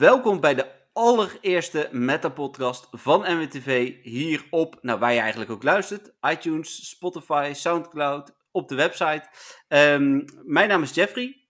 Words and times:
welkom 0.00 0.40
bij 0.40 0.54
de 0.54 0.66
allereerste 0.92 1.88
meta-podcast 1.92 2.88
van 2.90 3.20
NWTV 3.20 3.94
hier 4.02 4.46
op, 4.50 4.78
nou 4.82 4.98
waar 4.98 5.12
je 5.12 5.20
eigenlijk 5.20 5.50
ook 5.50 5.62
luistert, 5.62 6.12
iTunes, 6.20 6.88
Spotify, 6.88 7.50
Soundcloud, 7.54 8.36
op 8.50 8.68
de 8.68 8.74
website. 8.74 9.28
Ehm, 9.68 10.20
mijn 10.44 10.68
naam 10.68 10.82
is 10.82 10.94
Jeffrey. 10.94 11.48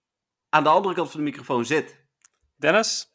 Aan 0.49 0.63
de 0.63 0.69
andere 0.69 0.95
kant 0.95 1.11
van 1.11 1.21
de 1.21 1.27
microfoon 1.27 1.65
zit 1.65 2.07
Dennis. 2.57 3.07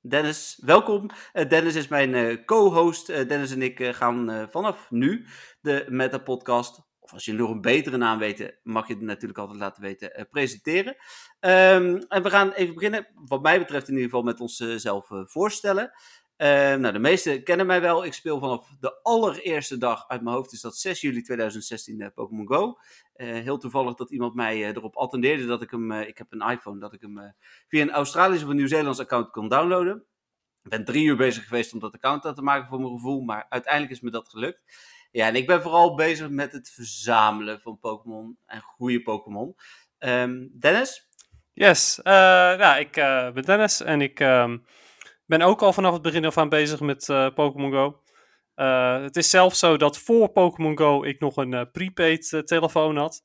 Dennis, 0.00 0.60
welkom. 0.62 1.10
Uh, 1.32 1.48
Dennis 1.48 1.74
is 1.74 1.88
mijn 1.88 2.14
uh, 2.14 2.44
co-host. 2.44 3.10
Uh, 3.10 3.28
Dennis 3.28 3.52
en 3.52 3.62
ik 3.62 3.84
gaan 3.84 4.48
vanaf 4.50 4.90
nu 4.90 5.26
de 5.60 5.86
Meta-podcast, 5.88 6.80
of 7.04 7.12
als 7.12 7.24
je 7.24 7.32
nog 7.32 7.50
een 7.50 7.60
betere 7.60 7.96
naam 7.96 8.18
weet, 8.18 8.58
mag 8.62 8.88
je 8.88 8.94
het 8.94 9.02
natuurlijk 9.02 9.38
altijd 9.38 9.58
laten 9.58 9.82
weten, 9.82 10.28
presenteren. 10.30 10.96
Um, 11.40 11.98
en 12.08 12.22
we 12.22 12.30
gaan 12.30 12.52
even 12.52 12.74
beginnen, 12.74 13.06
wat 13.14 13.42
mij 13.42 13.58
betreft 13.58 13.88
in 13.88 13.94
ieder 13.94 14.08
geval, 14.08 14.22
met 14.22 14.40
onszelf 14.40 15.06
voorstellen. 15.08 15.92
nou, 16.36 16.92
de 16.92 16.98
meesten 16.98 17.42
kennen 17.42 17.66
mij 17.66 17.80
wel. 17.80 18.04
Ik 18.04 18.12
speel 18.12 18.38
vanaf 18.38 18.68
de 18.80 19.02
allereerste 19.02 19.78
dag 19.78 20.08
uit 20.08 20.22
mijn 20.22 20.36
hoofd, 20.36 20.52
is 20.52 20.60
dat 20.60 20.76
6 20.76 21.00
juli 21.00 21.22
2016 21.22 22.12
Pokémon 22.14 22.46
Go. 22.46 22.78
heel 23.14 23.58
toevallig 23.58 23.94
dat 23.94 24.10
iemand 24.10 24.34
mij 24.34 24.64
erop 24.64 24.96
attendeerde 24.96 25.46
dat 25.46 25.62
ik 25.62 25.70
hem, 25.70 25.92
ik 25.92 26.18
heb 26.18 26.32
een 26.32 26.50
iPhone, 26.50 26.80
dat 26.80 26.92
ik 26.92 27.00
hem 27.00 27.34
via 27.68 27.82
een 27.82 27.90
Australisch 27.90 28.42
of 28.42 28.48
een 28.48 28.56
Nieuw-Zeelands 28.56 29.00
account 29.00 29.30
kon 29.30 29.48
downloaden. 29.48 30.04
Ik 30.62 30.70
ben 30.70 30.84
drie 30.84 31.04
uur 31.04 31.16
bezig 31.16 31.44
geweest 31.44 31.72
om 31.72 31.78
dat 31.78 31.94
account 31.94 32.24
aan 32.24 32.34
te 32.34 32.42
maken 32.42 32.68
voor 32.68 32.80
mijn 32.80 32.92
gevoel, 32.92 33.20
maar 33.20 33.46
uiteindelijk 33.48 33.92
is 33.92 34.00
me 34.00 34.10
dat 34.10 34.28
gelukt. 34.28 34.62
Ja, 35.14 35.26
en 35.26 35.36
ik 35.36 35.46
ben 35.46 35.62
vooral 35.62 35.94
bezig 35.94 36.28
met 36.28 36.52
het 36.52 36.70
verzamelen 36.70 37.60
van 37.60 37.78
Pokémon 37.78 38.38
en 38.46 38.60
goede 38.60 39.02
Pokémon. 39.02 39.56
Um, 39.98 40.50
Dennis? 40.58 41.08
Yes, 41.52 41.98
uh, 41.98 42.04
nou, 42.56 42.80
ik 42.80 42.96
uh, 42.96 43.30
ben 43.30 43.42
Dennis 43.42 43.80
en 43.80 44.00
ik 44.00 44.20
um, 44.20 44.64
ben 45.26 45.42
ook 45.42 45.62
al 45.62 45.72
vanaf 45.72 45.92
het 45.92 46.02
begin 46.02 46.24
af 46.24 46.38
aan 46.38 46.48
bezig 46.48 46.80
met 46.80 47.08
uh, 47.08 47.28
Pokémon 47.34 47.72
Go. 47.72 48.00
het 49.02 49.16
is 49.16 49.30
zelfs 49.30 49.58
zo 49.58 49.76
dat 49.76 49.98
voor 49.98 50.28
Pokémon 50.28 50.78
Go 50.78 51.04
ik 51.04 51.20
nog 51.20 51.36
een 51.36 51.70
prepaid 51.70 52.42
telefoon 52.44 52.96
had. 52.96 53.22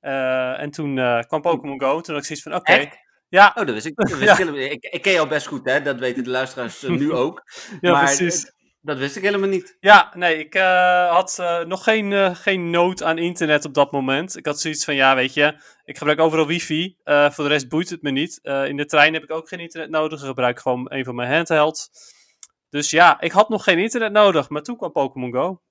en 0.00 0.70
toen 0.70 0.94
kwam 1.26 1.40
Pokémon 1.40 1.80
Go, 1.80 2.00
toen 2.00 2.14
had 2.14 2.22
ik 2.22 2.28
zoiets 2.28 2.42
van, 2.42 2.54
oké. 2.54 2.72
Okay, 2.72 2.92
ja. 3.28 3.52
Oh, 3.54 3.66
dat 3.66 3.74
wist 3.74 3.86
ik. 3.86 3.96
Dat 3.96 4.08
wist 4.10 4.38
ja. 4.38 4.38
ik, 4.38 4.72
ik, 4.72 4.84
ik, 4.92 5.02
ken 5.02 5.12
jou 5.12 5.28
best 5.28 5.46
goed, 5.46 5.70
hè? 5.70 5.82
Dat 5.82 5.98
weten 5.98 6.24
de 6.24 6.30
luisteraars 6.30 6.82
nu 6.82 7.12
ook. 7.22 7.42
ja, 7.80 7.92
maar, 7.92 8.04
precies. 8.04 8.52
Dat 8.80 8.98
wist 8.98 9.16
ik 9.16 9.22
helemaal 9.22 9.48
niet. 9.48 9.76
Ja, 9.80 10.12
nee, 10.14 10.38
ik 10.38 10.54
uh, 10.54 11.10
had 11.10 11.36
uh, 11.40 11.60
nog 11.60 11.84
geen, 11.84 12.10
uh, 12.10 12.34
geen 12.34 12.70
nood 12.70 13.02
aan 13.02 13.18
internet 13.18 13.64
op 13.64 13.74
dat 13.74 13.92
moment. 13.92 14.36
Ik 14.36 14.46
had 14.46 14.60
zoiets 14.60 14.84
van, 14.84 14.94
ja, 14.94 15.14
weet 15.14 15.34
je, 15.34 15.62
ik 15.84 15.98
gebruik 15.98 16.20
overal 16.20 16.46
wifi. 16.46 16.96
voor 17.04 17.44
de 17.44 17.48
rest 17.50 17.68
boeit 17.68 17.90
het 17.90 18.02
me 18.02 18.10
niet. 18.10 18.40
in 18.42 18.76
de 18.76 18.86
trein 18.86 19.14
heb 19.14 19.22
ik 19.22 19.30
ook 19.30 19.48
geen 19.48 19.60
internet 19.60 19.90
nodig. 19.90 20.20
Ik 20.20 20.26
gebruik 20.26 20.60
gewoon 20.60 20.86
een 20.88 21.04
van 21.04 21.14
mijn 21.14 21.32
handhelds. 21.32 21.90
Dus 22.70 22.90
ja, 22.90 23.20
ik 23.20 23.32
had 23.32 23.48
nog 23.48 23.64
geen 23.64 23.78
internet 23.78 24.12
nodig. 24.12 24.48
Maar 24.48 24.62
toen 24.62 24.76
kwam 24.76 24.92
Pokémon 24.92 25.32
Go. 25.32 25.62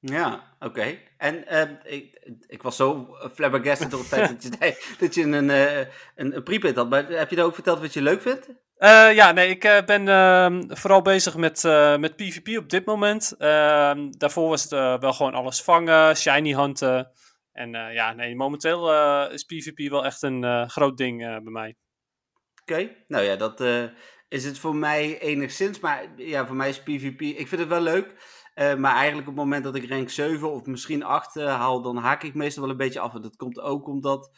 Ja, 0.00 0.56
oké. 0.58 0.98
En 1.16 1.78
ik, 1.84 2.32
ik 2.46 2.62
was 2.62 2.76
zo 2.76 3.16
flabbergasted 3.34 3.90
door 3.90 4.00
het 4.00 4.08
feit 4.08 4.28
dat 4.42 4.42
je, 4.42 4.94
dat 4.98 5.14
je 5.14 5.22
een, 5.22 5.48
een, 5.48 6.36
een 6.36 6.42
prepaid 6.42 6.76
had. 6.76 6.90
Maar 6.90 7.06
heb 7.06 7.30
je 7.30 7.36
dan 7.36 7.44
ook 7.44 7.54
verteld 7.54 7.80
wat 7.80 7.92
je 7.92 8.02
leuk 8.02 8.22
vindt? 8.22 8.48
Uh, 8.84 9.14
ja, 9.14 9.32
nee, 9.32 9.48
ik 9.48 9.64
uh, 9.64 9.82
ben 9.86 10.06
uh, 10.06 10.60
vooral 10.68 11.02
bezig 11.02 11.36
met, 11.36 11.62
met 11.98 12.16
PvP 12.16 12.58
op 12.58 12.70
dit 12.70 12.86
moment. 12.86 13.34
Ehm, 13.38 14.10
daarvoor 14.10 14.48
was 14.48 14.62
het 14.62 14.70
wel 15.00 15.12
gewoon 15.12 15.34
alles 15.34 15.62
vangen, 15.62 16.16
shiny 16.16 16.54
hunten. 16.54 17.10
En 17.52 17.70
ja, 17.70 18.12
nee, 18.12 18.36
momenteel 18.36 18.92
is 19.30 19.44
PvP 19.44 19.90
wel 19.90 20.04
echt 20.04 20.22
een 20.22 20.70
groot 20.70 20.96
ding 20.96 21.18
bij 21.18 21.52
mij. 21.52 21.76
Oké, 22.60 22.90
nou 23.06 23.24
ja, 23.24 23.36
dat 23.36 23.60
is 24.28 24.44
het 24.44 24.58
voor 24.58 24.76
mij 24.76 25.18
enigszins. 25.18 25.80
Maar 25.80 26.08
ja, 26.16 26.46
voor 26.46 26.56
mij 26.56 26.68
is 26.68 26.82
PvP, 26.82 27.20
ik 27.20 27.48
vind 27.48 27.60
het 27.60 27.70
wel 27.70 27.80
leuk. 27.80 28.14
maar 28.54 28.94
eigenlijk 28.94 29.28
op 29.28 29.34
het 29.36 29.44
moment 29.44 29.64
dat 29.64 29.74
ik 29.74 29.88
rank 29.88 30.10
7 30.10 30.52
of 30.52 30.66
misschien 30.66 31.02
8 31.02 31.34
haal, 31.34 31.82
dan 31.82 31.96
haak 31.96 32.22
ik 32.22 32.34
meestal 32.34 32.62
wel 32.62 32.72
een 32.72 32.76
beetje 32.76 33.00
af. 33.00 33.14
En 33.14 33.22
dat 33.22 33.36
komt 33.36 33.60
ook 33.60 33.88
omdat... 33.88 34.30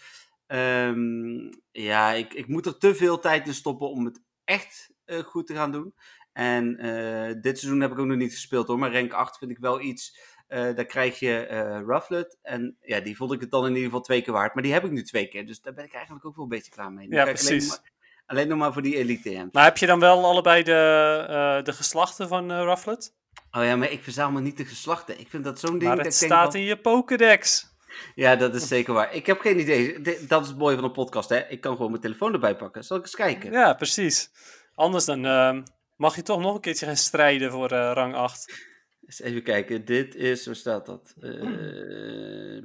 Um, 0.49 1.49
ja, 1.71 2.13
ik, 2.13 2.35
ik 2.35 2.49
moet 2.49 2.67
er 2.67 2.79
te 2.79 2.95
veel 2.95 3.19
tijd 3.19 3.47
in 3.47 3.55
stoppen 3.55 3.91
om 3.91 4.05
het 4.05 4.25
echt 4.47 4.91
uh, 5.07 5.19
goed 5.19 5.47
te 5.47 5.55
gaan 5.55 5.73
doen. 5.73 5.95
En 6.33 6.87
uh, 6.87 7.35
dit 7.41 7.59
seizoen 7.59 7.81
heb 7.81 7.93
ik 7.93 7.99
ook 7.99 8.07
nog 8.07 8.17
niet 8.17 8.33
gespeeld 8.33 8.67
hoor, 8.67 8.79
maar 8.79 8.93
rank 8.93 9.13
8 9.13 9.39
vind 9.39 9.51
ik 9.51 9.59
wel 9.59 9.81
iets. 9.81 10.19
Uh, 10.49 10.75
daar 10.75 10.85
krijg 10.85 11.19
je 11.19 11.49
uh, 11.51 11.81
Rufflet. 11.87 12.39
En 12.43 12.77
ja, 12.81 13.01
die 13.01 13.17
vond 13.17 13.33
ik 13.33 13.41
het 13.41 13.51
dan 13.51 13.63
in 13.63 13.69
ieder 13.69 13.85
geval 13.85 14.01
twee 14.01 14.23
keer 14.23 14.33
waard. 14.33 14.55
Maar 14.55 14.63
die 14.63 14.73
heb 14.73 14.85
ik 14.85 14.91
nu 14.91 15.03
twee 15.03 15.27
keer. 15.29 15.47
Dus 15.47 15.61
daar 15.61 15.75
ben 15.75 15.85
ik 15.85 15.93
eigenlijk 15.93 16.25
ook 16.25 16.35
wel 16.35 16.45
een 16.45 16.51
beetje 16.51 16.71
klaar 16.71 16.93
mee. 16.93 17.07
ja, 17.11 17.25
precies. 17.25 17.81
Alleen 18.27 18.49
nog, 18.49 18.59
maar, 18.59 18.73
voor 18.73 18.83
die 18.83 18.97
elite. 18.97 19.49
Maar 19.53 19.65
heb 19.65 19.77
je 19.77 19.87
dan 19.87 20.01
wel 20.01 20.25
allebei 20.25 20.63
de, 20.63 21.61
de 21.65 21.73
geslachten 21.73 22.29
van 22.29 22.53
Rufflet? 22.53 23.15
Oh 23.51 23.65
ja, 23.65 23.77
maar 23.77 23.91
ik 23.91 24.03
verzamel 24.03 24.43
niet 24.43 24.57
de 24.57 24.65
geslachten. 24.65 25.21
Ik 25.21 25.29
vind 25.29 25.45
dat 25.45 25.61
zo'n 25.61 25.79
ding. 25.79 25.95
Maar 25.95 26.05
het 26.05 26.15
staat 26.15 26.55
in 26.55 26.63
je 26.63 26.77
Pokédex. 26.77 27.76
Ja, 28.15 28.37
dat 28.37 28.55
is 28.55 28.69
zeker 28.69 28.95
waar. 28.95 29.15
Ik 29.15 29.27
heb 29.27 29.41
geen 29.41 29.61
idee. 29.61 30.01
Dat 30.27 30.43
is 30.43 30.49
het 30.49 30.59
mooie 30.59 30.75
van 30.75 30.85
een 30.85 30.93
podcast, 30.93 31.29
hè. 31.29 31.49
Ik 31.49 31.61
kan 31.61 31.77
gewoon 31.77 31.91
mijn 31.91 32.03
telefoon 32.03 32.33
erbij 32.33 32.57
pakken. 32.57 32.85
Zal 32.85 32.97
ik 32.97 33.03
eens 33.03 33.15
kijken? 33.15 33.53
Ja, 33.53 33.75
precies. 33.75 34.31
Anders 34.75 35.05
dan 35.05 35.25
uh, 35.25 35.59
mag 35.97 36.17
je 36.17 36.23
toch 36.23 36.41
nog 36.41 36.55
een 36.55 36.61
keertje 36.61 36.87
gaan 36.87 36.97
strijden 36.97 37.51
voor 37.51 37.73
uh, 37.73 37.91
rang 37.95 38.15
8. 38.15 38.65
Eens 39.07 39.21
even 39.21 39.43
kijken. 39.43 39.85
Dit 39.85 40.15
is, 40.15 40.47
waar 40.47 40.55
staat 40.55 40.87
dat? 40.87 41.15
Uh, 41.21 42.63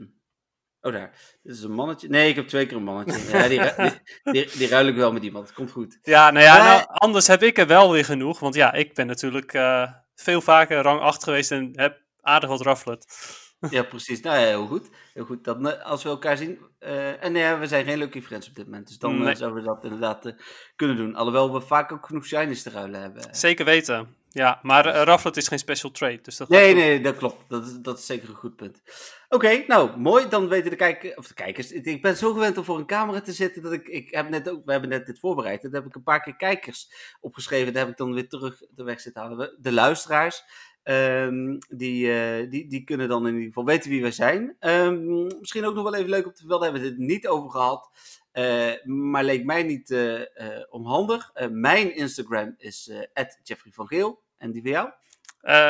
oh, 0.81 0.93
daar. 0.93 1.37
Dit 1.43 1.55
is 1.55 1.63
een 1.63 1.73
mannetje. 1.73 2.09
Nee, 2.09 2.29
ik 2.29 2.35
heb 2.35 2.47
twee 2.47 2.65
keer 2.65 2.77
een 2.77 2.83
mannetje. 2.83 3.29
Ja, 3.37 3.47
die, 3.47 3.59
die, 3.59 4.33
die, 4.33 4.57
die, 4.57 4.67
ruil 4.67 4.87
ik 4.87 4.95
wel 4.95 5.13
met 5.13 5.23
iemand. 5.23 5.53
Komt 5.53 5.71
goed. 5.71 5.99
Ja, 6.01 6.31
nou 6.31 6.45
ja, 6.45 6.57
nou, 6.57 6.85
anders 6.87 7.27
heb 7.27 7.43
ik 7.43 7.57
er 7.57 7.67
wel 7.67 7.91
weer 7.91 8.05
genoeg. 8.05 8.39
Want 8.39 8.55
ja, 8.55 8.73
ik 8.73 8.93
ben 8.93 9.07
natuurlijk 9.07 9.53
uh, 9.53 9.91
veel 10.15 10.41
vaker 10.41 10.81
rang 10.81 11.01
8 11.01 11.23
geweest 11.23 11.51
en 11.51 11.71
heb 11.75 12.01
aardig 12.21 12.49
wat 12.49 12.61
rafflet. 12.61 13.05
Ja, 13.69 13.83
precies. 13.83 14.21
Nou 14.21 14.39
ja, 14.39 14.45
heel 14.45 14.67
goed. 14.67 14.89
Heel 15.13 15.25
goed. 15.25 15.43
Dat, 15.43 15.65
eh, 15.65 15.85
als 15.85 16.03
we 16.03 16.09
elkaar 16.09 16.37
zien. 16.37 16.59
Uh, 16.79 17.23
en 17.23 17.31
nee, 17.31 17.55
we 17.55 17.67
zijn 17.67 17.85
geen 17.85 17.97
lucky 17.97 18.21
friends 18.21 18.49
op 18.49 18.55
dit 18.55 18.65
moment. 18.65 18.87
Dus 18.87 18.97
dan 18.97 19.17
nee. 19.17 19.31
uh, 19.31 19.35
zouden 19.35 19.61
we 19.61 19.67
dat 19.67 19.83
inderdaad 19.83 20.25
uh, 20.25 20.33
kunnen 20.75 20.95
doen. 20.95 21.15
Alhoewel 21.15 21.53
we 21.53 21.61
vaak 21.61 21.91
ook 21.91 22.05
genoeg 22.05 22.25
shinies 22.25 22.63
te 22.63 22.69
ruilen 22.69 23.01
hebben. 23.01 23.23
Zeker 23.31 23.65
weten. 23.65 24.15
Ja, 24.33 24.59
maar 24.61 24.87
uh, 24.87 25.01
Rafflet 25.03 25.37
is 25.37 25.47
geen 25.47 25.59
special 25.59 25.91
trade. 25.91 26.19
Dus 26.21 26.37
dat 26.37 26.49
nee, 26.49 26.73
nee, 26.73 27.01
dat 27.01 27.15
klopt. 27.15 27.49
Dat 27.49 27.65
is, 27.65 27.77
dat 27.81 27.97
is 27.97 28.05
zeker 28.05 28.29
een 28.29 28.35
goed 28.35 28.55
punt. 28.55 28.81
Oké, 29.29 29.45
okay, 29.45 29.63
nou, 29.67 29.97
mooi. 29.97 30.27
Dan 30.29 30.47
weten 30.47 30.69
de, 30.69 30.75
kijkers, 30.75 31.15
of 31.15 31.27
de 31.27 31.33
kijkers. 31.33 31.71
Ik 31.71 32.01
ben 32.01 32.17
zo 32.17 32.33
gewend 32.33 32.57
om 32.57 32.63
voor 32.63 32.77
een 32.77 32.85
camera 32.85 33.21
te 33.21 33.33
zitten. 33.33 33.61
Dat 33.61 33.71
ik, 33.71 33.87
ik 33.87 34.13
heb 34.13 34.29
net 34.29 34.49
ook, 34.49 34.65
we 34.65 34.71
hebben 34.71 34.89
net 34.89 35.05
dit 35.05 35.19
voorbereid. 35.19 35.61
Dat 35.61 35.71
heb 35.71 35.85
ik 35.85 35.95
een 35.95 36.03
paar 36.03 36.21
keer 36.21 36.35
kijkers 36.35 36.91
opgeschreven. 37.19 37.73
Daar 37.73 37.81
heb 37.81 37.91
ik 37.91 37.97
dan 37.97 38.13
weer 38.13 38.29
terug 38.29 38.61
de 38.69 38.83
weg 38.83 38.99
zitten 38.99 39.21
halen. 39.21 39.57
De 39.59 39.71
luisteraars. 39.71 40.43
Um, 40.83 41.57
die, 41.69 42.07
uh, 42.07 42.49
die, 42.49 42.67
die 42.67 42.83
kunnen 42.83 43.09
dan 43.09 43.27
in 43.27 43.33
ieder 43.33 43.47
geval 43.47 43.65
weten 43.65 43.89
wie 43.89 44.01
wij 44.01 44.11
zijn. 44.11 44.55
Um, 44.59 45.27
misschien 45.39 45.65
ook 45.65 45.75
nog 45.75 45.83
wel 45.83 45.95
even 45.95 46.09
leuk 46.09 46.25
om 46.25 46.31
te 46.31 46.39
vermelden, 46.39 46.71
hebben 46.71 46.83
we 46.87 46.95
het 46.95 47.07
niet 47.07 47.27
over 47.27 47.49
gehad. 47.49 47.89
Uh, 48.33 48.85
maar 48.85 49.23
leek 49.23 49.45
mij 49.45 49.63
niet 49.63 49.89
uh, 49.89 50.21
onhandig. 50.69 51.31
mijn 51.49 51.95
Instagram 51.95 52.55
is 52.57 52.91
Jeffrey 53.43 53.71
van 53.73 53.87
Geel. 53.87 54.21
En 54.37 54.51
die 54.51 54.61
van 54.61 54.71
jou? 54.71 54.89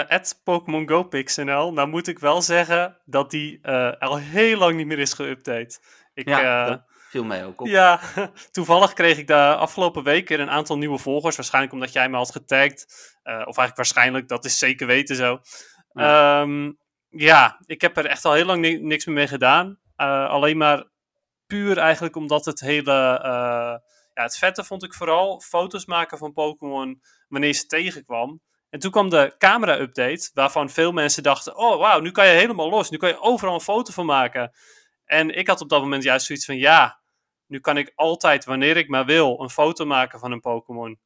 At 0.07 0.41
Pokémon 0.44 0.88
Go 0.88 1.03
Pixnl. 1.03 1.73
Nou 1.73 1.88
moet 1.88 2.07
ik 2.07 2.19
wel 2.19 2.41
zeggen 2.41 2.97
dat 3.05 3.31
die 3.31 3.67
al 3.99 4.17
heel 4.17 4.57
lang 4.57 4.75
niet 4.75 4.88
meer 4.88 4.99
is 4.99 5.13
geüpdate. 5.13 5.79
Ik, 6.13 6.28
ja, 6.28 6.85
viel 7.11 7.23
mij 7.23 7.45
ook 7.45 7.61
op. 7.61 7.67
Ja, 7.67 7.99
toevallig 8.51 8.94
kreeg 8.94 9.17
ik 9.17 9.27
de 9.27 9.55
afgelopen 9.55 10.03
week 10.03 10.27
weer 10.27 10.39
een 10.39 10.49
aantal 10.49 10.77
nieuwe 10.77 10.97
volgers. 10.97 11.35
Waarschijnlijk 11.35 11.73
omdat 11.73 11.94
jij 11.94 12.09
me 12.09 12.17
had 12.17 12.31
getagd. 12.31 12.85
Uh, 13.23 13.33
of 13.33 13.44
eigenlijk 13.57 13.75
waarschijnlijk, 13.75 14.27
dat 14.27 14.45
is 14.45 14.57
zeker 14.57 14.88
weten 14.88 15.16
zo. 15.16 15.39
Ja, 15.94 16.41
um, 16.41 16.77
ja 17.09 17.59
ik 17.66 17.81
heb 17.81 17.97
er 17.97 18.05
echt 18.05 18.25
al 18.25 18.33
heel 18.33 18.45
lang 18.45 18.61
ni 18.61 18.77
niks 18.77 19.05
meer 19.05 19.16
mee 19.16 19.27
gedaan. 19.27 19.79
Uh, 19.97 20.29
alleen 20.29 20.58
maar 20.58 20.85
puur 21.47 21.78
eigenlijk 21.78 22.16
omdat 22.16 22.46
het 22.46 22.59
hele... 22.59 23.19
Uh, 23.23 23.75
ja, 24.14 24.23
het 24.23 24.37
vette 24.37 24.64
vond 24.64 24.84
ik 24.84 24.93
vooral 24.93 25.40
foto's 25.40 25.85
maken 25.85 26.17
van 26.17 26.34
Pokémon 26.34 27.02
wanneer 27.28 27.53
ze 27.53 27.66
tegenkwam. 27.66 28.41
En 28.69 28.79
toen 28.79 28.91
kwam 28.91 29.09
de 29.09 29.35
camera-update, 29.37 30.29
waarvan 30.34 30.69
veel 30.69 30.91
mensen 30.91 31.23
dachten: 31.23 31.57
Oh, 31.57 31.79
wauw, 31.79 31.99
nu 31.99 32.11
kan 32.11 32.28
je 32.28 32.34
helemaal 32.34 32.69
los. 32.69 32.90
Nu 32.90 32.97
kan 32.97 33.09
je 33.09 33.22
overal 33.22 33.53
een 33.53 33.61
foto 33.61 33.93
van 33.93 34.05
maken. 34.05 34.52
En 35.05 35.29
ik 35.29 35.47
had 35.47 35.61
op 35.61 35.69
dat 35.69 35.81
moment 35.81 36.03
juist 36.03 36.25
zoiets 36.25 36.46
van: 36.46 36.57
Ja, 36.57 37.01
nu 37.52 37.59
kan 37.59 37.78
ik 37.78 37.92
altijd, 37.96 38.46
wanneer 38.46 38.78
ik 38.78 38.88
maar 38.88 39.06
wil, 39.06 39.42
een 39.42 39.50
foto 39.50 39.86
maken 39.86 40.20
van 40.20 40.32
een 40.32 40.40
Pokémon. 40.40 41.00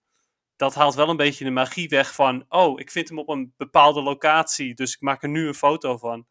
Dat 0.55 0.75
haalt 0.75 0.95
wel 0.95 1.09
een 1.09 1.17
beetje 1.17 1.43
de 1.43 1.51
magie 1.51 1.89
weg 1.89 2.13
van, 2.13 2.45
oh, 2.49 2.79
ik 2.79 2.91
vind 2.91 3.09
hem 3.09 3.19
op 3.19 3.29
een 3.29 3.53
bepaalde 3.57 4.01
locatie, 4.01 4.73
dus 4.73 4.93
ik 4.93 5.01
maak 5.01 5.23
er 5.23 5.29
nu 5.29 5.47
een 5.47 5.53
foto 5.53 5.97
van. 5.97 6.25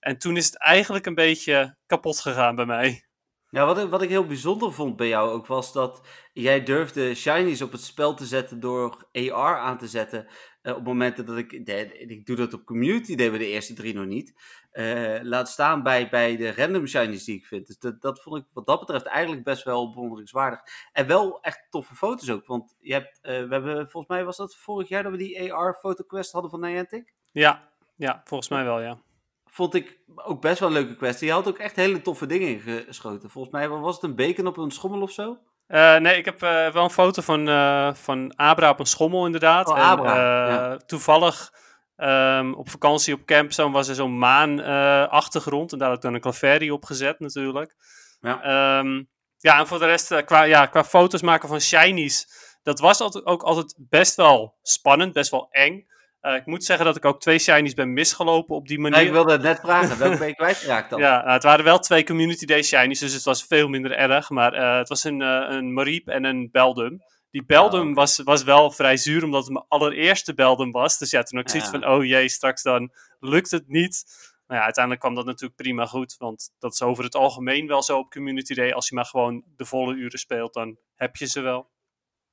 En 0.00 0.18
toen 0.18 0.36
is 0.36 0.46
het 0.46 0.58
eigenlijk 0.58 1.06
een 1.06 1.14
beetje 1.14 1.76
kapot 1.86 2.20
gegaan 2.20 2.54
bij 2.54 2.64
mij. 2.64 3.04
Ja, 3.48 3.66
wat 3.66 3.88
wat 3.88 4.02
ik 4.02 4.08
heel 4.08 4.26
bijzonder 4.26 4.72
vond 4.72 4.96
bij 4.96 5.08
jou 5.08 5.30
ook 5.30 5.46
was 5.46 5.72
dat 5.72 6.00
jij 6.32 6.62
durfde 6.62 7.14
shinies 7.14 7.62
op 7.62 7.72
het 7.72 7.80
spel 7.80 8.14
te 8.14 8.26
zetten 8.26 8.60
door 8.60 9.08
AR 9.12 9.58
aan 9.58 9.78
te 9.78 9.88
zetten. 9.88 10.26
Uh, 10.62 10.76
op 10.76 10.84
momenten 10.84 11.26
dat 11.26 11.36
ik, 11.36 11.52
ik 11.52 12.26
doe 12.26 12.36
dat 12.36 12.54
op 12.54 12.64
community, 12.64 13.14
deden 13.14 13.32
we 13.32 13.38
de 13.38 13.46
eerste 13.46 13.74
drie 13.74 13.94
nog 13.94 14.06
niet. 14.06 14.34
Uh, 14.72 15.18
laat 15.22 15.48
staan 15.48 15.82
bij, 15.82 16.08
bij 16.08 16.36
de 16.36 16.54
random 16.54 16.86
shinies 16.86 17.24
die 17.24 17.36
ik 17.36 17.46
vind. 17.46 17.66
Dus 17.66 17.78
dat, 17.78 18.00
dat 18.00 18.22
vond 18.22 18.36
ik 18.36 18.44
wat 18.52 18.66
dat 18.66 18.80
betreft 18.80 19.06
eigenlijk 19.06 19.44
best 19.44 19.64
wel 19.64 19.92
bewonderingswaardig. 19.92 20.60
En 20.92 21.06
wel 21.06 21.40
echt 21.40 21.66
toffe 21.70 21.94
foto's 21.94 22.30
ook. 22.30 22.46
Want 22.46 22.76
je 22.80 22.92
hebt, 22.92 23.18
uh, 23.22 23.22
we 23.22 23.52
hebben, 23.54 23.90
volgens 23.90 24.06
mij 24.12 24.24
was 24.24 24.36
dat 24.36 24.56
vorig 24.56 24.88
jaar 24.88 25.02
dat 25.02 25.12
we 25.12 25.18
die 25.18 25.54
AR 25.54 25.74
fotoquest 25.74 26.32
hadden 26.32 26.50
van 26.50 26.60
Niantic. 26.60 27.14
Ja, 27.32 27.68
ja, 27.96 28.20
volgens 28.24 28.50
mij 28.50 28.64
wel, 28.64 28.80
ja. 28.80 28.98
Vond 29.46 29.74
ik 29.74 30.00
ook 30.14 30.40
best 30.40 30.58
wel 30.58 30.68
een 30.68 30.74
leuke 30.74 30.96
kwestie. 30.96 31.26
Je 31.26 31.32
had 31.32 31.48
ook 31.48 31.58
echt 31.58 31.76
hele 31.76 32.02
toffe 32.02 32.26
dingen 32.26 32.60
geschoten. 32.60 33.30
Volgens 33.30 33.54
mij 33.54 33.68
was 33.68 33.94
het 33.94 34.04
een 34.04 34.16
bacon 34.16 34.46
op 34.46 34.56
een 34.56 34.70
schommel 34.70 35.00
of 35.00 35.10
zo. 35.10 35.38
Uh, 35.70 35.96
nee, 35.96 36.16
ik 36.16 36.24
heb 36.24 36.42
uh, 36.42 36.70
wel 36.70 36.84
een 36.84 36.90
foto 36.90 37.22
van, 37.22 37.48
uh, 37.48 37.94
van 37.94 38.32
Abra 38.36 38.70
op 38.70 38.80
een 38.80 38.86
schommel, 38.86 39.26
inderdaad. 39.26 39.68
Oh, 39.68 39.78
Abra. 39.78 40.14
En, 40.14 40.52
ja. 40.52 40.76
Toevallig 40.76 41.52
um, 41.96 42.54
op 42.54 42.70
vakantie 42.70 43.14
op 43.14 43.24
camp 43.24 43.52
zo 43.52 43.70
was 43.70 43.88
er 43.88 43.94
zo'n 43.94 44.18
maan-achtergrond. 44.18 45.72
en 45.72 45.78
daar 45.78 45.88
had 45.88 45.96
ik 45.96 46.02
dan 46.02 46.14
een 46.14 46.20
claverie 46.20 46.72
op 46.72 46.84
gezet, 46.84 47.20
natuurlijk. 47.20 47.74
Ja, 48.20 48.78
um, 48.78 49.08
ja 49.36 49.58
en 49.58 49.66
voor 49.66 49.78
de 49.78 49.86
rest, 49.86 50.24
qua, 50.24 50.42
ja, 50.42 50.66
qua 50.66 50.84
foto's 50.84 51.22
maken 51.22 51.48
van 51.48 51.60
shinies. 51.60 52.28
Dat 52.62 52.80
was 52.80 53.00
altijd, 53.00 53.26
ook 53.26 53.42
altijd 53.42 53.74
best 53.78 54.16
wel 54.16 54.54
spannend, 54.62 55.12
best 55.12 55.30
wel 55.30 55.48
eng. 55.50 55.86
Uh, 56.22 56.34
ik 56.34 56.46
moet 56.46 56.64
zeggen 56.64 56.84
dat 56.84 56.96
ik 56.96 57.04
ook 57.04 57.20
twee 57.20 57.38
shinies 57.38 57.74
ben 57.74 57.92
misgelopen 57.92 58.56
op 58.56 58.68
die 58.68 58.78
manier. 58.78 58.96
Nee, 58.96 59.06
ik 59.06 59.12
wilde 59.12 59.32
het 59.32 59.42
net 59.42 59.60
vragen, 59.60 59.98
welke 59.98 60.18
ben 60.18 60.28
je 60.28 60.34
kwijtgeraakt 60.34 60.90
dan? 60.90 61.00
ja, 61.06 61.26
uh, 61.26 61.32
het 61.32 61.42
waren 61.42 61.64
wel 61.64 61.78
twee 61.78 62.04
Community 62.04 62.46
Day 62.46 62.62
shinies, 62.62 62.98
dus 62.98 63.12
het 63.12 63.24
was 63.24 63.44
veel 63.44 63.68
minder 63.68 63.92
erg. 63.92 64.30
Maar 64.30 64.54
uh, 64.54 64.76
het 64.76 64.88
was 64.88 65.04
een, 65.04 65.20
een 65.20 65.72
Mariep 65.72 66.08
en 66.08 66.24
een 66.24 66.48
Beldum. 66.52 67.02
Die 67.30 67.44
Beldum 67.44 67.80
oh, 67.80 67.90
okay. 67.90 67.94
was, 67.94 68.18
was 68.18 68.42
wel 68.42 68.70
vrij 68.70 68.96
zuur, 68.96 69.24
omdat 69.24 69.42
het 69.42 69.52
mijn 69.52 69.64
allereerste 69.68 70.34
Beldum 70.34 70.70
was. 70.70 70.98
Dus 70.98 71.10
ja, 71.10 71.22
toen 71.22 71.38
had 71.38 71.46
ik 71.46 71.60
zoiets 71.60 71.70
van, 71.70 71.94
oh 71.94 72.04
jee, 72.04 72.28
straks 72.28 72.62
dan 72.62 72.92
lukt 73.18 73.50
het 73.50 73.68
niet. 73.68 74.04
Nou 74.46 74.58
ja, 74.58 74.64
uiteindelijk 74.64 75.04
kwam 75.04 75.14
dat 75.16 75.26
natuurlijk 75.26 75.60
prima 75.60 75.86
goed, 75.86 76.14
want 76.18 76.50
dat 76.58 76.72
is 76.72 76.82
over 76.82 77.04
het 77.04 77.14
algemeen 77.14 77.66
wel 77.66 77.82
zo 77.82 77.98
op 77.98 78.10
Community 78.10 78.54
Day. 78.54 78.72
Als 78.72 78.88
je 78.88 78.94
maar 78.94 79.04
gewoon 79.04 79.44
de 79.56 79.64
volle 79.64 79.94
uren 79.94 80.18
speelt, 80.18 80.54
dan 80.54 80.76
heb 80.94 81.16
je 81.16 81.26
ze 81.26 81.40
wel. 81.40 81.70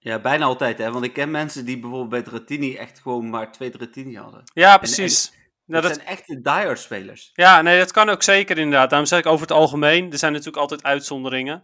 Ja, 0.07 0.19
bijna 0.19 0.45
altijd, 0.45 0.77
hè? 0.77 0.91
Want 0.91 1.05
ik 1.05 1.13
ken 1.13 1.31
mensen 1.31 1.65
die 1.65 1.79
bijvoorbeeld 1.79 2.09
bij 2.09 2.21
Dratini 2.21 2.75
echt 2.75 2.99
gewoon 2.99 3.29
maar 3.29 3.51
twee 3.51 3.69
Dratini 3.69 4.15
hadden. 4.17 4.43
Ja, 4.53 4.77
precies. 4.77 5.29
En, 5.29 5.33
en 5.33 5.39
nou, 5.65 5.81
dat, 5.81 5.91
dat, 5.91 6.01
zijn 6.01 6.17
echte 6.17 6.41
diehard 6.41 6.79
spelers. 6.79 7.29
Ja, 7.33 7.61
nee, 7.61 7.77
dat 7.77 7.91
kan 7.91 8.09
ook 8.09 8.23
zeker 8.23 8.57
inderdaad. 8.57 8.89
Daarom 8.89 9.07
zeg 9.07 9.19
ik 9.19 9.25
over 9.25 9.41
het 9.41 9.51
algemeen. 9.51 10.11
Er 10.11 10.17
zijn 10.17 10.31
natuurlijk 10.31 10.57
altijd 10.57 10.83
uitzonderingen. 10.83 11.63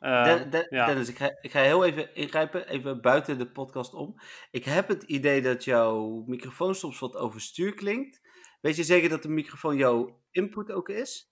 Uh, 0.00 0.24
de, 0.24 0.48
de, 0.48 0.66
ja. 0.68 0.86
Dennis, 0.86 1.08
ik 1.08 1.16
ga, 1.16 1.36
ik 1.40 1.50
ga 1.50 1.60
heel 1.60 1.84
even 1.84 2.14
ingrijpen, 2.14 2.68
even 2.68 3.00
buiten 3.00 3.38
de 3.38 3.50
podcast 3.50 3.94
om. 3.94 4.14
Ik 4.50 4.64
heb 4.64 4.88
het 4.88 5.02
idee 5.02 5.42
dat 5.42 5.64
jouw 5.64 6.22
microfoon 6.26 6.74
soms 6.74 6.98
wat 6.98 7.16
overstuur 7.16 7.74
klinkt. 7.74 8.20
Weet 8.60 8.76
je 8.76 8.84
zeker 8.84 9.08
dat 9.08 9.22
de 9.22 9.28
microfoon 9.28 9.76
jouw 9.76 10.20
input 10.30 10.70
ook 10.70 10.88
is? 10.88 11.30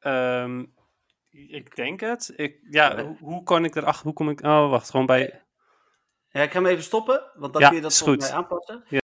Um, 0.00 0.74
ik 1.30 1.76
denk 1.76 2.00
het. 2.00 2.32
Ik, 2.36 2.58
ja, 2.70 2.96
ja. 2.96 3.04
Hoe, 3.04 3.16
hoe 3.18 3.42
kan 3.42 3.64
ik 3.64 3.76
erachter? 3.76 4.04
Hoe 4.04 4.12
kom 4.12 4.30
ik? 4.30 4.42
Oh, 4.42 4.70
wacht, 4.70 4.90
gewoon 4.90 5.06
bij. 5.06 5.48
Ja, 6.32 6.42
ik 6.42 6.50
ga 6.52 6.62
hem 6.62 6.66
even 6.66 6.84
stoppen, 6.84 7.30
want 7.34 7.52
dan 7.52 7.62
ja, 7.62 7.68
kun 7.68 7.76
je 7.76 7.82
dat 7.82 7.98
volgens 7.98 8.28
mij 8.28 8.36
aanpassen. 8.36 8.84
Ja. 8.88 8.98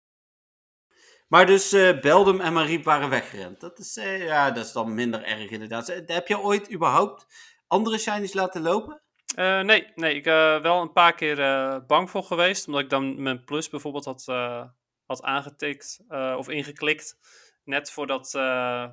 Maar 1.28 1.46
dus 1.46 1.72
uh, 1.72 2.00
Beldum 2.00 2.40
en 2.40 2.52
Mariep 2.52 2.84
waren 2.84 3.08
weggerend. 3.08 3.60
Dat 3.60 3.78
is, 3.78 3.96
uh, 3.96 4.24
ja, 4.24 4.50
dat 4.50 4.64
is 4.64 4.72
dan 4.72 4.94
minder 4.94 5.22
erg 5.22 5.50
inderdaad. 5.50 6.02
Heb 6.06 6.28
je 6.28 6.40
ooit 6.40 6.72
überhaupt 6.72 7.26
andere 7.66 7.98
shinies 7.98 8.32
laten 8.32 8.62
lopen? 8.62 9.02
Uh, 9.38 9.60
nee, 9.60 9.92
nee, 9.94 10.14
ik 10.14 10.22
ben 10.22 10.62
wel 10.62 10.80
een 10.80 10.92
paar 10.92 11.14
keer 11.14 11.36
bang 11.86 12.10
voor 12.10 12.22
geweest. 12.22 12.66
Omdat 12.66 12.82
ik 12.82 12.90
dan 12.90 13.22
mijn 13.22 13.44
plus 13.44 13.68
bijvoorbeeld 13.68 14.04
had, 14.04 14.24
had 15.06 15.22
aangetikt 15.22 16.04
of 16.36 16.48
ingeklikt. 16.48 17.18
Net 17.64 17.90
voordat, 17.90 18.30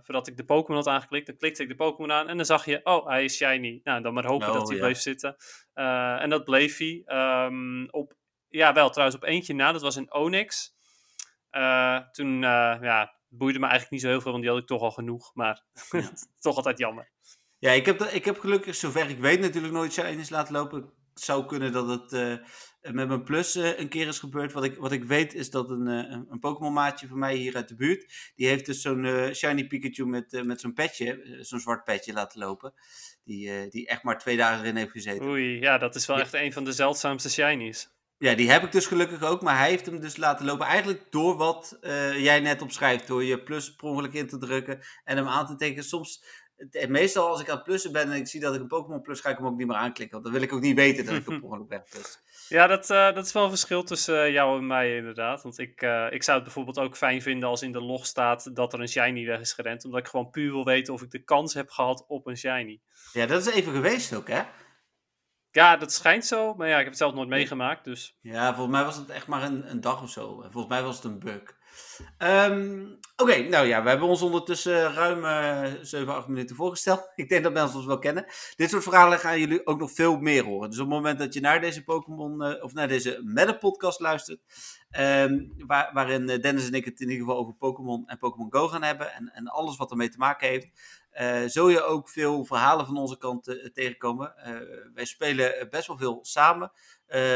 voordat 0.03 0.27
ik 0.27 0.37
de 0.37 0.45
Pokémon 0.45 0.83
had 0.83 0.93
aangeklikt. 0.93 1.27
Dan 1.27 1.37
klikte 1.37 1.61
ik 1.61 1.69
de 1.69 1.75
Pokémon 1.75 2.11
aan 2.11 2.27
en 2.27 2.37
dan 2.37 2.45
zag 2.45 2.65
je, 2.65 2.79
oh, 2.83 3.07
hij 3.07 3.23
is 3.23 3.35
shiny. 3.35 3.81
Nou, 3.83 4.01
dan 4.01 4.13
maar 4.13 4.25
hopen 4.25 4.47
Oh, 4.47 4.53
dat 4.53 4.67
hij 4.67 4.77
ja. 4.77 4.83
bleef 4.83 4.99
zitten. 4.99 5.35
en 6.19 6.29
dat 6.29 6.43
bleef 6.43 6.77
hij. 6.77 7.03
Um, 7.45 7.87
op 7.89 8.13
ja, 8.53 8.73
wel 8.73 8.89
trouwens 8.89 9.17
op 9.17 9.23
eentje 9.23 9.53
na. 9.53 9.71
Dat 9.71 9.81
was 9.81 9.95
een 9.95 10.13
Onyx. 10.13 10.73
Uh, 11.51 11.99
toen 12.11 12.33
uh, 12.33 12.77
ja, 12.81 13.13
boeide 13.29 13.59
me 13.59 13.63
eigenlijk 13.67 13.91
niet 13.91 14.01
zo 14.01 14.07
heel 14.07 14.21
veel, 14.21 14.31
want 14.31 14.43
die 14.43 14.51
had 14.51 14.61
ik 14.61 14.67
toch 14.67 14.81
al 14.81 14.91
genoeg. 14.91 15.31
Maar 15.33 15.63
Ja. 15.91 16.11
toch 16.39 16.55
altijd 16.55 16.77
jammer. 16.77 17.11
Ja, 17.59 17.71
ik 17.71 17.85
heb, 17.85 18.01
ik 18.01 18.25
heb 18.25 18.39
gelukkig, 18.39 18.75
zover 18.75 19.09
ik 19.09 19.17
weet, 19.19 19.39
natuurlijk 19.39 19.73
nooit 19.73 19.93
shinies 19.93 20.29
laten 20.29 20.53
lopen. 20.53 20.79
Het 21.13 21.23
zou 21.23 21.45
kunnen 21.45 21.71
dat 21.71 21.87
het 21.87 22.11
uh, 22.13 22.93
met 22.93 23.07
mijn 23.07 23.23
plus 23.23 23.55
uh, 23.55 23.79
een 23.79 23.89
keer 23.89 24.07
is 24.07 24.19
gebeurd. 24.19 24.53
Wat 24.53 24.63
ik, 24.63 24.75
wat 24.77 24.91
ik 24.91 25.03
weet 25.03 25.33
is 25.33 25.49
dat 25.49 25.69
een, 25.69 25.87
uh, 25.87 26.17
een 26.29 26.39
Pokémon 26.39 26.73
maatje 26.73 27.07
van 27.07 27.19
mij 27.19 27.35
hier 27.35 27.55
uit 27.55 27.67
de 27.67 27.75
buurt, 27.75 28.31
die 28.35 28.47
heeft 28.47 28.65
dus 28.65 28.81
zo'n 28.81 29.29
shiny 29.33 29.67
Pikachu 29.67 30.05
met, 30.05 30.43
met 30.45 30.61
zo'n 30.61 30.73
petje, 30.73 31.37
zo'n 31.39 31.59
zwart 31.59 31.83
petje 31.83 32.13
laten 32.13 32.39
lopen. 32.39 32.73
Die, 33.23 33.69
die 33.69 33.87
echt 33.87 34.03
maar 34.03 34.17
twee 34.17 34.37
dagen 34.37 34.61
erin 34.63 34.75
heeft 34.75 34.91
gezeten. 34.91 35.25
Oei, 35.27 35.59
ja, 35.59 35.77
dat 35.77 35.95
is 35.95 36.05
wel 36.05 36.17
Ja. 36.17 36.21
echt 36.23 36.33
een 36.33 36.53
van 36.53 36.63
de 36.63 36.71
zeldzaamste 36.73 37.29
shinies. 37.29 37.92
Ja, 38.23 38.35
die 38.35 38.51
heb 38.51 38.63
ik 38.63 38.71
dus 38.71 38.85
gelukkig 38.85 39.21
ook, 39.23 39.41
maar 39.41 39.57
hij 39.57 39.69
heeft 39.69 39.85
hem 39.85 39.99
dus 39.99 40.17
laten 40.17 40.45
lopen. 40.45 40.65
Eigenlijk 40.65 41.05
door 41.09 41.37
wat 41.37 41.77
eh, 41.81 42.23
jij 42.23 42.39
net 42.39 42.61
opschrijft, 42.61 43.07
door 43.07 43.23
je 43.23 43.43
plus 43.43 43.75
per 43.75 43.87
ongeluk 43.87 44.13
in 44.13 44.27
te 44.27 44.37
drukken 44.37 44.79
en 45.03 45.17
hem 45.17 45.27
aan 45.27 45.45
te 45.45 45.55
tekenen. 45.55 45.83
Soms, 45.83 46.23
het- 46.55 46.89
meestal 46.89 47.27
als 47.27 47.41
ik 47.41 47.49
aan 47.49 47.55
het 47.55 47.63
plussen 47.63 47.91
ben 47.91 48.11
en 48.11 48.17
ik 48.17 48.27
zie 48.27 48.39
dat 48.39 48.55
ik 48.55 48.61
een 48.61 48.67
Pokémon 48.67 49.01
plus, 49.01 49.19
ga 49.19 49.29
ik 49.29 49.37
hem 49.37 49.45
ook 49.45 49.57
niet 49.57 49.67
meer 49.67 49.75
aanklikken. 49.75 50.11
Want 50.11 50.23
dan 50.23 50.33
wil 50.33 50.43
ik 50.49 50.53
ook 50.53 50.61
niet 50.61 50.75
weten 50.75 51.05
dat 51.05 51.15
ik 51.15 51.27
op 51.29 51.43
ongeluk 51.43 51.67
ben 51.67 51.83
plus. 51.89 52.19
Ja, 52.47 52.67
dat, 52.67 52.89
eh, 52.89 53.13
dat 53.13 53.25
is 53.25 53.31
wel 53.33 53.43
een 53.43 53.49
verschil 53.49 53.83
tussen 53.83 54.23
eh, 54.23 54.31
jou 54.31 54.57
en 54.57 54.67
mij 54.67 54.95
inderdaad. 54.95 55.41
Want 55.43 55.57
ik, 55.57 55.81
eh, 55.81 56.07
ik 56.09 56.23
zou 56.23 56.35
het 56.35 56.45
bijvoorbeeld 56.45 56.79
ook 56.79 56.97
fijn 56.97 57.21
vinden 57.21 57.49
als 57.49 57.61
in 57.61 57.71
de 57.71 57.81
log 57.81 58.05
staat 58.05 58.55
dat 58.55 58.73
er 58.73 58.79
een 58.79 58.87
shiny 58.89 59.25
weg 59.25 59.39
is 59.39 59.53
gerend. 59.53 59.85
Omdat 59.85 59.99
ik 59.99 60.07
gewoon 60.07 60.29
puur 60.29 60.51
wil 60.51 60.65
weten 60.65 60.93
of 60.93 61.01
ik 61.01 61.11
de 61.11 61.23
kans 61.23 61.53
heb 61.53 61.69
gehad 61.69 62.05
op 62.07 62.27
een 62.27 62.37
shiny. 62.37 62.79
Ja, 63.13 63.25
dat 63.25 63.47
is 63.47 63.53
even 63.53 63.73
geweest 63.73 64.15
ook, 64.15 64.27
hè? 64.27 64.41
Ja, 65.53 65.77
dat 65.77 65.93
schijnt 65.93 66.25
zo. 66.25 66.53
Maar 66.53 66.67
ja, 66.67 66.73
ik 66.73 66.79
heb 66.79 66.89
het 66.89 66.97
zelf 66.97 67.13
nooit 67.13 67.29
meegemaakt. 67.29 67.83
Dus 67.83 68.17
Ja, 68.21 68.53
volgens 68.55 68.75
mij 68.75 68.85
was 68.85 68.95
het 68.95 69.09
echt 69.09 69.27
maar 69.27 69.43
een, 69.43 69.69
een 69.71 69.81
dag 69.81 70.01
of 70.01 70.09
zo. 70.09 70.41
Volgens 70.41 70.67
mij 70.67 70.83
was 70.83 70.95
het 70.95 71.03
een 71.05 71.19
bug. 71.19 71.55
Ehm, 72.17 72.85
Oké, 73.17 73.39
nou 73.39 73.67
ja, 73.67 73.83
we 73.83 73.89
hebben 73.89 74.07
ons 74.07 74.21
ondertussen 74.21 74.93
ruim 74.93 75.25
eh 75.25 75.71
7, 75.81 76.15
8 76.15 76.27
minuten 76.27 76.55
voorgesteld. 76.55 77.11
Ik 77.15 77.29
denk 77.29 77.43
dat 77.43 77.53
mensen 77.53 77.77
ons 77.77 77.85
wel 77.85 77.99
kennen. 77.99 78.25
Dit 78.55 78.69
soort 78.69 78.83
verhalen 78.83 79.19
gaan 79.19 79.39
jullie 79.39 79.65
ook 79.65 79.79
nog 79.79 79.91
veel 79.91 80.17
meer 80.17 80.43
horen. 80.43 80.69
Dus 80.69 80.79
op 80.79 80.85
het 80.85 80.95
moment 80.95 81.19
dat 81.19 81.33
je 81.33 81.39
naar 81.39 81.61
deze 81.61 81.83
Pokémon, 81.83 82.43
eh, 82.43 82.63
of 82.63 82.73
naar 82.73 82.87
deze 82.87 83.21
Meta-podcast 83.23 83.99
luistert, 83.99 84.39
ehm, 84.89 85.45
waar, 85.57 85.89
waarin 85.93 86.29
eh, 86.29 86.41
Dennis 86.41 86.67
en 86.67 86.73
ik 86.73 86.85
het 86.85 86.99
in 86.99 87.09
ieder 87.09 87.25
geval 87.25 87.41
over 87.41 87.53
Pokémon 87.53 88.07
en 88.07 88.17
Pokémon 88.17 88.53
Go 88.53 88.67
gaan 88.67 88.83
hebben, 88.83 89.13
en, 89.13 89.31
en 89.33 89.47
alles 89.47 89.77
wat 89.77 89.91
ermee 89.91 90.09
te 90.09 90.17
maken 90.17 90.47
heeft, 90.47 90.67
eh, 91.13 91.41
zul 91.45 91.69
je 91.69 91.83
ook 91.83 92.09
veel 92.09 92.45
verhalen 92.45 92.85
van 92.85 92.97
onze 92.97 93.17
kant 93.17 93.47
eh, 93.47 93.65
tegenkomen. 93.73 94.37
Eh, 94.37 94.55
wij 94.93 95.05
spelen 95.05 95.67
best 95.69 95.87
wel 95.87 95.97
veel 95.97 96.19
samen, 96.21 96.71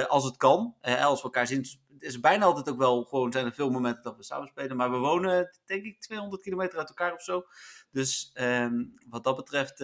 als 0.08 0.24
het 0.24 0.38
kan. 0.38 0.76
Als 0.82 1.18
we 1.20 1.24
elkaar 1.24 1.48
zien, 1.48 1.60
het 1.60 2.04
is 2.04 2.20
bijna 2.20 2.46
altijd 2.46 2.70
ook 2.70 2.78
wel 2.78 3.04
gewoon, 3.04 3.32
zijn 3.32 3.46
er 3.46 3.54
veel 3.54 3.70
momenten 3.70 4.04
dat 4.04 4.18
we 4.18 4.24
samen 4.24 4.48
spelen. 4.48 4.78
Maar 4.78 4.92
we 4.92 4.98
wonen, 4.98 5.58
denk 5.66 5.84
ik, 5.84 6.00
200 6.00 6.42
kilometer 6.42 6.78
uit 6.80 6.90
elkaar 6.90 7.14
of 7.14 7.22
zo. 7.22 7.46
Dus 7.92 8.32
ehm, 8.34 8.84
wat 9.10 9.24
dat 9.24 9.36
betreft 9.36 9.78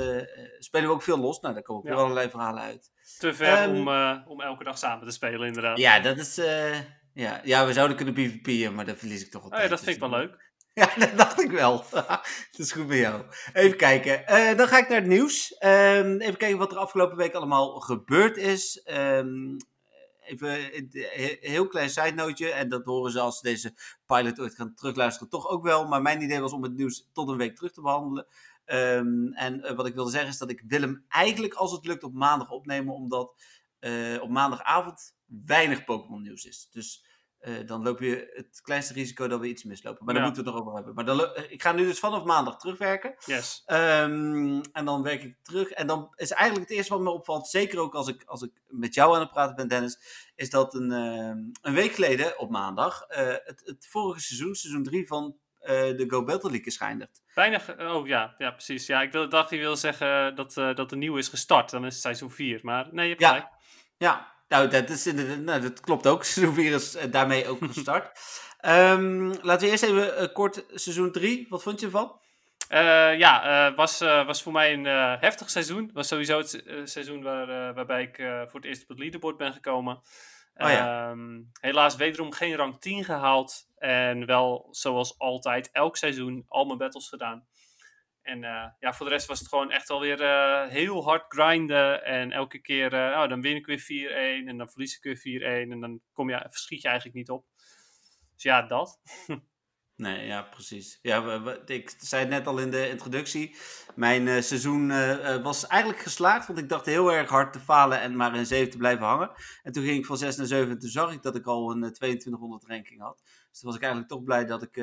spelen 0.60 0.88
we 0.88 0.94
ook 0.94 1.02
veel 1.02 1.18
los. 1.20 1.40
Nou, 1.40 1.54
daar 1.54 1.64
komen 1.64 1.82
ook 1.82 1.88
Ja. 1.88 1.94
weer 1.96 2.04
allerlei 2.04 2.30
verhalen 2.30 2.62
uit. 2.64 2.92
te 3.20 3.34
ver 3.34 3.58
Ehm, 3.58 3.76
om, 3.76 4.24
om 4.28 4.42
elke 4.42 4.64
dag 4.64 4.78
samen 4.78 5.06
te 5.08 5.14
spelen 5.14 5.48
inderdaad. 5.48 5.78
Ja, 5.78 6.00
dat 6.00 6.18
is... 6.18 6.36
ja. 7.14 7.42
ja, 7.44 7.66
we 7.66 7.74
zouden 7.74 7.96
kunnen 7.96 8.14
PvP'en, 8.14 8.76
maar 8.76 8.86
dan 8.86 8.96
verlies 8.96 9.22
ik 9.26 9.32
toch 9.32 9.42
Oh 9.42 9.44
altijd. 9.52 9.64
ja, 9.64 9.70
dat 9.70 9.84
vind 9.84 9.96
ik 9.96 10.02
wel 10.02 10.10
leuk. 10.10 10.53
Ja, 10.80 10.96
dat 10.98 11.18
dacht 11.18 11.42
ik 11.42 11.52
wel. 11.52 11.86
dat 11.92 12.58
is 12.58 12.72
goed 12.72 12.88
bij 12.88 13.00
jou. 13.00 13.24
Even 13.54 13.78
kijken. 13.78 14.28
Eh, 14.28 14.58
dan 14.58 14.68
ga 14.68 14.78
ik 14.78 14.90
naar 14.90 15.00
het 15.00 15.08
nieuws. 15.08 15.58
Ehm, 15.58 16.18
even 16.20 16.38
kijken 16.38 16.58
wat 16.58 16.72
er 16.72 16.78
afgelopen 16.78 17.18
week 17.18 17.34
allemaal 17.34 17.80
gebeurd 17.80 18.38
is. 18.38 18.82
Ehm, 18.84 19.56
even 20.24 20.76
een 20.76 20.90
he- 20.92 21.38
heel 21.40 21.68
klein 21.68 21.90
side. 21.90 22.52
En 22.52 22.70
dat 22.70 22.86
horen 22.86 23.12
ze 23.12 23.20
als 23.20 23.38
ze 23.38 23.44
deze 23.44 23.74
pilot 24.06 24.40
ooit 24.40 24.56
gaan 24.56 24.76
terugluisteren 24.76 25.30
toch 25.30 25.48
ook 25.48 25.64
wel. 25.64 25.88
Maar 25.88 26.02
mijn 26.02 26.22
idee 26.22 26.40
was 26.40 26.54
om 26.54 26.64
het 26.64 26.76
nieuws 26.76 27.10
tot 27.14 27.30
een 27.30 27.38
week 27.38 27.56
terug 27.56 27.72
te 27.72 27.82
behandelen. 27.82 28.28
Ehm, 28.66 29.28
en 29.34 29.64
eh, 29.64 29.76
wat 29.76 29.88
ik 29.88 29.94
wilde 29.94 30.12
zeggen 30.12 30.30
is 30.30 30.38
dat 30.38 30.50
ik 30.50 30.64
wil 30.68 30.82
hem 30.82 31.06
eigenlijk 31.10 31.54
als 31.54 31.72
het 31.72 31.86
lukt 31.86 32.04
op 32.04 32.14
maandag 32.14 32.50
opnemen. 32.50 32.94
Omdat 32.94 33.42
eh, 33.80 34.22
op 34.22 34.30
maandagavond 34.30 35.16
weinig 35.46 35.84
Pokémon 35.84 36.22
nieuws 36.22 36.46
is. 36.46 36.68
Dus 36.72 37.06
eh, 37.44 37.54
dan 37.66 37.84
loop 37.84 38.00
je 38.00 38.32
het 38.34 38.62
kleinste 38.62 38.94
risico 38.94 39.28
dat 39.28 39.40
we 39.40 39.48
iets 39.48 39.64
mislopen. 39.64 40.06
Maar 40.06 40.14
daar 40.14 40.24
Ja. 40.24 40.30
moeten 40.30 40.44
we 40.46 40.50
het 40.50 40.60
nog 40.60 40.68
over 40.74 40.84
hebben. 40.86 40.96
Maar 41.06 41.06
dan, 41.16 41.34
eh, 41.36 41.52
ik 41.52 41.62
ga 41.62 41.72
nu 41.72 41.84
dus 41.86 42.00
vanaf 42.00 42.24
maandag 42.24 42.58
terugwerken. 42.60 43.16
Yes. 43.26 43.64
Ehm, 43.66 44.62
en 44.72 44.86
dan 44.86 45.04
werk 45.04 45.24
ik 45.24 45.36
terug. 45.42 45.70
En 45.70 45.88
dan 45.88 46.14
is 46.16 46.32
eigenlijk 46.32 46.70
het 46.70 46.78
eerste 46.78 46.94
wat 46.94 47.02
me 47.02 47.10
opvalt, 47.10 47.48
zeker 47.48 47.80
ook 47.80 47.94
als 47.96 48.08
ik, 48.08 48.24
als 48.26 48.42
ik 48.42 48.52
met 48.68 48.94
jou 48.94 49.14
aan 49.16 49.20
het 49.22 49.32
praten 49.32 49.56
ben, 49.56 49.68
Dennis, 49.68 50.00
is 50.36 50.50
dat 50.50 50.74
een, 50.74 50.92
ehm, 50.92 51.38
een 51.62 51.74
week 51.74 51.92
geleden 51.94 52.40
op 52.40 52.50
maandag 52.50 53.02
eh, 53.02 53.28
het, 53.28 53.62
het 53.66 53.88
vorige 53.90 54.20
seizoen, 54.20 54.56
seizoen 54.56 54.84
3 54.84 55.08
van 55.08 55.36
de 55.64 56.04
Go 56.08 56.24
Battle 56.24 56.50
League 56.50 56.68
is 56.68 56.78
geëindigd. 56.78 57.22
Weinig, 57.34 57.80
oh 57.80 58.08
ja, 58.08 58.36
ja 58.38 58.52
precies. 58.52 58.86
Ja, 58.86 59.02
ik 59.02 59.12
wil, 59.12 59.30
dacht 59.30 59.50
je 59.50 59.58
wil 59.58 59.76
zeggen 59.76 60.36
dat, 60.36 60.54
dat 60.54 60.90
de 60.90 60.96
nieuwe 60.96 61.20
is 61.20 61.28
gestart. 61.28 61.70
Dan 61.70 61.86
is 61.86 61.94
het 61.94 62.02
seizoen 62.02 62.32
4. 62.32 62.60
Maar 62.64 62.88
nee, 62.92 63.04
je 63.04 63.10
hebt 63.10 63.22
Ja. 63.22 63.28
gelijk. 63.30 63.48
Ja, 63.98 64.33
nou 64.54 64.68
dat, 64.68 64.90
is 64.90 65.06
nou, 65.40 65.62
dat 65.62 65.80
klopt 65.80 66.08
ook. 66.08 66.24
Seizoen 66.34 66.56
4 66.56 66.74
is 66.74 66.96
eh, 66.96 67.12
daarmee 67.12 67.48
ook 67.48 67.60
gestart. 67.74 68.20
Ehm, 68.60 69.34
laten 69.42 69.66
we 69.66 69.72
eerst 69.72 69.84
even 69.84 70.22
uh, 70.22 70.34
kort 70.34 70.66
seizoen 70.74 71.12
3. 71.12 71.46
Wat 71.50 71.64
vond 71.64 71.80
je 71.80 71.86
ervan? 71.86 72.22
Uh, 72.70 73.18
ja, 73.18 73.70
uh, 73.70 73.76
was, 73.76 74.00
was 74.00 74.44
voor 74.44 74.52
mij 74.52 74.74
een 74.74 74.86
heftig 75.20 75.50
seizoen. 75.50 75.90
Was 75.94 76.08
sowieso 76.08 76.38
het 76.38 76.62
seizoen 76.84 77.24
waar, 77.24 77.74
waarbij 77.74 78.02
ik 78.02 78.16
voor 78.16 78.60
het 78.60 78.66
eerst 78.66 78.82
op 78.82 78.88
het 78.88 79.00
leaderboard 79.00 79.38
ben 79.38 79.54
gekomen. 79.54 80.02
Oh, 80.56 80.70
ja. 80.70 81.10
Ehm, 81.10 81.42
helaas 81.60 81.96
wederom 81.96 82.32
geen 82.32 82.56
rang 82.56 82.80
10 82.80 83.04
gehaald. 83.04 83.68
En 83.78 84.26
wel 84.26 84.68
zoals 84.72 85.20
altijd 85.20 85.70
elk 85.72 85.98
seizoen 85.98 86.46
al 86.48 86.66
mijn 86.66 86.78
battles 86.78 87.10
gedaan. 87.10 87.46
En 88.24 88.44
uh, 88.44 88.66
ja, 88.80 88.94
voor 88.94 89.06
de 89.06 89.12
rest 89.12 89.28
was 89.28 89.40
het 89.40 89.48
gewoon 89.48 89.72
echt 89.72 89.90
alweer 89.90 90.22
uh, 90.22 90.72
heel 90.72 91.04
hard 91.04 91.26
grinden. 91.28 92.06
En 92.06 92.32
elke 92.32 92.60
keer, 92.60 92.94
uh, 92.94 93.22
oh, 93.22 93.30
dan 93.30 93.42
win 93.42 93.56
ik 93.56 93.66
weer 93.66 94.44
4-1 94.44 94.48
en 94.48 94.58
dan 94.58 94.70
verlies 94.70 95.00
ik 95.00 95.04
weer 95.24 95.68
4-1. 95.68 95.72
En 95.72 95.80
dan 95.80 96.02
kom 96.14 96.30
je, 96.30 96.46
verschiet 96.50 96.82
je 96.82 96.88
eigenlijk 96.88 97.18
niet 97.18 97.30
op. 97.30 97.46
Dus 98.34 98.44
ja, 98.44 98.62
dat. 98.62 99.00
nee, 99.96 100.26
ja, 100.26 100.42
precies. 100.42 101.00
Ja, 101.02 101.42
ik 101.66 101.94
zei 101.98 102.22
het 102.22 102.30
net 102.30 102.48
al 102.48 102.58
in 102.58 102.72
de 102.72 102.90
introductie. 102.90 103.56
Mijn 103.96 104.44
seizoen 104.44 104.88
was 105.42 105.68
eigenlijk 105.68 106.02
geslaagd, 106.02 106.48
want 106.48 106.60
ik 106.60 106.70
dacht 106.70 106.86
heel 106.86 107.12
erg 107.12 107.30
hard 107.30 107.54
te 107.54 107.60
falen 107.60 108.00
en 108.00 108.16
maar 108.16 108.36
in 108.36 108.46
7 108.46 108.72
te 108.72 108.78
blijven 108.78 109.06
hangen. 109.06 109.32
En 109.64 109.72
toen 109.72 109.84
ging 109.84 109.98
ik 109.98 110.06
van 110.06 110.18
6 110.18 110.36
naar 110.36 110.46
7 110.46 110.70
en 110.70 110.80
toen 110.80 110.90
zag 110.90 111.14
ik 111.14 111.22
dat 111.22 111.36
ik 111.36 111.46
al 111.46 111.72
een 111.72 111.94
2200 111.94 112.66
ranking 112.66 113.02
had. 113.02 113.22
Dus 113.50 113.60
toen 113.60 113.70
was 113.70 113.76
ik 113.76 113.82
eigenlijk 113.82 114.12
toch 114.12 114.24
blij 114.24 114.46
dat 114.46 114.64
ik 114.64 114.78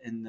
in 0.00 0.26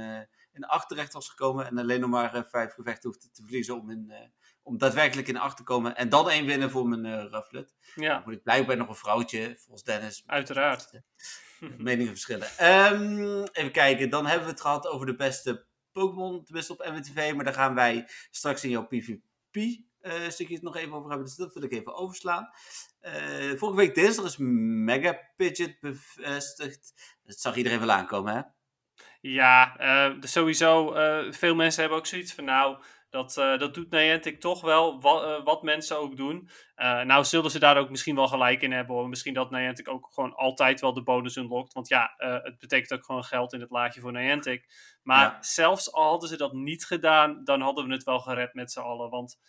in 0.59 0.65
acht 0.65 0.89
terecht 0.89 1.13
was 1.13 1.29
gekomen. 1.29 1.65
En 1.65 1.77
alleen 1.77 1.99
nog 1.99 2.09
maar 2.09 2.35
uh, 2.35 2.41
vijf 2.49 2.73
gevechten 2.73 3.09
hoefde 3.09 3.31
te 3.31 3.41
verliezen 3.41 3.79
om, 3.79 3.89
in, 3.89 4.05
uh, 4.09 4.15
om 4.63 4.77
daadwerkelijk 4.77 5.27
in 5.27 5.37
acht 5.37 5.57
te 5.57 5.63
komen. 5.63 5.95
En 5.95 6.09
dan 6.09 6.29
één 6.29 6.45
winnen 6.45 6.71
voor 6.71 6.87
mijn 6.87 7.05
uh, 7.05 7.29
Rufflet. 7.31 7.75
Ja. 7.95 8.13
Dan 8.13 8.21
moet 8.25 8.33
ik 8.33 8.43
blijkbaar 8.43 8.77
nog 8.77 8.87
een 8.87 8.95
vrouwtje, 8.95 9.55
volgens 9.57 9.83
Dennis. 9.83 10.23
Uiteraard. 10.25 10.91
Meningen 11.77 12.11
verschillen. 12.11 12.47
Um, 12.93 13.43
even 13.51 13.71
kijken, 13.71 14.09
dan 14.09 14.25
hebben 14.25 14.45
we 14.45 14.51
het 14.51 14.61
gehad 14.61 14.87
over 14.87 15.05
de 15.05 15.15
beste 15.15 15.65
Pokémon, 15.91 16.43
tenminste 16.43 16.73
op 16.73 16.85
MWTV. 16.85 17.33
Maar 17.35 17.45
daar 17.45 17.53
gaan 17.53 17.75
wij 17.75 18.09
straks 18.31 18.63
in 18.63 18.69
jouw 18.69 18.87
PvP 18.87 19.87
uh, 20.01 20.29
stukjes 20.29 20.61
nog 20.61 20.75
even 20.75 20.93
over 20.93 21.09
hebben. 21.09 21.27
Dus 21.27 21.35
dat 21.35 21.53
wil 21.53 21.63
ik 21.63 21.71
even 21.71 21.95
overslaan. 21.95 22.49
Uh, 23.01 23.57
vorige 23.57 23.77
week 23.77 23.95
dinsdag 23.95 24.25
is 24.25 24.37
Mega 24.37 25.19
Pidget 25.35 25.79
bevestigd. 25.79 26.93
Dat 27.23 27.39
zag 27.39 27.55
iedereen 27.55 27.79
wel 27.79 27.91
aankomen, 27.91 28.35
hè? 28.35 28.41
Ja, 29.21 29.79
uh, 29.79 30.15
sowieso. 30.21 30.95
Uh, 30.95 31.31
veel 31.31 31.55
mensen 31.55 31.81
hebben 31.81 31.99
ook 31.99 32.05
zoiets 32.05 32.33
van, 32.33 32.43
nou, 32.43 32.77
dat, 33.09 33.37
uh, 33.37 33.57
dat 33.57 33.73
doet 33.73 33.89
Niantic 33.89 34.39
toch 34.39 34.61
wel, 34.61 35.01
wat, 35.01 35.43
wat 35.43 35.63
mensen 35.63 35.97
ook 35.97 36.17
doen. 36.17 36.49
nou, 36.75 37.23
zullen 37.23 37.51
ze 37.51 37.59
daar 37.59 37.77
ook 37.77 37.89
misschien 37.89 38.15
wel 38.15 38.27
gelijk 38.27 38.61
in 38.61 38.71
hebben, 38.71 38.95
hoor. 38.95 39.09
Misschien 39.09 39.33
dat 39.33 39.51
Niantic 39.51 39.89
ook 39.89 40.09
gewoon 40.13 40.35
altijd 40.35 40.81
wel 40.81 40.93
de 40.93 41.03
bonus 41.03 41.35
unlockt. 41.35 41.73
Want 41.73 41.87
ja, 41.87 42.13
het 42.17 42.59
betekent 42.59 42.93
ook 42.93 43.05
gewoon 43.05 43.23
geld 43.23 43.53
in 43.53 43.61
het 43.61 43.69
laadje 43.69 44.01
voor 44.01 44.11
Niantic. 44.11 44.65
Maar 45.03 45.37
zelfs 45.39 45.93
al 45.93 46.09
hadden 46.09 46.29
ze 46.29 46.37
dat 46.37 46.53
niet 46.53 46.85
gedaan, 46.85 47.43
dan 47.43 47.61
hadden 47.61 47.87
we 47.87 47.93
het 47.93 48.03
wel 48.03 48.19
gered 48.19 48.53
met 48.53 48.71
z'n 48.71 48.79
allen. 48.79 49.09
Want 49.09 49.39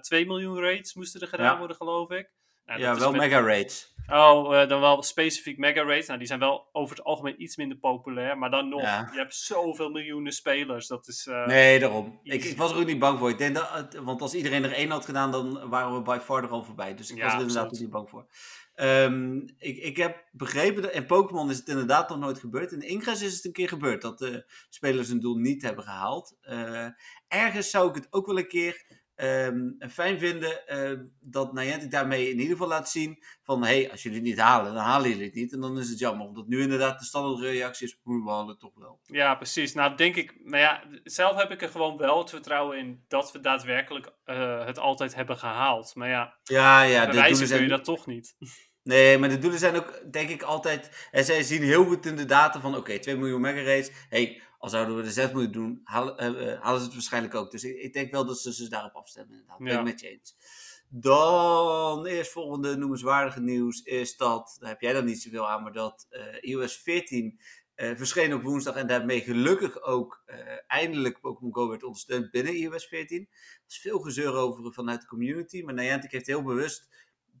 2 0.00 0.26
miljoen 0.26 0.60
raids 0.60 0.94
moesten 0.94 1.20
er 1.20 1.28
gedaan 1.28 1.58
worden, 1.58 1.76
geloof 1.76 2.10
ik. 2.10 2.30
Nou, 2.68 2.80
ja, 2.80 2.98
wel 2.98 3.12
mega 3.12 3.40
raids. 3.40 3.96
Oh, 4.08 4.52
uh, 4.52 4.68
dan 4.68 4.80
wel 4.80 5.02
specifiek 5.02 5.58
mega 5.58 5.82
raids. 5.82 6.06
Nou, 6.06 6.18
die 6.18 6.28
zijn 6.28 6.40
wel 6.40 6.68
over 6.72 6.96
het 6.96 7.04
algemeen 7.04 7.42
iets 7.42 7.56
minder 7.56 7.78
populair. 7.78 8.38
Maar 8.38 8.50
dan 8.50 8.68
nog, 8.68 8.80
je 8.82 9.18
hebt 9.18 9.34
zoveel 9.34 9.90
miljoenen 9.90 10.32
spelers. 10.32 10.86
Dat 10.86 11.08
is. 11.08 11.26
Uh, 11.26 11.46
nee, 11.46 11.78
daarom. 11.78 12.20
Ik, 12.22 12.44
ik, 12.44 12.56
was 12.56 12.70
er 12.70 12.78
ook 12.78 12.86
niet 12.86 12.98
bang 12.98 13.18
voor. 13.18 13.30
Ik 13.30 13.38
denk 13.38 13.54
dat, 13.54 13.94
want 14.02 14.22
als 14.22 14.34
iedereen 14.34 14.64
er 14.64 14.72
één 14.72 14.90
had 14.90 15.04
gedaan, 15.04 15.30
dan 15.30 15.68
waren 15.68 15.94
we 15.94 16.02
by 16.02 16.18
far 16.22 16.42
er 16.42 16.50
al 16.50 16.62
voorbij. 16.62 16.94
Dus 16.94 17.10
ik 17.10 17.16
ja, 17.16 17.24
was 17.24 17.34
er 17.34 17.40
inderdaad 17.40 17.72
ook 17.72 17.78
niet 17.78 17.90
bang 17.90 18.08
voor. 18.10 18.26
Um, 18.80 19.44
ik, 19.58 19.76
ik 19.76 19.96
heb 19.96 20.24
begrepen, 20.32 20.82
dat, 20.82 20.92
in 20.92 21.06
Pokémon 21.06 21.50
is 21.50 21.56
het 21.56 21.68
inderdaad 21.68 22.08
nog 22.08 22.18
nooit 22.18 22.38
gebeurd. 22.38 22.72
In 22.72 22.80
Ingress 22.80 23.22
is 23.22 23.34
het 23.34 23.44
een 23.44 23.52
keer 23.52 23.68
gebeurd 23.68 24.02
dat 24.02 24.18
de 24.18 24.44
spelers 24.68 25.08
een 25.08 25.20
doel 25.20 25.36
niet 25.36 25.62
hebben 25.62 25.84
gehaald. 25.84 26.36
Uh, 26.50 26.86
ergens 27.28 27.70
zou 27.70 27.88
ik 27.88 27.94
het 27.94 28.06
ook 28.10 28.26
wel 28.26 28.38
een 28.38 28.48
keer 28.48 28.84
um, 29.24 29.76
fijn 29.90 30.18
vinden 30.18 30.60
uh, 30.68 30.98
dat 31.20 31.52
Niantic 31.52 31.90
daarmee 31.90 32.30
in 32.30 32.38
ieder 32.38 32.52
geval 32.52 32.68
laat 32.68 32.90
zien 32.90 33.22
van 33.42 33.64
hé, 33.64 33.80
hey, 33.80 33.90
als 33.90 34.02
jullie 34.02 34.18
het 34.18 34.26
niet 34.26 34.38
halen, 34.38 34.74
dan 34.74 34.82
halen 34.82 35.08
jullie 35.08 35.24
het 35.24 35.34
niet. 35.34 35.52
En 35.52 35.60
dan 35.60 35.78
is 35.78 35.88
het 35.88 35.98
jammer, 35.98 36.26
omdat 36.26 36.46
nu 36.46 36.60
inderdaad 36.60 36.98
de 36.98 37.04
standaard 37.04 37.40
reactie 37.40 37.86
is, 37.86 37.98
we 38.02 38.30
halen 38.30 38.58
toch 38.58 38.74
wel. 38.74 39.00
Ja, 39.04 39.34
precies. 39.34 39.74
Nou, 39.74 39.96
denk 39.96 40.16
ik, 40.16 40.38
maar 40.44 40.60
ja, 40.60 40.84
zelf 41.04 41.36
heb 41.36 41.50
ik 41.50 41.62
er 41.62 41.68
gewoon 41.68 41.96
wel 41.96 42.18
het 42.18 42.30
vertrouwen 42.30 42.78
in 42.78 43.04
dat 43.08 43.32
we 43.32 43.40
daadwerkelijk 43.40 44.12
uh, 44.26 44.64
het 44.64 44.78
altijd 44.78 45.14
hebben 45.14 45.38
gehaald. 45.38 45.94
Maar 45.94 46.08
ja, 46.08 46.38
ja, 46.42 46.82
ja 46.82 47.06
bewijzen 47.06 47.48
kun 47.48 47.62
je 47.62 47.68
dat 47.68 47.84
toch 47.84 48.06
niet. 48.06 48.36
Nee, 48.82 49.18
maar 49.18 49.28
de 49.28 49.38
doelen 49.38 49.58
zijn 49.58 49.76
ook, 49.76 50.02
denk 50.10 50.28
ik, 50.28 50.42
altijd. 50.42 51.08
En 51.10 51.24
zij 51.24 51.42
zien 51.42 51.62
heel 51.62 51.84
goed 51.84 52.06
in 52.06 52.16
de 52.16 52.24
data 52.24 52.60
van: 52.60 52.70
oké, 52.70 52.78
okay, 52.80 52.98
2 52.98 53.16
miljoen 53.16 53.40
mega 53.40 53.88
Hey, 54.08 54.42
al 54.58 54.68
zouden 54.68 54.96
we 54.96 55.02
er 55.02 55.10
6 55.10 55.32
miljoen 55.32 55.52
doen, 55.52 55.80
halen, 55.84 56.42
uh, 56.42 56.60
halen 56.60 56.78
ze 56.78 56.84
het 56.84 56.94
waarschijnlijk 56.94 57.34
ook. 57.34 57.50
Dus 57.50 57.64
ik, 57.64 57.76
ik, 57.76 57.92
denk 57.92 58.12
wel 58.12 58.24
dat 58.24 58.38
ze 58.38 58.54
ze 58.54 58.68
daarop 58.68 58.94
afstemmen. 58.94 59.32
Inderdaad. 59.32 59.58
Ben 59.58 59.78
ik 59.78 59.84
met 59.84 60.00
je 60.00 60.08
eens. 60.08 60.36
Dan 60.90 62.06
eerst 62.06 62.30
volgende 62.30 62.76
noemenswaardige 62.76 63.40
nieuws 63.40 63.82
is 63.82 64.16
dat, 64.16 64.56
daar 64.60 64.68
heb 64.68 64.80
jij 64.80 64.92
dan 64.92 65.04
niet 65.04 65.22
zoveel 65.22 65.48
aan, 65.48 65.62
maar 65.62 65.72
dat 65.72 66.06
uh, 66.10 66.20
iOS 66.40 66.76
14 66.76 67.40
uh, 67.76 67.96
verscheen 67.96 68.34
op 68.34 68.42
woensdag 68.42 68.74
en 68.76 68.86
daarmee 68.86 69.20
gelukkig 69.20 69.82
ook 69.82 70.22
uh, 70.26 70.36
eindelijk 70.66 71.20
Pokémon 71.20 71.54
Go 71.54 71.68
werd 71.68 71.82
ondersteund 71.82 72.30
binnen 72.30 72.54
iOS 72.56 72.86
14. 72.86 73.20
Er 73.20 73.62
is 73.68 73.78
veel 73.78 73.98
gezeur 73.98 74.34
over 74.34 74.72
vanuit 74.72 75.00
de 75.00 75.06
community, 75.06 75.62
maar 75.62 75.74
Niantic 75.74 76.10
heeft 76.10 76.26
heel 76.26 76.42
bewust 76.42 76.88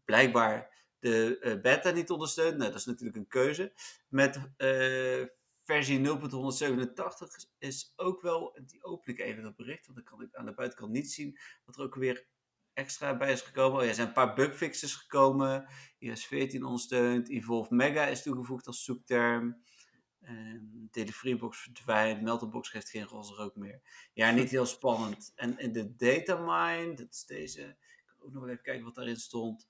blijkbaar 0.04 0.76
de 1.00 1.58
beta 1.62 1.90
niet 1.90 2.10
ondersteund. 2.10 2.56
Nou, 2.56 2.70
dat 2.70 2.80
is 2.80 2.86
natuurlijk 2.86 3.16
een 3.16 3.28
keuze. 3.28 3.72
Met 4.08 4.40
versie 5.68 5.98
0.187 5.98 7.58
is 7.58 7.92
ook 7.96 8.20
wel, 8.20 8.58
die 8.66 8.84
open 8.84 9.12
ik 9.12 9.18
even 9.20 9.42
dat 9.42 9.56
bericht, 9.56 9.86
want 9.86 9.98
dan 9.98 10.06
kan 10.06 10.22
ik 10.22 10.34
aan 10.34 10.46
de 10.46 10.54
buitenkant 10.54 10.92
niet 10.92 11.12
zien 11.12 11.38
wat 11.64 11.76
er 11.76 11.82
ook 11.82 11.94
weer 11.94 12.26
extra 12.72 13.16
bij 13.16 13.32
is 13.32 13.40
gekomen. 13.40 13.76
Oh 13.76 13.82
ja, 13.82 13.88
er 13.88 13.94
zijn 13.94 14.06
een 14.06 14.12
paar 14.12 14.34
bugfixes 14.34 14.94
gekomen. 14.94 15.68
iOS 15.98 16.26
14 16.26 16.64
ondersteunt. 16.64 17.28
Evolve 17.28 17.74
Mega 17.74 18.06
is 18.06 18.22
toegevoegd 18.22 18.66
als 18.66 18.84
zoekterm. 18.84 19.62
Um, 20.28 20.88
Telefreebox 20.90 21.58
verdwijnt. 21.58 22.22
Melterbox 22.22 22.68
geeft 22.68 22.90
geen 22.90 23.04
roze 23.04 23.34
rook 23.34 23.56
meer. 23.56 23.80
Ja, 24.12 24.30
niet 24.30 24.50
heel 24.50 24.66
spannend. 24.66 25.32
En 25.34 25.58
in 25.58 25.72
de 25.72 25.96
datamine, 25.96 26.94
dat 26.94 27.08
is 27.10 27.24
deze. 27.26 27.62
Ik 27.62 28.04
kan 28.06 28.26
ook 28.26 28.32
nog 28.32 28.44
even 28.44 28.62
kijken 28.62 28.84
wat 28.84 28.94
daarin 28.94 29.16
stond. 29.16 29.66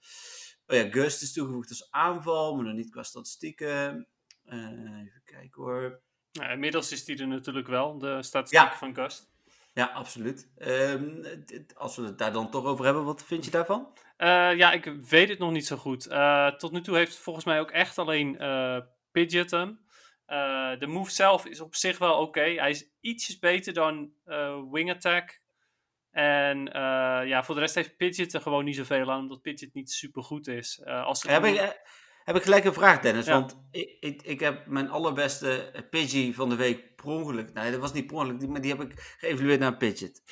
Oh 0.67 0.77
ja, 0.77 0.91
Gust 0.91 1.23
is 1.23 1.33
toegevoegd 1.33 1.71
als 1.71 1.91
aanval, 1.91 2.55
maar 2.55 2.65
dan 2.65 2.75
niet 2.75 2.91
qua 2.91 3.03
statistieken. 3.03 4.09
Uh, 4.49 5.01
even 5.01 5.23
kijken 5.25 5.63
hoor. 5.63 6.01
Nou, 6.33 6.53
inmiddels 6.53 6.93
is 6.93 7.05
die 7.05 7.19
er 7.19 7.29
natuurlijk 7.29 7.67
wel, 7.67 7.99
de 7.99 8.23
statistiek 8.23 8.73
van 8.73 8.95
Gust. 8.95 9.31
Ja, 9.73 9.87
absoluut. 9.87 10.49
Um, 10.59 11.25
als 11.77 11.97
we 11.97 12.03
het 12.03 12.19
daar 12.19 12.33
dan 12.33 12.51
toch 12.51 12.65
over 12.65 12.85
hebben, 12.85 13.05
wat 13.05 13.25
vind 13.25 13.45
je 13.45 13.51
daarvan? 13.51 13.93
Uh, 14.19 14.57
ja, 14.57 14.73
ik 14.73 14.85
weet 14.85 15.29
het 15.29 15.39
nog 15.39 15.51
niet 15.51 15.67
zo 15.67 15.77
goed. 15.77 16.07
Uh, 16.07 16.51
tot 16.51 16.73
nu 16.73 16.81
toe 16.81 16.97
heeft 16.97 17.17
volgens 17.17 17.45
mij 17.45 17.61
ook 17.61 17.71
echt 17.71 17.99
alleen 17.99 18.43
uh, 18.43 18.79
Pidgeot 19.13 19.51
hem. 19.51 19.81
de 20.79 20.87
move 20.87 21.11
zelf 21.11 21.47
is 21.47 21.61
op 21.61 21.75
zich 21.75 21.99
wel 21.99 22.21
oké. 22.21 22.41
Hij 22.41 22.71
is 22.71 22.91
ietsjes 23.01 23.39
beter 23.39 23.73
dan 23.73 24.13
Wing 24.71 24.91
Attack. 24.91 25.41
En 26.11 26.65
ja, 27.27 27.45
voor 27.45 27.55
de 27.55 27.61
rest 27.61 27.75
heeft 27.75 27.97
Pidgeot 27.97 28.33
er 28.33 28.41
gewoon 28.41 28.65
niet 28.65 28.77
zoveel 28.77 29.11
aan, 29.11 29.21
omdat 29.21 29.43
Pidgeot 29.43 29.75
niet 29.75 29.93
super 29.93 30.23
goed 30.23 30.47
is. 30.47 30.85
als 30.85 31.23
heb, 31.23 31.45
ik, 31.45 31.81
heb 32.29 32.37
ik 32.37 32.43
gelijk 32.43 32.65
een 32.65 32.73
vraag, 32.73 33.01
Dennis. 33.01 33.27
Want 33.27 33.59
ik, 33.71 33.97
ik, 34.01 34.23
ik, 34.23 34.41
heb 34.41 34.67
mijn 34.67 34.91
allerbeste 34.91 35.73
Pidgey 35.91 36.33
van 36.35 36.49
de 36.49 36.57
week 36.57 36.97
per 36.97 37.07
ongeluk. 37.07 37.53
Nee, 37.53 37.71
dat 37.71 37.81
was 37.81 37.93
niet 37.93 38.07
per 38.07 38.17
ongeluk, 38.17 38.49
maar 38.49 38.61
die 38.61 38.71
heb 38.71 38.83
ik 38.83 39.17
geëvalueerd 39.19 39.61
naar 39.61 39.73
een 39.73 39.77
Pidget. 39.77 40.23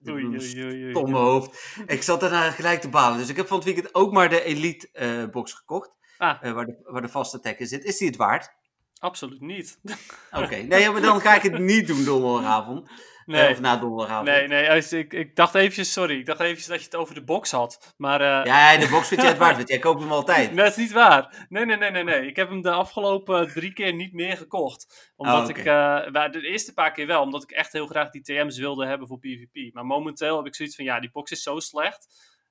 Mijn 0.00 1.12
hoofd. 1.12 1.76
Ik 1.86 2.02
zat 2.02 2.20
daarna 2.20 2.50
gelijk 2.50 2.80
te 2.80 2.88
balen. 2.88 3.18
Dus 3.18 3.28
ik 3.28 3.36
heb 3.36 3.46
van 3.46 3.56
het 3.56 3.66
weekend 3.66 3.94
ook 3.94 4.12
maar 4.12 4.28
de 4.28 4.42
Elite 4.42 4.88
uh, 4.92 5.30
box 5.30 5.52
gekocht. 5.52 5.90
Ah. 6.18 6.42
Uh, 6.42 6.52
waar, 6.52 6.66
de, 6.66 6.80
waar 6.84 7.02
de 7.02 7.08
vaste 7.08 7.40
tag 7.40 7.56
in 7.56 7.66
zit. 7.66 7.84
Is 7.84 7.98
die 7.98 8.08
het 8.08 8.16
waard? 8.16 8.54
Absoluut 9.02 9.40
niet. 9.40 9.78
Oké, 10.42 10.56
nee, 10.56 10.90
maar 10.90 11.00
dan 11.00 11.20
ga 11.20 11.34
ik 11.34 11.42
het 11.42 11.58
niet 11.58 11.86
doen 11.86 12.04
donderdagavond. 12.04 12.90
Nee. 13.26 13.50
of 13.50 13.60
na 13.60 13.76
donderdagavond. 13.76 14.28
Nee, 14.28 14.48
nee, 14.48 14.82
ik, 14.90 15.12
ik 15.12 15.36
dacht 15.36 15.54
eventjes, 15.54 15.92
sorry, 15.92 16.18
ik 16.18 16.26
dacht 16.26 16.40
eventjes 16.40 16.66
dat 16.66 16.78
je 16.78 16.84
het 16.84 16.96
over 16.96 17.14
de 17.14 17.24
box 17.24 17.50
had. 17.50 17.94
Maar, 17.96 18.20
uh... 18.20 18.44
Ja, 18.44 18.76
de 18.76 18.88
box 18.88 19.08
vind 19.08 19.22
je 19.22 19.26
het 19.26 19.38
waard, 19.38 19.56
want 19.56 19.68
jij 19.68 19.78
koopt 19.78 20.00
hem 20.00 20.12
altijd. 20.12 20.56
dat 20.56 20.66
is 20.66 20.76
niet 20.76 20.92
waar. 20.92 21.46
Nee, 21.48 21.64
nee, 21.64 21.76
nee, 21.76 21.90
nee, 21.90 22.04
nee. 22.04 22.26
Ik 22.26 22.36
heb 22.36 22.48
hem 22.48 22.62
de 22.62 22.70
afgelopen 22.70 23.52
drie 23.52 23.72
keer 23.72 23.94
niet 23.94 24.12
meer 24.12 24.36
gekocht. 24.36 25.12
Omdat 25.16 25.42
oh, 25.42 25.48
ik, 25.48 25.58
uh, 25.58 26.30
de 26.30 26.40
eerste 26.40 26.72
paar 26.72 26.92
keer 26.92 27.06
wel, 27.06 27.22
omdat 27.22 27.42
ik 27.42 27.50
echt 27.50 27.72
heel 27.72 27.86
graag 27.86 28.10
die 28.10 28.22
TM's 28.22 28.58
wilde 28.58 28.86
hebben 28.86 29.08
voor 29.08 29.18
PvP. 29.18 29.74
Maar 29.74 29.86
momenteel 29.86 30.36
heb 30.36 30.46
ik 30.46 30.54
zoiets 30.54 30.76
van, 30.76 30.84
ja, 30.84 31.00
die 31.00 31.10
box 31.10 31.30
is 31.30 31.42
zo 31.42 31.58
slecht. 31.58 32.06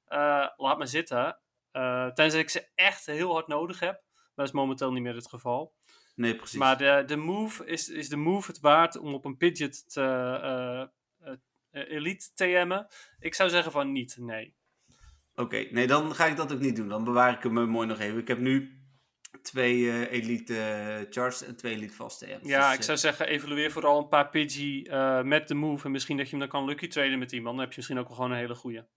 Uh, 0.08 0.48
laat 0.56 0.78
me 0.78 0.86
zitten. 0.86 1.40
tenzij 2.14 2.40
ik 2.40 2.50
ze 2.50 2.68
echt 2.76 3.06
heel 3.06 3.34
hard 3.34 3.48
nodig 3.48 3.80
heb. 3.80 4.02
Dat 4.36 4.46
is 4.46 4.52
momenteel 4.52 4.92
niet 4.92 5.04
meer 5.04 5.16
het 5.16 5.30
geval. 5.30 5.74
Nee, 6.22 6.36
precies. 6.36 6.60
Maar 6.60 6.78
de, 6.78 7.04
de 7.06 7.16
move, 7.16 7.66
is, 7.66 7.90
is 7.90 8.10
de 8.10 8.18
move 8.18 8.52
het 8.52 8.60
waard 8.60 8.98
om 8.98 9.14
op 9.14 9.26
een 9.26 9.38
Pidget 9.38 9.94
te, 9.94 10.02
uh, 11.22 11.34
uh, 11.72 11.90
elite 11.92 12.34
TM'en? 12.34 12.88
Ik 13.20 13.34
zou 13.34 13.50
zeggen 13.50 13.72
van 13.72 13.92
niet, 13.92 14.18
nee. 14.20 14.56
Oké, 15.36 15.68
nee, 15.72 15.88
dan 15.88 16.16
ga 16.16 16.26
ik 16.26 16.36
dat 16.36 16.54
ook 16.54 16.60
niet 16.60 16.76
doen. 16.76 16.88
Dan 16.88 17.04
bewaar 17.04 17.34
ik 17.34 17.44
hem 17.44 17.70
mooi 17.70 17.88
nog 17.88 18.00
even. 18.00 18.20
Ik 18.20 18.28
heb 18.28 18.40
nu 18.40 18.82
twee 19.42 19.90
eh, 19.90 20.12
elite 20.12 20.54
uh, 20.54 21.12
charged 21.12 21.48
en 21.48 21.56
twee 21.56 21.74
elite 21.74 21.94
vaste 21.94 22.34
apps. 22.34 22.48
Ja, 22.48 22.68
Dus, 22.68 22.78
ik 22.78 22.84
zou 22.84 22.98
zeggen, 22.98 23.28
evalueer 23.28 23.72
vooral 23.72 23.98
een 23.98 24.08
paar 24.08 24.30
Pidgey 24.30 24.88
eh, 24.90 25.22
met 25.22 25.48
de 25.48 25.54
move. 25.54 25.86
En 25.86 25.92
misschien 25.92 26.18
dat 26.18 26.26
je 26.26 26.32
hem 26.32 26.40
dan 26.40 26.50
kan 26.50 26.66
lucky 26.66 26.88
traden 26.88 27.20
met 27.20 27.32
iemand. 27.32 27.56
Dan 27.56 27.64
heb 27.64 27.70
je 27.70 27.78
misschien 27.78 28.00
ook 28.00 28.08
wel 28.08 28.16
gewoon 28.16 28.32
een 28.32 28.38
hele 28.38 28.56
goede. 28.56 28.88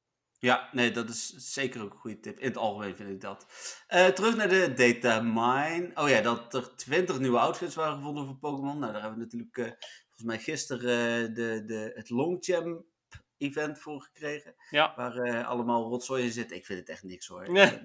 Ja, 0.44 0.68
nee, 0.72 0.90
dat 0.90 1.08
is 1.08 1.28
zeker 1.36 1.82
ook 1.82 1.92
een 1.92 1.98
goede 1.98 2.20
tip. 2.20 2.38
In 2.38 2.48
het 2.48 2.56
algemeen 2.56 2.96
vind 2.96 3.10
ik 3.10 3.20
dat. 3.20 3.46
Uh, 3.94 4.06
terug 4.06 4.36
naar 4.36 4.48
de 4.48 4.72
data 4.74 5.20
mine. 5.20 5.90
Oh 5.94 6.08
ja, 6.08 6.20
dat 6.20 6.54
er 6.54 6.76
20 6.76 7.18
nieuwe 7.18 7.38
outfits 7.38 7.74
waren 7.74 7.96
gevonden 7.96 8.26
voor 8.26 8.36
Pokémon. 8.36 8.78
Nou, 8.78 8.92
daar 8.92 9.00
hebben 9.02 9.18
we 9.18 9.24
natuurlijk 9.24 9.56
uh, 9.56 9.64
volgens 10.04 10.22
mij 10.24 10.38
gisteren 10.38 11.20
uh, 11.30 11.34
de, 11.34 11.64
de, 11.66 11.92
het 11.94 12.10
Longchamp 12.10 12.84
event 13.38 13.78
voor 13.78 14.02
gekregen. 14.02 14.54
Ja. 14.70 14.92
Waar 14.96 15.44
allemaal 15.44 15.88
rotzooi 15.88 16.24
in 16.24 16.32
zit. 16.32 16.52
Ik 16.52 16.66
vind 16.66 16.78
het 16.78 16.88
echt 16.88 17.02
niks 17.02 17.26
hoor. 17.26 17.52
Nee. 17.52 17.66
Ik, 17.66 17.80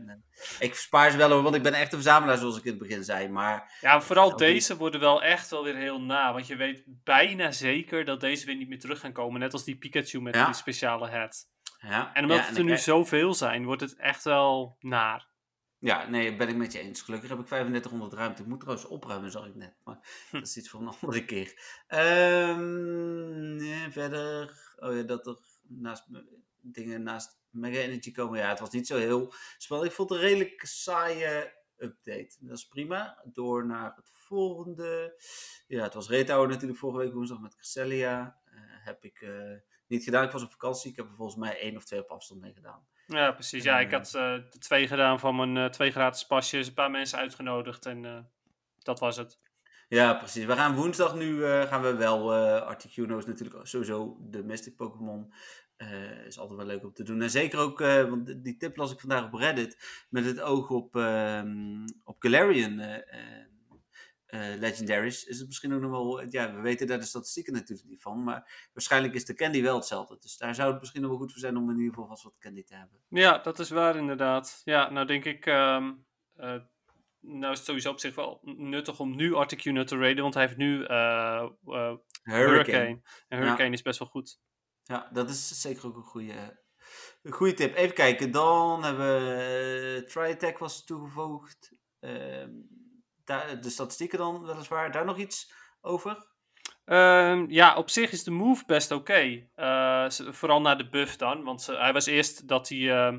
ik 0.60 0.75
spaar 0.75 1.12
ze 1.12 1.18
wel 1.18 1.32
hoor, 1.32 1.44
want 1.44 1.56
ik 1.56 1.63
ben 1.63 1.74
echt 1.74 1.94
een 1.94 2.01
verzamelaar 2.01 2.38
zoals 2.38 2.58
ik 2.58 2.63
in 2.63 2.70
het 2.70 2.80
begin 2.80 3.04
zei. 3.04 3.28
Maar, 3.28 3.78
ja, 3.82 4.01
vooral 4.01 4.36
deze 4.36 4.78
worden 4.78 5.00
wel 5.00 5.24
echt 5.24 5.50
wel 5.50 5.63
weer 5.63 5.75
heel 5.75 6.01
na. 6.01 6.34
Want 6.34 6.48
je 6.48 6.56
weet 6.56 6.84
bijna 6.86 7.51
zeker 7.51 8.06
dat 8.06 8.20
deze 8.20 8.46
weer 8.46 8.56
niet 8.56 8.70
meer 8.70 8.80
terug 8.80 9.00
gaan 9.00 9.13
komen. 9.13 9.39
Net 9.39 9.54
als 9.54 9.63
die 9.63 9.78
Pikachu 9.78 10.22
met 10.22 10.36
ja. 10.36 10.46
die 10.46 10.54
speciale 10.54 11.10
hat. 11.10 11.48
Ja, 11.82 12.14
en 12.14 12.24
omdat 12.24 12.38
ja, 12.38 12.44
het 12.44 12.58
er 12.58 12.62
nu 12.62 12.68
krijg... 12.68 12.84
zoveel 12.84 13.34
zijn, 13.34 13.66
wordt 13.66 13.82
het 13.82 13.96
echt 13.96 14.24
wel 14.24 14.78
naar. 14.80 15.28
Ja, 15.80 16.10
nee, 16.10 16.36
ben 16.36 16.48
ik 16.48 16.56
met 16.56 16.72
je 16.72 16.80
eens. 16.80 17.02
Gelukkig 17.02 17.30
heb 17.30 17.40
ik 17.40 17.46
3500 17.46 18.14
ruimte. 18.14 18.42
Ik 18.42 18.48
moet 18.48 18.60
trouwens 18.60 18.88
opruimen, 18.88 19.32
zag 19.32 19.46
ik 19.46 19.56
net. 19.56 19.76
Maar 19.84 20.00
Hm. 20.30 20.38
dat 20.38 20.48
is 20.48 20.58
iets 20.58 20.70
voor 20.70 20.82
een 20.82 20.94
andere 21.02 21.26
keer. 21.26 21.54
Um, 21.88 23.56
nee, 23.56 23.90
verder. 23.90 24.60
Oh 24.80 24.96
ja, 24.96 25.02
dat 25.02 25.28
er 25.28 25.38
naast 25.68 26.06
dingen 26.62 27.04
naast 27.04 27.40
Mega 27.50 27.80
Energy 27.80 28.12
komen. 28.12 28.40
Ja, 28.40 28.50
het 28.50 28.60
was 28.60 28.70
niet 28.70 28.88
zo 28.88 28.98
heel 28.98 29.34
spannend. 29.58 29.90
Ik 29.90 29.96
vond 29.96 30.10
het 30.10 30.20
een 30.20 30.26
redelijk 30.26 30.66
saaie 30.66 31.54
update. 31.78 32.36
Dat 32.40 32.58
is 32.58 32.68
prima. 32.68 33.22
Door 33.26 33.66
naar 33.66 33.94
het 33.96 34.10
volgende. 34.14 35.22
Ja, 35.68 35.84
het 35.84 35.94
was 35.94 36.10
Retail 36.10 36.46
natuurlijk 36.46 36.80
vorige 36.80 37.00
week 37.00 37.14
woensdag 37.14 37.40
met 37.40 37.56
Cresselia. 37.56 38.38
Uh, 38.54 38.60
heb 38.62 39.04
ik 39.04 39.22
uh, 39.22 39.58
niet 39.89 40.03
gedaan. 40.03 40.24
Ik 40.24 40.31
was 40.31 40.43
op 40.43 40.51
vakantie. 40.51 40.91
Ik 40.91 40.96
heb 40.96 41.05
er 41.05 41.15
volgens 41.15 41.38
mij 41.38 41.60
één 41.60 41.75
of 41.75 41.84
twee 41.84 42.00
op 42.00 42.10
afstand 42.10 42.41
mee 42.41 42.53
gedaan. 42.53 42.88
Ja, 43.05 43.31
precies. 43.31 43.63
Ja, 43.63 43.79
ik 43.79 43.91
had 43.91 44.13
uh, 44.15 44.34
de 44.50 44.58
twee 44.60 44.88
gedaan 44.88 45.19
van 45.19 45.36
mijn 45.36 45.55
uh, 45.55 45.65
twee 45.65 45.91
gratis 45.91 46.25
pasjes. 46.25 46.67
Een 46.67 46.74
paar 46.74 46.91
mensen 46.91 47.17
uitgenodigd 47.17 47.86
en 47.86 48.03
uh, 48.03 48.17
dat 48.79 49.00
was 49.00 49.17
het. 49.17 49.39
Ja, 49.88 50.13
precies. 50.13 50.46
We 50.46 50.55
gaan 50.55 50.75
woensdag 50.75 51.15
nu 51.15 51.43
gaan 51.43 51.81
we 51.81 51.96
wel 51.96 52.34
Articuno 52.62 53.17
is 53.17 53.25
natuurlijk 53.25 53.67
sowieso 53.67 54.17
de 54.19 54.43
Mystic 54.43 54.75
Pokémon. 54.75 55.34
is 56.25 56.39
altijd 56.39 56.58
wel 56.58 56.67
leuk 56.67 56.84
om 56.84 56.93
te 56.93 57.03
doen. 57.03 57.22
En 57.22 57.29
zeker 57.29 57.60
ook, 57.60 57.79
want 57.79 58.43
die 58.43 58.58
tip 58.58 58.77
las 58.77 58.91
ik 58.91 59.00
vandaag 59.00 59.25
op 59.25 59.34
Reddit. 59.34 60.05
Met 60.10 60.25
het 60.25 60.41
oog 60.41 60.69
op, 60.69 60.96
um, 60.96 61.84
op 62.03 62.15
Galarian 62.19 62.79
uh, 64.30 64.56
legendaries 64.58 65.24
is 65.24 65.38
het 65.38 65.48
misschien 65.48 65.74
ook 65.74 65.82
nog 65.82 65.92
wel. 65.92 66.30
Ja, 66.30 66.54
we 66.54 66.62
weten 66.62 66.88
daar 66.88 67.00
de 67.00 67.06
statistieken 67.06 67.54
natuurlijk 67.54 67.90
niet 67.90 68.02
van. 68.02 68.24
Maar 68.24 68.70
waarschijnlijk 68.74 69.14
is 69.14 69.26
de 69.26 69.34
candy 69.34 69.62
wel 69.62 69.76
hetzelfde. 69.76 70.18
Dus 70.20 70.38
daar 70.38 70.56
zou 70.56 70.72
het 70.72 70.80
misschien 70.80 71.02
nog 71.02 71.10
wel 71.10 71.20
goed 71.20 71.32
voor 71.32 71.40
zijn 71.40 71.58
om 71.58 71.70
in 71.70 71.78
ieder 71.78 71.94
geval 71.94 72.08
vast 72.08 72.24
wat 72.24 72.38
candy 72.38 72.64
te 72.64 72.76
hebben. 72.76 73.00
Ja, 73.08 73.38
dat 73.38 73.60
is 73.60 73.70
waar 73.70 73.96
inderdaad. 73.96 74.62
Ja, 74.64 74.90
nou 74.90 75.08
denk 75.08 75.26
ik. 75.26 75.46
Um, 75.46 76.06
uh, 76.38 76.56
nou 77.20 77.52
is 77.52 77.58
het 77.58 77.68
sowieso 77.68 77.90
op 77.90 78.00
zich 78.00 78.16
wel 78.16 78.40
nuttig 78.44 79.00
om 79.00 79.16
nu 79.16 79.34
Articuno 79.34 79.84
te 79.84 79.98
raiden. 79.98 80.24
Want 80.24 80.34
hij 80.34 80.44
heeft 80.44 80.58
nu 80.58 80.80
uh, 80.80 81.48
Hurricane. 81.64 82.00
Hurricane. 82.24 83.02
En 83.28 83.38
Hurricane 83.38 83.64
ja. 83.64 83.74
is 83.74 83.82
best 83.82 84.00
wel 84.00 84.08
goed. 84.08 84.40
Ja, 84.84 85.10
dat 85.14 85.30
is 85.30 85.62
zeker 85.62 85.86
ook 85.86 85.96
een 85.96 86.04
goede, 86.04 86.64
een 87.22 87.32
goede 87.32 87.54
tip. 87.54 87.76
Even 87.76 87.96
kijken. 87.96 88.32
Dan 88.32 88.84
hebben 88.84 89.06
we. 89.06 90.04
Tri-Attack 90.08 90.58
was 90.58 90.86
toegevoegd. 90.86 91.72
Ehm, 92.00 92.52
daar, 93.30 93.62
de 93.62 93.70
statistieken 93.70 94.18
dan 94.18 94.46
weliswaar. 94.46 94.92
Daar 94.92 95.06
nog 95.06 95.18
iets 95.18 95.52
over? 95.82 96.28
Um, 96.86 97.52
ja, 97.52 97.76
op 97.76 97.90
zich 97.90 98.12
is 98.12 98.24
de 98.24 98.32
move 98.32 98.64
best 98.66 98.92
oké. 98.92 99.02
Okay. 99.02 99.50
Uh, 99.56 100.10
vooral 100.10 100.62
naar 100.62 100.78
de 100.78 100.90
buff 100.90 101.16
dan. 101.16 101.44
Want 101.44 101.68
uh, 101.70 101.80
hij 101.80 101.94
was 101.94 102.06
eerst 102.06 102.48
dat 102.48 102.70
hij 102.70 102.78
uh, 102.78 103.18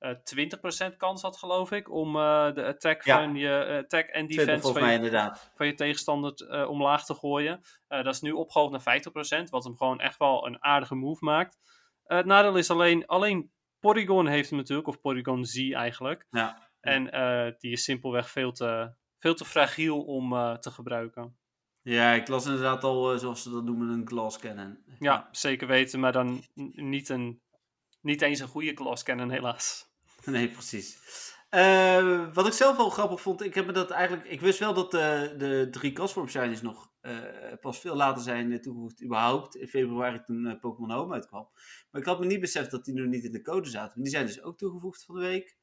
uh, 0.00 0.90
20% 0.92 0.96
kans 0.96 1.22
had, 1.22 1.36
geloof 1.36 1.70
ik, 1.70 1.90
om 1.90 2.16
uh, 2.16 2.52
de 2.54 2.64
attack, 2.64 3.04
Ja. 3.04 3.18
van 3.18 3.34
je, 3.34 3.80
attack 3.84 4.06
en 4.06 4.26
20 4.28 4.36
defense 4.36 4.72
van 4.78 4.88
je, 4.88 4.94
inderdaad. 4.94 5.52
van 5.54 5.66
je 5.66 5.74
tegenstander 5.74 6.68
omlaag 6.68 7.04
te 7.04 7.14
gooien. 7.14 7.60
Dat 7.88 8.14
is 8.14 8.20
nu 8.20 8.30
opgehoogd 8.30 8.84
naar 8.84 9.00
50%, 9.40 9.50
wat 9.50 9.64
hem 9.64 9.76
gewoon 9.76 10.00
echt 10.00 10.18
wel 10.18 10.46
een 10.46 10.64
aardige 10.64 10.94
move 10.94 11.24
maakt. 11.24 11.58
Het 12.04 12.26
nadeel 12.26 12.56
is 12.56 12.70
alleen, 12.70 13.06
alleen 13.06 13.52
Porygon 13.80 14.26
heeft 14.26 14.48
hem 14.50 14.58
natuurlijk, 14.58 14.88
of 14.88 15.00
Porygon 15.00 15.44
Z 15.44 15.72
eigenlijk. 15.72 16.26
Ja. 16.30 16.70
En 16.80 17.04
die 17.58 17.72
is 17.72 17.84
simpelweg 17.84 18.30
veel 18.30 18.52
te, 18.52 18.94
veel 19.22 19.34
te 19.34 19.44
fragiel 19.44 20.02
om 20.02 20.32
uh, 20.32 20.54
te 20.54 20.70
gebruiken. 20.70 21.36
Ja, 21.82 22.12
ik 22.12 22.28
las 22.28 22.46
inderdaad 22.46 22.84
al, 22.84 23.14
uh, 23.14 23.18
zoals 23.18 23.42
ze 23.42 23.50
dat 23.50 23.64
noemen, 23.64 23.88
een 23.88 24.06
glass 24.06 24.38
cannon. 24.38 24.78
Ja, 24.98 25.28
zeker 25.32 25.66
weten, 25.66 26.00
maar 26.00 26.12
dan 26.12 26.44
niet, 26.74 27.08
een, 27.08 27.40
niet 28.00 28.22
eens 28.22 28.40
een 28.40 28.48
goede 28.48 28.74
glass 28.74 29.02
cannon 29.02 29.30
helaas. 29.30 29.84
Nee, 30.24 30.48
precies. 30.48 30.98
Uh, 31.50 32.34
wat 32.34 32.46
ik 32.46 32.52
zelf 32.52 32.76
wel 32.76 32.90
grappig 32.90 33.20
vond, 33.20 33.42
ik 33.42 33.54
heb 33.54 33.66
me 33.66 33.72
dat 33.72 33.90
eigenlijk. 33.90 34.28
Ik 34.28 34.40
wist 34.40 34.58
wel 34.58 34.74
dat 34.74 34.90
de, 34.90 35.34
de 35.38 35.68
drie 35.70 35.92
Castform 35.92 36.28
Shinies 36.28 36.62
nog 36.62 36.90
pas 37.60 37.78
veel 37.80 37.96
later 37.96 38.22
zijn 38.22 38.60
toegevoegd, 38.60 39.02
überhaupt. 39.02 39.56
In 39.56 39.68
februari 39.68 40.22
toen 40.22 40.58
Pokémon 40.60 40.90
Home 40.90 41.14
uitkwam. 41.14 41.48
Maar 41.90 42.00
ik 42.00 42.06
had 42.06 42.20
me 42.20 42.26
niet 42.26 42.40
beseft 42.40 42.70
dat 42.70 42.84
die 42.84 42.94
nog 42.94 43.06
niet 43.06 43.24
in 43.24 43.32
de 43.32 43.42
code 43.42 43.68
zaten. 43.68 43.92
Maar 43.94 44.04
die 44.04 44.12
zijn 44.12 44.26
dus 44.26 44.42
ook 44.42 44.58
toegevoegd 44.58 45.04
van 45.04 45.14
de 45.14 45.20
week. 45.20 45.56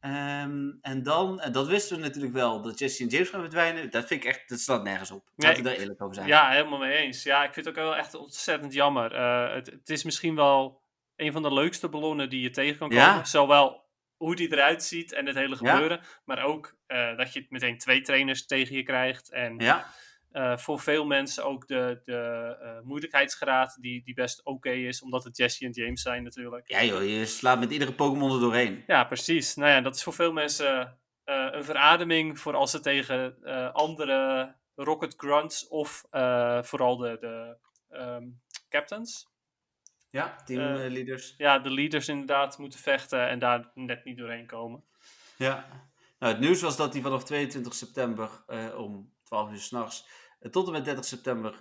Um, 0.00 0.78
en 0.82 1.02
dan, 1.02 1.40
en 1.40 1.52
dat 1.52 1.66
wisten 1.66 1.96
we 1.96 2.02
natuurlijk 2.02 2.32
wel, 2.32 2.62
dat 2.62 2.78
Jesse 2.78 3.02
en 3.02 3.08
James 3.08 3.28
gaan 3.28 3.40
verdwijnen. 3.40 3.90
Dat 3.90 4.06
vind 4.06 4.24
ik 4.24 4.28
echt, 4.28 4.48
dat 4.48 4.60
slaat 4.60 4.82
nergens 4.82 5.10
op. 5.10 5.28
Laat 5.36 5.58
ik 5.58 5.64
daar 5.64 5.74
eerlijk 5.74 6.02
over 6.02 6.14
zijn. 6.14 6.26
Ja, 6.26 6.50
helemaal 6.50 6.78
mee 6.78 6.96
eens. 6.96 7.22
Ja, 7.22 7.44
ik 7.44 7.52
vind 7.52 7.66
het 7.66 7.78
ook 7.78 7.84
wel 7.84 7.96
echt 7.96 8.14
ontzettend 8.14 8.72
jammer. 8.72 9.14
Uh, 9.14 9.54
het, 9.54 9.66
het, 9.66 9.90
is 9.90 10.04
misschien 10.04 10.34
wel 10.34 10.82
een 11.16 11.32
van 11.32 11.42
de 11.42 11.52
leukste 11.52 11.88
ballonnen 11.88 12.30
die 12.30 12.40
je 12.40 12.50
tegen 12.50 12.78
kan 12.78 12.88
komen. 12.88 13.04
Ja. 13.04 13.24
Zowel 13.24 13.88
hoe 14.16 14.36
die 14.36 14.52
eruit 14.52 14.82
ziet 14.82 15.12
en 15.12 15.26
het 15.26 15.36
hele 15.36 15.56
gebeuren. 15.56 15.98
Ja. 16.02 16.06
Maar 16.24 16.44
ook 16.44 16.76
uh, 16.88 17.16
dat 17.16 17.32
je 17.32 17.46
meteen 17.48 17.78
twee 17.78 18.00
trainers 18.00 18.46
tegen 18.46 18.76
je 18.76 18.82
krijgt. 18.82 19.30
En 19.30 19.58
ja. 19.58 19.86
Uh, 20.32 20.56
voor 20.56 20.80
veel 20.80 21.04
mensen 21.04 21.44
ook 21.44 21.68
de, 21.68 22.00
de 22.04 22.56
uh, 22.62 22.80
moeilijkheidsgraad 22.82 23.76
die, 23.80 24.02
die 24.04 24.14
best 24.14 24.38
oké 24.38 24.50
okay 24.50 24.86
is. 24.86 25.02
Omdat 25.02 25.24
het 25.24 25.36
Jesse 25.36 25.64
en 25.64 25.70
James 25.70 26.02
zijn 26.02 26.22
natuurlijk. 26.22 26.68
Ja 26.68 26.84
joh, 26.84 27.08
je 27.08 27.26
slaat 27.26 27.60
met 27.60 27.70
iedere 27.70 27.92
Pokémon 27.92 28.32
er 28.32 28.40
doorheen. 28.40 28.84
Ja, 28.86 29.04
precies. 29.04 29.54
Nou 29.54 29.70
ja, 29.70 29.80
dat 29.80 29.94
is 29.94 30.02
voor 30.02 30.12
veel 30.12 30.32
mensen 30.32 30.98
een 31.24 31.64
verademing 31.64 32.38
voor 32.38 32.54
als 32.54 32.70
ze 32.70 32.80
tegen 32.80 33.42
andere 33.72 34.54
Rocket 34.74 35.14
Grunts 35.16 35.68
of 35.68 36.04
vooral 36.62 36.96
de, 36.96 37.16
de 37.20 37.56
um, 37.98 38.40
captains 38.68 39.28
ja, 40.10 40.36
teamleaders. 40.44 41.34
Ja, 41.36 41.58
de 41.58 41.70
leaders 41.70 42.08
inderdaad 42.08 42.58
moeten 42.58 42.78
vechten 42.78 43.28
en 43.28 43.38
daar 43.38 43.70
net 43.74 44.04
niet 44.04 44.18
doorheen 44.18 44.46
komen. 44.46 44.84
Ja, 45.36 45.66
nou, 46.18 46.32
het 46.32 46.40
nieuws 46.40 46.60
was 46.60 46.76
dat 46.76 46.92
hij 46.92 47.02
vanaf 47.02 47.24
22 47.24 47.74
september 47.74 48.30
om 48.76 49.12
12 49.30 49.50
uur 49.50 49.58
s'nachts 49.58 50.06
uh, 50.40 50.50
tot 50.50 50.66
en 50.66 50.72
met 50.72 50.84
30 50.84 51.04
september 51.04 51.56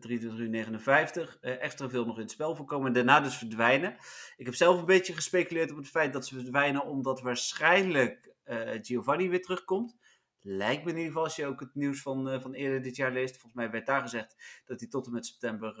23 0.00 0.38
uur 0.38 0.48
59 0.48 1.38
extra 1.40 1.88
veel 1.88 2.06
nog 2.06 2.16
in 2.16 2.22
het 2.22 2.30
spel 2.30 2.56
voorkomen 2.56 2.86
en 2.86 2.92
daarna 2.92 3.20
dus 3.20 3.36
verdwijnen. 3.36 3.96
Ik 4.36 4.44
heb 4.44 4.54
zelf 4.54 4.78
een 4.78 4.84
beetje 4.84 5.12
gespeculeerd 5.12 5.70
op 5.70 5.76
het 5.76 5.88
feit 5.88 6.12
dat 6.12 6.26
ze 6.26 6.34
verdwijnen 6.34 6.84
omdat 6.84 7.20
waarschijnlijk 7.20 8.34
Giovanni 8.82 9.28
weer 9.28 9.42
terugkomt. 9.42 9.96
Lijkt 10.40 10.84
me 10.84 10.90
in 10.90 10.96
ieder 10.96 11.10
geval, 11.10 11.24
als 11.24 11.36
je 11.36 11.46
ook 11.46 11.60
het 11.60 11.74
nieuws 11.74 12.02
van, 12.02 12.40
van 12.40 12.52
eerder 12.52 12.82
dit 12.82 12.96
jaar 12.96 13.12
leest. 13.12 13.32
Volgens 13.32 13.54
mij 13.54 13.70
werd 13.70 13.86
daar 13.86 14.00
gezegd 14.00 14.62
dat 14.64 14.80
hij 14.80 14.88
tot 14.88 15.06
en 15.06 15.12
met 15.12 15.26
september 15.26 15.74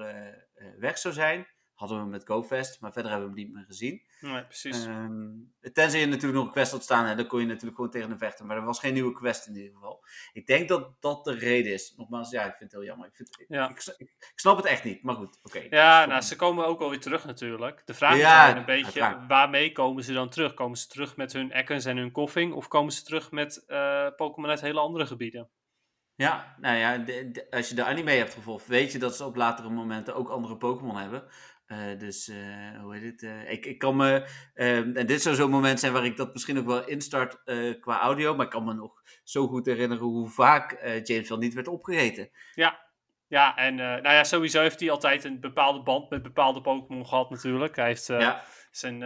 weg 0.78 0.98
zou 0.98 1.14
zijn 1.14 1.46
hadden 1.80 2.02
we 2.02 2.06
met 2.06 2.26
GoFest, 2.26 2.80
maar 2.80 2.92
verder 2.92 3.10
hebben 3.10 3.30
we 3.30 3.34
hem 3.34 3.44
niet 3.44 3.54
meer 3.54 3.64
gezien. 3.64 4.02
Nee, 4.20 4.44
precies. 4.44 4.84
Um, 4.84 5.52
tenzij 5.72 6.00
je 6.00 6.06
natuurlijk 6.06 6.34
nog 6.34 6.44
een 6.44 6.52
quest 6.52 6.72
had 6.72 6.82
staan, 6.82 7.06
hè, 7.06 7.14
dan 7.14 7.26
kon 7.26 7.40
je 7.40 7.46
natuurlijk 7.46 7.74
gewoon 7.74 7.90
tegen 7.90 8.08
hem 8.08 8.18
vechten, 8.18 8.46
maar 8.46 8.56
er 8.56 8.64
was 8.64 8.78
geen 8.78 8.92
nieuwe 8.92 9.12
quest 9.12 9.46
in 9.46 9.56
ieder 9.56 9.72
geval. 9.72 10.04
Ik 10.32 10.46
denk 10.46 10.68
dat 10.68 11.00
dat 11.00 11.24
de 11.24 11.34
reden 11.34 11.72
is. 11.72 11.94
Nogmaals, 11.96 12.30
ja, 12.30 12.40
ik 12.44 12.56
vind 12.56 12.72
het 12.72 12.72
heel 12.72 12.84
jammer. 12.84 13.06
Ik, 13.06 13.14
vind, 13.14 13.44
ja. 13.48 13.68
ik, 13.68 13.94
ik, 13.96 14.10
ik 14.18 14.32
snap 14.34 14.56
het 14.56 14.66
echt 14.66 14.84
niet, 14.84 15.02
maar 15.02 15.14
goed, 15.14 15.38
oké. 15.42 15.56
Okay. 15.56 15.66
Ja, 15.70 16.06
nou, 16.06 16.22
ze 16.22 16.36
komen 16.36 16.66
ook 16.66 16.78
wel 16.78 16.90
weer 16.90 17.00
terug 17.00 17.24
natuurlijk. 17.24 17.82
De 17.84 17.94
vraag 17.94 18.16
ja, 18.16 18.48
is 18.48 18.54
een 18.54 18.64
beetje, 18.64 19.02
uiteraard. 19.02 19.28
waarmee 19.28 19.72
komen 19.72 20.04
ze 20.04 20.12
dan 20.12 20.28
terug? 20.28 20.54
Komen 20.54 20.78
ze 20.78 20.88
terug 20.88 21.16
met 21.16 21.32
hun 21.32 21.52
Ekkens 21.52 21.84
en 21.84 21.96
hun 21.96 22.12
Koffing, 22.12 22.52
of 22.52 22.68
komen 22.68 22.92
ze 22.92 23.02
terug 23.02 23.30
met 23.30 23.64
uh, 23.68 24.06
Pokémon 24.16 24.50
uit 24.50 24.60
hele 24.60 24.80
andere 24.80 25.06
gebieden? 25.06 25.50
Ja, 26.20 26.56
nou 26.58 26.76
ja, 26.76 26.98
de, 26.98 27.30
de, 27.30 27.50
als 27.50 27.68
je 27.68 27.74
de 27.74 27.84
anime 27.84 28.10
hebt 28.10 28.34
gevolgd, 28.34 28.66
weet 28.66 28.92
je 28.92 28.98
dat 28.98 29.16
ze 29.16 29.24
op 29.24 29.36
latere 29.36 29.70
momenten 29.70 30.14
ook 30.14 30.28
andere 30.28 30.56
Pokémon 30.56 30.96
hebben. 30.96 31.24
Uh, 31.72 31.98
dus, 31.98 32.28
uh, 32.28 32.80
hoe 32.80 32.94
heet 32.94 33.04
het? 33.04 33.22
Uh, 33.22 33.50
ik, 33.50 33.66
ik 33.66 33.78
kan 33.78 33.96
me, 33.96 34.26
ehm, 34.54 34.96
en 34.96 35.06
dit 35.06 35.22
zou 35.22 35.34
zo'n 35.34 35.50
moment 35.50 35.80
zijn 35.80 35.92
waar 35.92 36.04
ik 36.04 36.16
dat 36.16 36.32
misschien 36.32 36.58
ook 36.58 36.66
wel 36.66 36.86
instart 36.86 37.42
qua 37.80 38.00
audio, 38.00 38.34
maar 38.34 38.44
ik 38.44 38.50
kan 38.50 38.64
me 38.64 38.74
nog 38.74 39.02
zo 39.24 39.46
goed 39.46 39.66
herinneren 39.66 40.04
hoe 40.04 40.28
vaak 40.28 40.80
James 41.02 41.28
wel 41.28 41.38
niet 41.38 41.54
werd 41.54 41.68
opgegeten. 41.68 42.30
Ja, 42.54 42.80
ja 43.26 43.56
en 43.56 43.74
nou 43.74 44.02
ja, 44.02 44.24
sowieso 44.24 44.60
heeft 44.60 44.80
hij 44.80 44.90
altijd 44.90 45.24
een 45.24 45.40
bepaalde 45.40 45.82
band 45.82 46.10
met 46.10 46.22
bepaalde 46.22 46.60
Pokémon 46.60 47.06
gehad 47.06 47.30
natuurlijk. 47.30 47.76
Hij 47.76 47.86
heeft 47.86 48.06
ja. 48.06 48.44
zijn, 48.70 49.00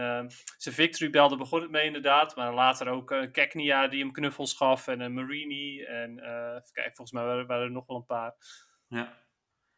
zijn 0.57 0.75
victory 0.75 1.11
daar 1.11 1.37
begon 1.37 1.61
het 1.61 1.71
mee 1.71 1.85
inderdaad. 1.85 2.35
Maar 2.35 2.53
later 2.53 2.87
ook 2.87 3.11
uh, 3.11 3.31
Keknia 3.31 3.87
die 3.87 3.99
hem 3.99 4.11
knuffels 4.11 4.53
gaf 4.53 4.87
en 4.87 4.99
een 4.99 5.13
Marini. 5.13 5.83
En 5.83 6.15
kijk, 6.71 6.95
volgens 6.95 7.11
mij 7.11 7.23
waren, 7.23 7.47
waren, 7.47 7.65
er 7.65 7.71
nog 7.71 7.85
wel 7.87 7.97
een 7.97 8.05
paar. 8.05 8.33
Ja, 8.87 9.17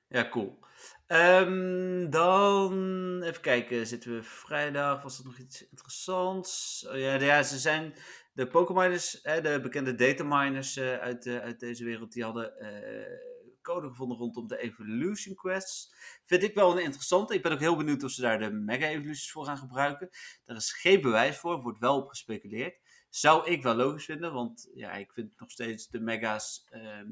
ja 0.08 0.30
cool. 0.30 0.60
Um, 1.08 2.10
dan 2.10 3.22
even 3.24 3.42
kijken, 3.42 3.88
zitten 3.88 4.16
we 4.16 4.24
vrijdag, 4.24 5.04
was 5.04 5.20
er 5.20 5.26
nog 5.26 5.38
iets 5.38 5.70
interessants? 5.70 6.86
Oh, 6.90 6.98
ja, 6.98 7.14
ja, 7.14 7.44
ze 7.44 7.58
zijn 7.58 7.94
de 8.34 8.48
Pokémoners, 8.48 9.22
de 9.22 9.60
bekende 9.62 9.96
dataminers 9.96 10.78
uh, 10.78 10.98
uit, 10.98 11.28
uit 11.28 11.60
deze 11.60 11.84
wereld, 11.84 12.12
die 12.12 12.24
hadden 12.24 12.54
uh, 12.60 13.38
code 13.62 13.88
gevonden 13.88 14.18
rondom 14.18 14.48
de 14.48 14.58
Evolution 14.58 15.36
Quests. 15.36 15.94
Vind 16.24 16.44
ik 16.44 16.56
wel 16.56 16.72
een 16.72 16.84
interessante. 16.84 17.34
Ik 17.34 17.42
ben 17.42 17.52
ook 17.52 17.60
heel 17.60 17.76
benieuwd 17.76 18.04
of 18.04 18.12
ze 18.12 18.22
daar 18.22 18.40
de 18.40 18.52
Mega 18.52 18.88
Evolutions 18.88 19.32
voor 19.32 19.46
gaan 19.46 19.58
gebruiken. 19.58 20.10
Daar 20.46 20.56
is 20.56 20.74
geen 20.74 21.02
bewijs 21.02 21.38
voor, 21.38 21.62
wordt 21.62 21.80
wel 21.80 21.98
op 21.98 22.10
gespeculeerd. 22.10 22.80
Zou 23.10 23.50
ik 23.52 23.64
wel 23.64 23.76
logisch 23.76 24.06
vinden, 24.06 24.34
want 24.34 24.70
ja, 24.74 24.92
ik 24.92 25.12
vind 25.12 25.40
nog 25.40 25.52
steeds 25.52 25.90
de 25.90 26.00
Mega's 26.00 26.66
ehm, 26.70 27.08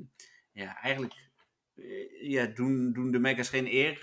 ja, 0.51 0.81
eigenlijk 0.81 1.24
ja, 2.21 2.45
doen, 2.45 2.93
doen 2.93 3.11
de 3.11 3.19
Mega's 3.19 3.49
geen 3.49 3.67
eer 3.67 3.99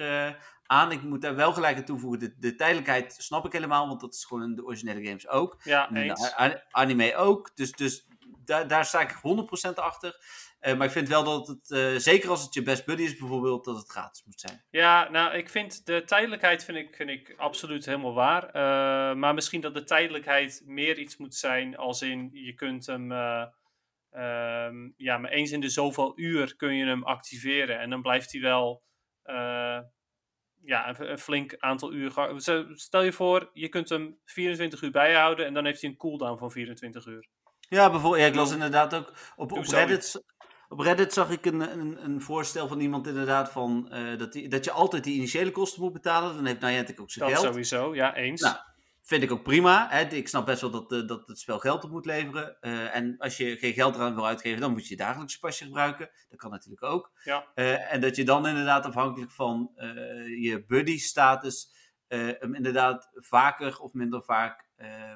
aan. 0.66 0.92
Ik 0.92 1.02
moet 1.02 1.22
daar 1.22 1.34
wel 1.34 1.52
gelijk 1.52 1.76
aan 1.76 1.84
toevoegen. 1.84 2.20
De, 2.20 2.34
de, 2.38 2.54
tijdelijkheid 2.54 3.14
snap 3.18 3.46
ik 3.46 3.52
helemaal, 3.52 3.88
want 3.88 4.00
dat 4.00 4.14
is 4.14 4.24
gewoon 4.24 4.42
in 4.42 4.54
de 4.54 4.64
originele 4.64 5.04
games 5.04 5.28
ook. 5.28 5.60
Ja, 5.64 5.86
de 5.86 6.62
anime 6.70 7.16
ook. 7.16 7.56
Dus, 7.56 7.72
dus 7.72 8.06
daar, 8.44 8.68
daar 8.68 8.84
sta 8.84 9.00
ik 9.00 9.14
100% 9.70 9.74
achter. 9.74 10.16
Uh, 10.62 10.76
maar 10.76 10.86
ik 10.86 10.92
vind 10.92 11.08
wel 11.08 11.24
dat 11.24 11.46
het, 11.46 11.70
uh, 11.70 11.96
zeker 11.96 12.30
als 12.30 12.42
het 12.42 12.54
je 12.54 12.62
best 12.62 12.84
buddy 12.84 13.02
is 13.02 13.16
bijvoorbeeld, 13.16 13.64
dat 13.64 13.76
het 13.76 13.90
gratis 13.90 14.22
moet 14.24 14.40
zijn. 14.40 14.64
Ja, 14.70 15.10
nou, 15.10 15.34
ik 15.34 15.48
vind 15.48 15.86
de 15.86 16.02
tijdelijkheid 16.04 16.64
vind 16.64 16.78
ik, 16.78 16.94
vind 16.94 17.10
ik 17.10 17.34
absoluut 17.36 17.86
helemaal 17.86 18.14
waar. 18.14 18.46
Uh, 18.46 19.16
maar 19.16 19.34
misschien 19.34 19.60
dat 19.60 19.74
de 19.74 19.84
tijdelijkheid 19.84 20.62
meer 20.66 20.98
iets 20.98 21.16
moet 21.16 21.34
zijn 21.34 21.76
als 21.76 22.02
in, 22.02 22.30
je 22.32 22.54
kunt 22.54 22.86
hem, 22.86 23.12
um, 24.12 24.94
ja, 24.96 25.18
maar 25.18 25.30
eens 25.30 25.50
in 25.50 25.60
de 25.60 25.68
zoveel 25.68 26.12
uur 26.16 26.56
kun 26.56 26.74
je 26.74 26.84
hem 26.84 27.04
activeren. 27.04 27.80
En 27.80 27.90
dan 27.90 28.02
blijft 28.02 28.32
hij 28.32 28.40
wel, 28.40 28.82
ja, 30.64 30.88
een, 30.88 31.10
een, 31.10 31.18
flink 31.18 31.56
aantal 31.58 31.92
uur. 31.92 32.12
Stel 32.74 33.02
je 33.02 33.12
voor, 33.12 33.50
je 33.52 33.68
kunt 33.68 33.88
hem 33.88 34.18
24 34.24 34.82
uur 34.82 34.90
bijhouden 34.90 35.46
en 35.46 35.54
dan 35.54 35.64
heeft 35.64 35.80
hij 35.80 35.90
een 35.90 35.96
cooldown 35.96 36.38
van 36.38 36.50
24 36.50 37.06
uur. 37.06 37.28
Ja, 37.68 37.90
bijvoorbeeld, 37.90 38.22
ja, 38.22 38.28
ik 38.28 38.34
las 38.34 38.52
inderdaad 38.52 38.94
ook 38.94 39.12
op, 39.36 39.52
op 39.52 39.64
Reddit. 39.64 40.22
Op 40.68 40.78
Reddit 40.78 41.12
zag 41.12 41.30
ik 41.30 41.46
een, 41.46 41.60
een, 41.60 42.04
een 42.04 42.20
voorstel 42.20 42.68
van 42.68 42.80
iemand 42.80 43.06
inderdaad 43.06 43.50
van 43.50 43.88
uh, 43.92 44.18
dat, 44.18 44.32
die, 44.32 44.48
dat 44.48 44.64
je 44.64 44.70
altijd 44.70 45.04
die 45.04 45.14
initiële 45.14 45.50
kosten 45.50 45.82
moet 45.82 45.92
betalen. 45.92 46.34
Dan 46.34 46.46
heeft 46.46 46.60
Niantic 46.60 47.00
ook 47.00 47.10
zijn 47.10 47.28
dat 47.28 47.38
geld. 47.38 47.50
sowieso, 47.50 47.94
ja, 47.94 48.14
eens. 48.14 48.40
Nou, 48.40 48.56
vind 49.12 49.24
ik 49.24 49.32
ook 49.32 49.42
prima. 49.42 49.88
Hè? 49.90 50.00
Ik 50.00 50.28
snap 50.28 50.46
best 50.46 50.60
wel 50.60 50.70
dat, 50.70 50.92
uh, 50.92 51.06
dat 51.06 51.26
het 51.26 51.38
spel 51.38 51.58
geld 51.58 51.84
op 51.84 51.90
moet 51.90 52.06
leveren. 52.06 52.56
Uh, 52.60 52.96
en 52.96 53.18
als 53.18 53.36
je 53.36 53.56
geen 53.56 53.72
geld 53.72 53.94
eraan 53.94 54.14
wil 54.14 54.26
uitgeven, 54.26 54.60
dan 54.60 54.72
moet 54.72 54.88
je 54.88 54.96
dagelijks 54.96 55.38
pasje 55.38 55.64
gebruiken. 55.64 56.10
Dat 56.28 56.38
kan 56.38 56.50
natuurlijk 56.50 56.82
ook. 56.82 57.12
Ja. 57.24 57.52
en 57.54 58.00
dat 58.00 58.16
je 58.16 58.24
dan 58.24 58.46
inderdaad 58.46 58.86
afhankelijk 58.86 59.30
van 59.30 59.70
je 60.40 60.64
buddy 60.66 60.98
status 60.98 61.80
hem 62.08 62.54
inderdaad 62.54 63.10
vaker 63.14 63.78
of 63.78 63.92
minder 63.92 64.22
vaak 64.22 64.66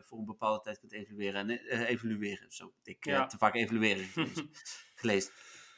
voor 0.03 0.19
een 0.19 0.25
bepaalde 0.25 0.61
tijd 0.61 0.79
kunt 0.79 0.93
evalueren. 0.93 1.51
En 1.51 1.87
evalueren. 1.87 2.53
Zo, 2.53 2.73
ik 2.83 3.05
ja. 3.05 3.27
te 3.27 3.39
vaak 3.39 3.55
evalueren 3.55 4.07
gelezen. 5.01 5.33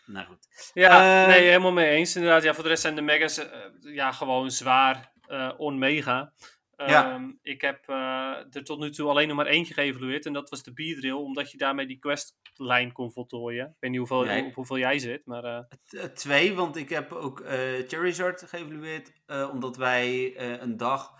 Nou 0.07 0.26
goed. 0.26 0.70
Ja, 0.74 1.26
nee, 1.26 1.42
helemaal 1.42 1.72
mee 1.72 1.88
eens. 1.88 2.16
Inderdaad, 2.16 2.42
ja, 2.42 2.54
voor 2.54 2.62
de 2.62 2.68
rest 2.68 2.83
zijn 2.83 2.94
de 2.94 3.02
megas 3.02 3.40
ja, 3.81 4.12
gewoon 4.12 4.50
zwaar 4.50 5.12
uh, 5.28 5.52
Um, 6.80 6.88
ja. 6.88 7.20
Ik 7.42 7.60
heb 7.60 7.88
uh, 7.88 7.96
er 8.50 8.64
tot 8.64 8.78
nu 8.78 8.90
toe 8.90 9.08
alleen 9.08 9.28
nog 9.28 9.36
maar 9.36 9.46
eentje 9.46 9.74
geëvalueerd. 9.74 10.26
En 10.26 10.32
dat 10.32 10.50
was 10.50 10.62
de 10.62 10.72
B-drill, 10.72 11.12
omdat 11.12 11.50
je 11.50 11.58
daarmee 11.58 11.86
die 11.86 11.98
questlijn 11.98 12.92
kon 12.92 13.12
voltooien. 13.12 13.66
Ik 13.66 13.76
weet 13.80 13.90
niet 13.90 13.98
hoeveel, 13.98 14.24
nee. 14.24 14.44
op 14.44 14.54
hoeveel 14.54 14.78
jij 14.78 14.98
zit, 14.98 15.26
maar... 15.26 15.68
Twee, 16.14 16.54
want 16.54 16.76
ik 16.76 16.88
heb 16.88 17.12
ook 17.12 17.42
Charizard 17.86 18.42
geëvalueerd. 18.42 19.12
omdat 19.52 19.76
wij 19.76 20.34
een 20.60 20.76
dag 20.76 21.14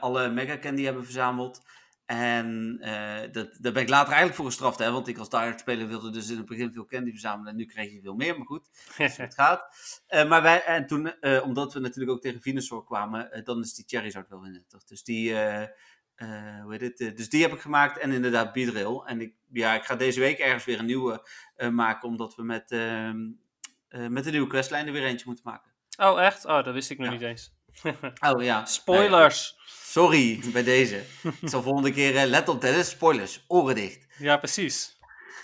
alle 0.00 0.28
Mega 0.28 0.58
Candy 0.58 0.82
hebben 0.82 1.04
verzameld. 1.04 1.60
En 2.06 2.78
uh, 2.80 3.32
dat, 3.32 3.56
daar 3.60 3.72
ben 3.72 3.82
ik 3.82 3.88
later 3.88 4.08
eigenlijk 4.08 4.36
voor 4.36 4.46
gestraft, 4.46 4.78
hè, 4.78 4.90
want 4.90 5.08
ik 5.08 5.18
als 5.18 5.28
diehard 5.28 5.60
speler 5.60 5.88
wilde 5.88 6.10
dus 6.10 6.30
in 6.30 6.36
het 6.36 6.46
begin 6.46 6.72
veel 6.72 6.86
candy 6.86 7.10
verzamelen 7.10 7.50
en 7.50 7.56
nu 7.56 7.64
kreeg 7.64 7.92
je 7.92 8.00
veel 8.00 8.14
meer, 8.14 8.36
maar 8.36 8.46
goed, 8.46 8.68
het 8.96 9.34
gaat. 9.40 9.68
Uh, 10.08 10.28
maar 10.28 10.42
wij, 10.42 10.64
en 10.64 10.86
toen, 10.86 11.14
uh, 11.20 11.42
omdat 11.42 11.72
we 11.72 11.80
natuurlijk 11.80 12.16
ook 12.16 12.22
tegen 12.22 12.40
Venusaur 12.40 12.84
kwamen, 12.84 13.44
dan 13.44 13.60
is 13.60 13.74
die 13.74 13.84
Charizard 13.86 14.28
wel 14.28 14.44
in 14.44 14.64
toch? 14.68 14.84
Dus 14.84 15.02
die, 15.02 15.34
hoe 15.34 16.66
heet 16.68 16.98
het, 16.98 17.16
dus 17.16 17.28
die 17.28 17.42
heb 17.42 17.52
ik 17.52 17.60
gemaakt 17.60 17.98
en 17.98 18.12
inderdaad 18.12 18.52
Beedrill. 18.52 19.00
En 19.04 19.20
ik, 19.20 19.34
ja, 19.52 19.74
ik 19.74 19.84
ga 19.84 19.96
deze 19.96 20.20
week 20.20 20.38
ergens 20.38 20.64
weer 20.64 20.78
een 20.78 20.86
nieuwe 20.86 21.28
maken, 21.70 22.08
omdat 22.08 22.34
we 22.34 22.42
met, 22.42 22.70
ehm, 22.70 23.30
met 23.88 24.24
de 24.24 24.30
nieuwe 24.30 24.48
questlijn 24.48 24.86
er 24.86 24.92
weer 24.92 25.04
eentje 25.04 25.26
moeten 25.26 25.44
maken. 25.44 25.72
Oh, 25.96 26.22
echt? 26.22 26.44
Oh, 26.44 26.64
dat 26.64 26.74
wist 26.74 26.90
ik 26.90 26.98
nog 26.98 27.06
ja. 27.06 27.12
niet 27.12 27.22
eens. 27.22 27.55
oh 28.34 28.42
ja. 28.42 28.64
Spoilers! 28.64 29.54
Nee, 29.56 29.64
Sorry 29.96 30.40
bij 30.52 30.62
deze. 30.62 31.02
Ik 31.22 31.48
zal 31.48 31.62
volgende 31.62 31.92
keer, 31.92 32.14
uh, 32.14 32.24
let 32.24 32.48
op 32.48 32.60
Dennis, 32.60 32.88
spoilers, 32.88 33.44
oren 33.48 33.74
dicht. 33.74 34.06
Ja, 34.18 34.36
precies. 34.36 34.98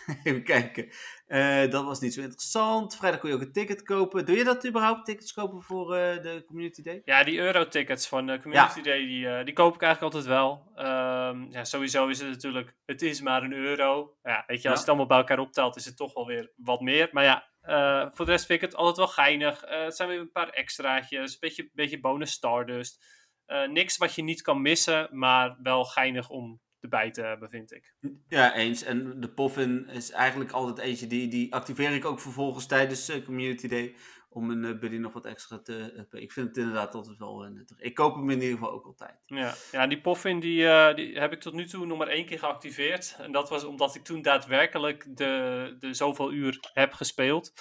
Even 0.24 0.44
kijken. 0.44 0.88
Uh, 1.28 1.70
dat 1.70 1.84
was 1.84 2.00
niet 2.00 2.14
zo 2.14 2.20
interessant. 2.20 2.96
Vrijdag 2.96 3.20
kon 3.20 3.30
je 3.30 3.34
ook 3.34 3.42
een 3.42 3.52
ticket 3.52 3.82
kopen. 3.82 4.26
Doe 4.26 4.36
je 4.36 4.44
dat 4.44 4.66
überhaupt, 4.66 5.04
tickets 5.04 5.32
kopen 5.32 5.62
voor 5.62 5.96
uh, 5.96 6.22
de 6.22 6.44
Community 6.46 6.82
Day? 6.82 7.02
Ja, 7.04 7.24
die 7.24 7.38
euro-tickets 7.38 8.08
van 8.08 8.26
de 8.26 8.40
Community 8.40 8.78
ja. 8.78 8.82
Day, 8.82 9.06
die, 9.06 9.44
die 9.44 9.54
koop 9.54 9.74
ik 9.74 9.82
eigenlijk 9.82 10.14
altijd 10.14 10.34
wel. 10.34 10.72
Um, 10.76 11.50
ja, 11.50 11.64
sowieso 11.64 12.08
is 12.08 12.20
het 12.20 12.28
natuurlijk, 12.28 12.74
het 12.84 13.02
is 13.02 13.20
maar 13.20 13.42
een 13.42 13.52
euro. 13.52 14.16
Ja, 14.22 14.44
weet 14.46 14.62
je, 14.62 14.68
als 14.68 14.78
ja. 14.78 14.80
het 14.80 14.88
allemaal 14.88 15.06
bij 15.06 15.18
elkaar 15.18 15.38
optelt, 15.38 15.76
is 15.76 15.84
het 15.84 15.96
toch 15.96 16.14
wel 16.14 16.26
weer 16.26 16.52
wat 16.56 16.80
meer. 16.80 17.08
Maar 17.12 17.24
ja, 17.24 17.51
uh, 17.68 18.06
voor 18.12 18.24
de 18.24 18.30
rest 18.30 18.46
vind 18.46 18.62
ik 18.62 18.68
het 18.68 18.78
altijd 18.78 18.96
wel 18.96 19.06
geinig. 19.06 19.64
Uh, 19.64 19.84
het 19.84 19.96
zijn 19.96 20.08
weer 20.08 20.20
een 20.20 20.32
paar 20.32 20.48
extraatjes, 20.48 21.32
een 21.32 21.38
beetje, 21.40 21.70
beetje 21.72 22.00
bonus 22.00 22.32
Stardust. 22.32 23.04
Uh, 23.46 23.68
niks 23.68 23.96
wat 23.96 24.14
je 24.14 24.22
niet 24.22 24.42
kan 24.42 24.62
missen, 24.62 25.08
maar 25.10 25.56
wel 25.62 25.84
geinig 25.84 26.28
om 26.28 26.60
erbij 26.80 27.10
te 27.10 27.22
hebben, 27.22 27.50
vind 27.50 27.72
ik. 27.72 27.94
Ja, 28.28 28.54
eens. 28.54 28.82
En 28.82 29.20
de 29.20 29.28
Poffin 29.28 29.88
is 29.88 30.10
eigenlijk 30.10 30.50
altijd 30.50 30.78
eentje 30.78 31.06
die, 31.06 31.28
die 31.28 31.54
activeer 31.54 31.92
ik 31.92 32.04
ook 32.04 32.20
vervolgens 32.20 32.66
tijdens 32.66 33.22
Community 33.24 33.68
Day. 33.68 33.94
Om 34.32 34.50
een 34.50 34.64
uh, 34.64 34.78
buddy 34.78 34.96
nog 34.96 35.12
wat 35.12 35.24
extra 35.24 35.58
te 35.58 36.06
uh, 36.10 36.22
Ik 36.22 36.32
vind 36.32 36.48
het 36.48 36.56
inderdaad 36.56 36.94
altijd 36.94 37.18
wel 37.18 37.38
nuttig. 37.38 37.78
Ik 37.78 37.94
koop 37.94 38.14
hem 38.14 38.30
in 38.30 38.40
ieder 38.40 38.58
geval 38.58 38.72
ook 38.72 38.86
altijd. 38.86 39.22
Ja, 39.26 39.54
ja 39.72 39.86
die 39.86 40.00
Poffin 40.00 40.40
die, 40.40 40.94
die 40.94 41.18
heb 41.18 41.32
ik 41.32 41.40
tot 41.40 41.52
nu 41.52 41.66
toe 41.66 41.86
nog 41.86 41.98
maar 41.98 42.08
één 42.08 42.26
keer 42.26 42.38
geactiveerd. 42.38 43.16
En 43.18 43.32
dat 43.32 43.48
was 43.48 43.64
omdat 43.64 43.94
ik 43.94 44.04
toen 44.04 44.22
daadwerkelijk 44.22 45.16
de, 45.16 45.76
de 45.78 45.94
zoveel 45.94 46.32
uur 46.32 46.70
heb 46.72 46.92
gespeeld. 46.92 47.52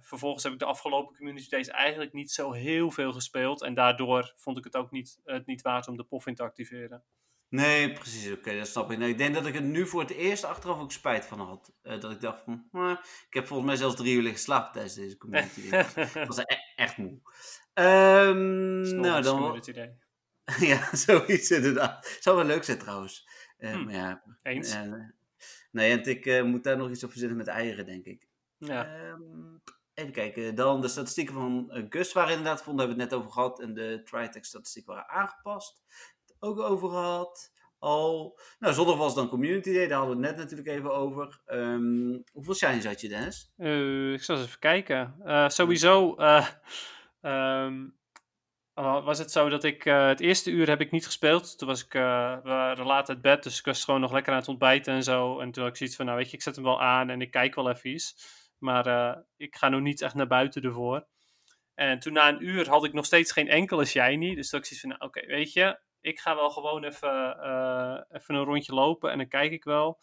Vervolgens 0.00 0.42
heb 0.42 0.52
ik 0.52 0.58
de 0.58 0.64
afgelopen 0.64 1.16
community 1.16 1.48
days 1.48 1.68
eigenlijk 1.68 2.12
niet 2.12 2.30
zo 2.30 2.52
heel 2.52 2.90
veel 2.90 3.12
gespeeld. 3.12 3.62
En 3.62 3.74
daardoor 3.74 4.32
vond 4.36 4.58
ik 4.58 4.64
het 4.64 4.76
ook 4.76 4.90
niet, 4.90 5.20
het 5.24 5.46
niet 5.46 5.62
waard 5.62 5.88
om 5.88 5.96
de 5.96 6.04
poffin 6.04 6.34
te 6.34 6.42
activeren. 6.42 7.04
Nee, 7.50 7.92
precies. 7.92 8.26
Oké, 8.26 8.38
okay, 8.38 8.58
dat 8.58 8.68
snap 8.68 8.90
ik. 8.90 8.98
Ik 8.98 9.18
denk 9.18 9.34
dat 9.34 9.46
ik 9.46 9.54
het 9.54 9.64
nu 9.64 9.86
voor 9.86 10.00
het 10.00 10.10
eerst 10.10 10.44
achteraf 10.44 10.80
ook 10.80 10.92
spijt 10.92 11.24
van 11.24 11.40
had. 11.40 11.72
Uh, 11.82 12.00
dat 12.00 12.10
ik 12.10 12.20
dacht 12.20 12.42
van, 12.44 12.68
eh, 12.72 12.96
ik 13.28 13.34
heb 13.34 13.46
volgens 13.46 13.68
mij 13.68 13.76
zelfs 13.76 13.96
drie 13.96 14.14
uur 14.14 14.22
liggen 14.22 14.40
slapen 14.40 14.72
tijdens 14.72 14.94
deze 14.94 15.16
community 15.16 15.70
dat 16.14 16.26
was 16.26 16.38
e 16.38 16.56
echt 16.76 16.96
moe. 16.96 17.18
Um, 17.74 18.80
nou, 19.00 19.22
dan 19.22 19.38
community 19.38 19.72
day. 19.80 19.96
ja, 20.58 20.96
zoiets 20.96 21.50
inderdaad. 21.50 22.16
Zou 22.20 22.36
wel 22.36 22.44
leuk 22.44 22.64
zijn 22.64 22.78
trouwens. 22.78 23.28
Uh, 23.58 23.72
hm. 23.72 23.84
maar 23.84 23.94
ja, 23.94 24.22
Eens? 24.42 24.76
nee, 25.70 25.92
en 25.92 26.04
ik 26.04 26.44
moet 26.44 26.64
daar 26.64 26.76
nog 26.76 26.90
iets 26.90 27.04
op 27.04 27.10
verzinnen 27.10 27.36
met 27.36 27.46
eieren, 27.46 27.86
denk 27.86 28.04
ik. 28.04 28.28
Ja. 28.56 29.08
Um, 29.10 29.62
even 29.94 30.12
kijken, 30.12 30.54
dan 30.54 30.80
de 30.80 30.88
statistieken 30.88 31.34
van 31.34 31.86
Gus 31.88 32.12
waren 32.12 32.30
inderdaad 32.30 32.58
gevonden, 32.58 32.86
hebben 32.86 33.06
we 33.06 33.10
het 33.10 33.12
net 33.12 33.20
over 33.20 33.32
gehad. 33.32 33.60
En 33.60 33.74
de 33.74 34.02
Tritech 34.04 34.44
statistieken 34.44 34.92
waren 34.92 35.08
aangepast. 35.08 35.82
Ook 36.42 36.58
over 36.58 36.88
gehad. 36.88 37.52
Al. 37.78 38.40
Nou, 38.58 38.74
zondag 38.74 38.96
was 38.96 39.14
dan 39.14 39.28
Community 39.28 39.72
Day, 39.72 39.86
daar 39.86 39.98
hadden 39.98 40.16
we 40.20 40.26
het 40.26 40.36
net 40.36 40.44
natuurlijk 40.44 40.68
even 40.68 40.94
over. 40.94 41.40
Um, 41.46 42.24
hoeveel 42.32 42.54
shinies 42.54 42.84
had 42.84 43.00
je, 43.00 43.08
Dennis? 43.08 43.52
Uh, 43.56 44.12
ik 44.12 44.22
zal 44.22 44.36
eens 44.36 44.46
even 44.46 44.58
kijken. 44.58 45.14
Uh, 45.24 45.48
sowieso 45.48 46.16
um, 47.20 47.98
was 48.74 49.18
het 49.18 49.30
zo 49.30 49.48
dat 49.48 49.64
ik 49.64 49.82
het 49.82 50.20
eerste 50.20 50.50
uur 50.50 50.68
heb 50.68 50.80
ik 50.80 50.90
niet 50.90 51.06
gespeeld. 51.06 51.58
Toen 51.58 51.68
was 51.68 51.84
ik 51.84 51.94
laat 51.94 53.08
uit 53.08 53.22
bed, 53.22 53.42
dus 53.42 53.58
ik 53.58 53.64
was 53.64 53.84
gewoon 53.84 54.00
nog 54.00 54.12
lekker 54.12 54.32
aan 54.32 54.38
het 54.38 54.48
ontbijten 54.48 54.94
en 54.94 55.02
zo. 55.02 55.40
En 55.40 55.50
toen 55.50 55.62
had 55.62 55.72
ik 55.72 55.78
zoiets 55.78 55.96
van, 55.96 56.04
nou 56.04 56.18
weet 56.18 56.30
je, 56.30 56.36
ik 56.36 56.42
zet 56.42 56.54
hem 56.54 56.64
wel 56.64 56.82
aan 56.82 57.10
en 57.10 57.20
ik 57.20 57.30
kijk 57.30 57.54
wel 57.54 57.70
even 57.70 57.90
iets. 57.90 58.38
Maar 58.58 59.16
ik 59.36 59.56
ga 59.56 59.68
nog 59.68 59.80
niet 59.80 60.02
echt 60.02 60.14
naar 60.14 60.26
buiten 60.26 60.62
ervoor. 60.62 61.06
En 61.74 61.98
toen 61.98 62.12
na 62.12 62.28
een 62.28 62.44
uur 62.46 62.68
had 62.68 62.84
ik 62.84 62.92
nog 62.92 63.06
steeds 63.06 63.32
geen 63.32 63.48
enkele 63.48 63.84
shiny. 63.84 64.34
Dus 64.34 64.48
toen 64.48 64.60
ik 64.60 64.66
zoiets 64.66 64.80
van, 64.80 64.88
nou, 64.88 65.02
oké, 65.02 65.18
okay, 65.18 65.36
weet 65.36 65.52
je, 65.52 65.80
ik 66.00 66.20
ga 66.20 66.34
wel 66.34 66.50
gewoon 66.50 66.84
even, 66.84 67.36
uh, 67.40 68.00
even 68.10 68.34
een 68.34 68.44
rondje 68.44 68.74
lopen 68.74 69.10
en 69.10 69.18
dan 69.18 69.28
kijk 69.28 69.52
ik 69.52 69.64
wel. 69.64 69.98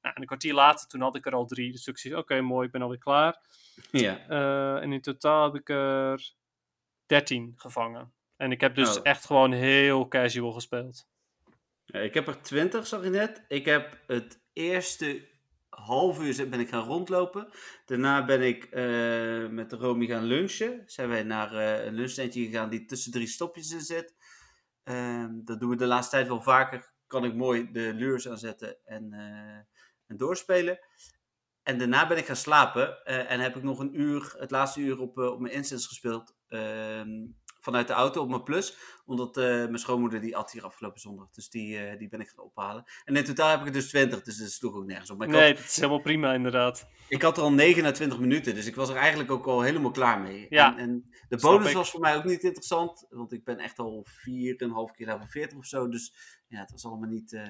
Nou, 0.00 0.14
en 0.14 0.20
een 0.20 0.26
kwartier 0.26 0.54
later, 0.54 0.88
toen 0.88 1.00
had 1.00 1.16
ik 1.16 1.26
er 1.26 1.34
al 1.34 1.46
drie. 1.46 1.72
Dus 1.72 1.84
toen 1.84 1.94
ik 1.94 2.00
zoiets 2.00 2.20
oké, 2.20 2.32
okay, 2.32 2.44
mooi, 2.44 2.66
ik 2.66 2.72
ben 2.72 2.82
alweer 2.82 2.98
klaar. 2.98 3.38
Ja. 3.90 4.28
Uh, 4.28 4.82
en 4.82 4.92
in 4.92 5.00
totaal 5.00 5.44
heb 5.44 5.54
ik 5.54 5.68
er 5.68 6.34
13 7.06 7.52
gevangen. 7.56 8.12
En 8.36 8.52
ik 8.52 8.60
heb 8.60 8.74
dus 8.74 8.98
oh. 8.98 9.04
echt 9.04 9.26
gewoon 9.26 9.52
heel 9.52 10.08
casual 10.08 10.52
gespeeld. 10.52 11.08
ik 11.86 12.14
heb 12.14 12.26
er 12.26 12.42
20, 12.42 12.86
zag 12.86 13.02
je 13.02 13.10
net. 13.10 13.44
Ik 13.48 13.64
heb 13.64 13.98
het 14.06 14.42
eerste 14.52 15.28
half 15.68 16.20
uur 16.20 16.48
ben 16.48 16.60
ik 16.60 16.68
gaan 16.68 16.86
rondlopen. 16.86 17.48
Daarna 17.84 18.24
ben 18.24 18.42
ik 18.42 18.68
uh, 18.72 19.48
met 19.48 19.72
Romy 19.72 20.06
gaan 20.06 20.24
lunchen. 20.24 20.82
Zijn 20.86 21.08
wij 21.08 21.22
naar 21.22 21.52
uh, 21.52 21.84
een 21.84 21.94
lunchtentje 21.94 22.44
gegaan 22.44 22.70
die 22.70 22.84
tussen 22.84 23.12
drie 23.12 23.26
stopjes 23.26 23.72
in 23.72 23.80
zit. 23.80 24.14
Uh, 24.90 25.24
dat 25.30 25.60
doen 25.60 25.70
we 25.70 25.76
de 25.76 25.86
laatste 25.86 26.16
tijd 26.16 26.28
wel 26.28 26.42
vaker. 26.42 26.92
Kan 27.06 27.24
ik 27.24 27.34
mooi 27.34 27.72
de 27.72 27.94
lures 27.94 28.28
aanzetten 28.28 28.76
en, 28.84 29.12
uh, 29.12 29.56
en 30.06 30.16
doorspelen. 30.16 30.78
En 31.62 31.78
daarna 31.78 32.06
ben 32.06 32.16
ik 32.16 32.26
gaan 32.26 32.36
slapen 32.36 33.04
en 33.04 33.40
heb 33.40 33.56
ik 33.56 33.62
nog 33.62 33.78
een 33.78 34.00
uur, 34.00 34.34
het 34.38 34.50
laatste 34.50 34.80
uur 34.80 34.98
op, 34.98 35.18
op 35.18 35.40
mijn 35.40 35.54
instance 35.54 35.88
gespeeld. 35.88 36.36
Ehm, 36.48 37.08
vanuit 37.60 37.86
de 37.86 37.92
auto 37.92 38.22
op 38.22 38.28
mijn 38.28 38.42
plus. 38.42 38.76
Omdat 39.06 39.36
uh, 39.36 39.44
mijn 39.44 39.78
schoonmoeder 39.78 40.20
die 40.20 40.36
at 40.36 40.52
hier 40.52 40.64
afgelopen 40.64 41.00
zondag. 41.00 41.30
Dus 41.30 41.50
die, 41.50 41.90
uh, 41.90 41.98
die 41.98 42.08
ben 42.08 42.20
ik 42.20 42.28
gaan 42.28 42.44
ophalen. 42.44 42.84
En 43.04 43.16
in 43.16 43.24
totaal 43.24 43.50
heb 43.50 43.60
ik 43.60 43.66
er 43.66 43.72
dus 43.72 43.88
20, 43.88 44.22
dus 44.22 44.36
dat 44.36 44.50
sloeg 44.50 44.74
ook 44.74 44.84
nergens 44.84 45.10
op. 45.10 45.18
Maar 45.18 45.28
nee, 45.28 45.46
had, 45.48 45.56
dat 45.56 45.64
is 45.64 45.76
helemaal 45.76 46.00
prima 46.00 46.32
inderdaad. 46.32 46.88
Ik 47.08 47.22
had 47.22 47.36
er 47.36 47.42
al 47.42 47.52
9 47.52 47.82
na 47.82 47.90
20 47.90 48.18
minuten, 48.18 48.54
dus 48.54 48.66
ik 48.66 48.74
was 48.74 48.88
er 48.88 48.96
eigenlijk 48.96 49.30
ook 49.30 49.46
al 49.46 49.60
helemaal 49.60 49.90
klaar 49.90 50.20
mee. 50.20 50.46
Ja, 50.48 50.72
en, 50.72 50.78
en 50.78 51.10
de 51.28 51.36
bonus 51.36 51.72
was 51.72 51.90
voor 51.90 52.00
mij 52.00 52.16
ook 52.16 52.24
niet 52.24 52.42
interessant. 52.42 53.06
Want 53.10 53.32
ik 53.32 53.44
ben 53.44 53.58
echt 53.58 53.78
al 53.78 54.06
4,5 54.08 54.14
keer 54.96 55.06
level 55.06 55.26
40 55.26 55.58
of 55.58 55.66
zo. 55.66 55.88
Dus 55.88 56.14
ja, 56.48 56.60
het 56.60 56.70
was 56.70 56.84
allemaal 56.84 57.08
niet... 57.08 57.32
Uh, 57.32 57.42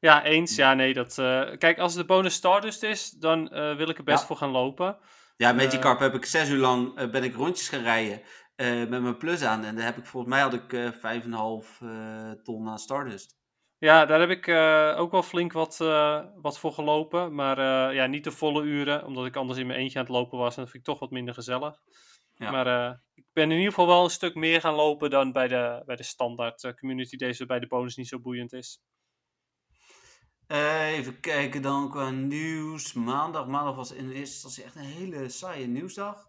ja, 0.00 0.24
eens. 0.24 0.54
Ja, 0.54 0.74
nee. 0.74 0.94
Dat, 0.94 1.14
kijk, 1.58 1.78
als 1.78 1.94
de 1.94 2.04
bonus 2.04 2.34
Stardust 2.34 2.82
is, 2.82 3.10
dan 3.10 3.48
wil 3.76 3.88
ik 3.88 3.98
er 3.98 4.04
best 4.04 4.20
ja. 4.20 4.26
voor 4.26 4.36
gaan 4.36 4.50
lopen. 4.50 4.98
Ja, 5.36 5.52
Magikarp 5.52 5.98
heb 5.98 6.14
ik 6.14 6.24
zes 6.24 6.48
uur 6.48 6.58
lang 6.58 7.10
ben 7.10 7.24
ik 7.24 7.34
rondjes 7.34 7.68
gaan 7.68 7.82
rijden. 7.82 8.22
Uh, 8.60 8.88
met 8.88 9.02
mijn 9.02 9.16
plus 9.16 9.42
aan. 9.42 9.64
En 9.64 9.76
daar 9.76 9.84
heb 9.84 9.96
ik 9.96 10.06
volgens 10.06 10.32
mij 10.32 10.42
had 10.42 10.54
ik 10.54 10.72
uh, 10.72 10.92
5,5 10.92 11.82
uh, 11.82 12.30
ton 12.30 12.68
aan 12.68 12.78
Stardust. 12.78 13.36
Ja, 13.78 14.06
daar 14.06 14.20
heb 14.20 14.30
ik 14.30 14.48
ook 14.98 15.10
wel 15.10 15.22
flink 15.22 15.52
wat, 15.52 15.76
wat 16.34 16.58
voor 16.58 16.72
gelopen. 16.72 17.34
Maar 17.34 17.58
ja, 17.94 18.06
niet 18.06 18.24
de 18.24 18.30
volle 18.30 18.62
uren, 18.62 19.06
omdat 19.06 19.26
ik 19.26 19.36
anders 19.36 19.58
in 19.58 19.66
mijn 19.66 19.78
eentje 19.78 19.98
aan 19.98 20.04
het 20.04 20.14
lopen 20.14 20.38
was. 20.38 20.56
En 20.56 20.62
dat 20.62 20.70
vind 20.70 20.86
ik 20.86 20.92
toch 20.92 20.98
wat 20.98 21.10
minder 21.10 21.34
gezellig. 21.34 21.80
Ja. 22.34 22.50
Maar 22.50 23.00
ik 23.14 23.24
ben 23.32 23.50
in 23.50 23.56
ieder 23.56 23.68
geval 23.68 23.86
wel 23.86 24.04
een 24.04 24.10
stuk 24.10 24.34
meer 24.34 24.60
gaan 24.60 24.74
lopen 24.74 25.10
dan 25.10 25.32
bij 25.32 25.48
de, 25.48 25.82
bij 25.86 25.96
de 25.96 26.02
standaard 26.02 26.74
community 26.78 27.16
deze 27.16 27.46
bij 27.46 27.58
de 27.58 27.66
bonus 27.66 27.96
niet 27.96 28.08
zo 28.08 28.20
boeiend 28.20 28.52
is. 28.52 28.80
even 30.46 31.20
kijken 31.20 31.62
dan 31.62 31.90
qua 31.90 32.10
nieuws. 32.10 32.92
Maandag, 32.92 33.46
maandag 33.46 33.74
was 33.74 33.92
in 33.92 34.04
eerste 34.04 34.18
instantie 34.18 34.64
echt 34.64 34.74
een 34.74 34.82
hele 34.82 35.28
saaie 35.28 35.66
nieuwsdag. 35.66 36.28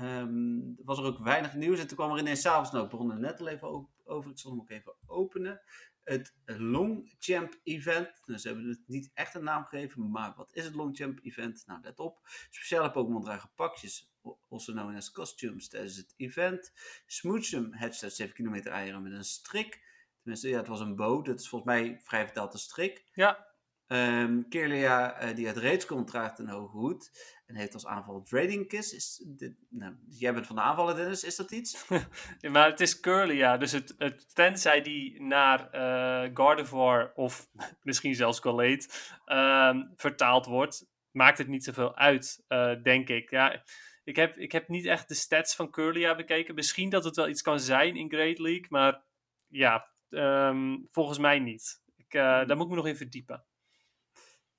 Um, 0.00 0.76
was 0.84 0.98
er 0.98 1.04
ook 1.04 1.18
weinig 1.18 1.54
nieuws. 1.54 1.78
En 1.80 1.86
toen 1.86 1.96
kwam 1.96 2.12
er 2.12 2.18
ineens 2.18 2.40
s'avonds, 2.40 2.70
nou, 2.70 2.84
ik 2.84 2.90
begon 2.90 3.10
er 3.10 3.18
net 3.18 3.40
al 3.40 3.48
even 3.48 3.88
over. 4.04 4.30
Ik 4.30 4.38
zal 4.38 4.50
hem 4.50 4.60
ook 4.60 4.70
even 4.70 4.94
openen. 5.06 5.60
Het 6.04 6.34
Longchamp 6.44 7.60
Event. 7.62 8.22
Dus 8.24 8.42
ze 8.42 8.48
hebben 8.48 8.68
het 8.68 8.82
niet 8.86 9.10
echt 9.14 9.34
een 9.34 9.44
naam 9.44 9.64
gegeven, 9.64 10.10
maar 10.10 10.34
wat 10.36 10.50
is 10.52 10.64
het 10.64 10.74
Longchamp 10.74 11.18
Event? 11.22 11.62
Nou, 11.66 11.80
let 11.82 11.98
op. 11.98 12.20
Speciale 12.50 12.90
Pokémon 12.90 13.22
dragen 13.22 13.50
pakjes, 13.54 14.12
also 14.48 14.72
known 14.72 14.96
as 14.96 15.10
costumes, 15.10 15.68
tijdens 15.68 15.96
het 15.96 16.14
event. 16.16 16.72
Smoochum 17.06 17.72
hatched 17.72 18.12
7 18.12 18.34
kilometer 18.34 18.72
eieren 18.72 19.02
met 19.02 19.12
een 19.12 19.24
strik. 19.24 19.86
Tenminste, 20.20 20.48
ja, 20.48 20.58
het 20.58 20.68
was 20.68 20.80
een 20.80 20.96
boot. 20.96 21.26
Dat 21.26 21.40
is 21.40 21.48
volgens 21.48 21.72
mij 21.72 22.00
vrij 22.02 22.24
vertaald 22.24 22.52
een 22.52 22.58
strik. 22.58 23.04
Ja. 23.12 23.47
Um, 23.88 24.48
Kirlia, 24.48 25.22
uh, 25.22 25.36
die 25.36 25.46
uit 25.46 25.56
Raids 25.56 25.86
komt, 25.86 26.06
draagt 26.06 26.38
een 26.38 26.48
hoge 26.48 26.76
hoed. 26.76 27.10
En 27.46 27.54
heeft 27.54 27.74
als 27.74 27.86
aanval 27.86 28.22
Trading 28.22 28.68
Kiss. 28.68 28.92
Is 28.92 29.24
dit, 29.26 29.54
nou, 29.68 29.94
jij 30.08 30.34
bent 30.34 30.46
van 30.46 30.56
de 30.56 30.62
aanvallen, 30.62 30.96
Dennis. 30.96 31.24
Is 31.24 31.36
dat 31.36 31.50
iets? 31.50 31.86
ja, 32.40 32.50
maar 32.50 32.70
het 32.70 32.80
is 32.80 33.00
Kirlia. 33.00 33.56
Dus 33.56 33.72
het, 33.72 33.94
het, 33.98 34.34
tenzij 34.34 34.82
die 34.82 35.22
naar 35.22 35.68
uh, 35.74 36.30
Gardevoir 36.34 37.12
of 37.14 37.48
misschien 37.82 38.14
zelfs 38.14 38.40
Gallade 38.40 38.88
uh, 39.26 39.82
vertaald 39.96 40.46
wordt, 40.46 40.86
maakt 41.10 41.38
het 41.38 41.48
niet 41.48 41.64
zoveel 41.64 41.96
uit, 41.96 42.44
uh, 42.48 42.82
denk 42.82 43.08
ik. 43.08 43.30
Ja, 43.30 43.62
ik 44.04 44.16
heb, 44.16 44.36
ik 44.36 44.52
heb 44.52 44.68
niet 44.68 44.86
echt 44.86 45.08
de 45.08 45.14
stats 45.14 45.54
van 45.54 45.70
Kirlia 45.70 46.14
bekeken. 46.14 46.54
Misschien 46.54 46.90
dat 46.90 47.04
het 47.04 47.16
wel 47.16 47.28
iets 47.28 47.42
kan 47.42 47.60
zijn 47.60 47.96
in 47.96 48.10
Great 48.10 48.38
League, 48.38 48.66
maar 48.68 49.02
ja, 49.46 49.90
um, 50.08 50.88
volgens 50.90 51.18
mij 51.18 51.38
niet. 51.38 51.82
Ik, 51.96 52.12
daar 52.12 52.56
moet 52.56 52.64
ik 52.64 52.70
me 52.70 52.76
nog 52.76 52.86
in 52.86 52.96
verdiepen. 52.96 53.47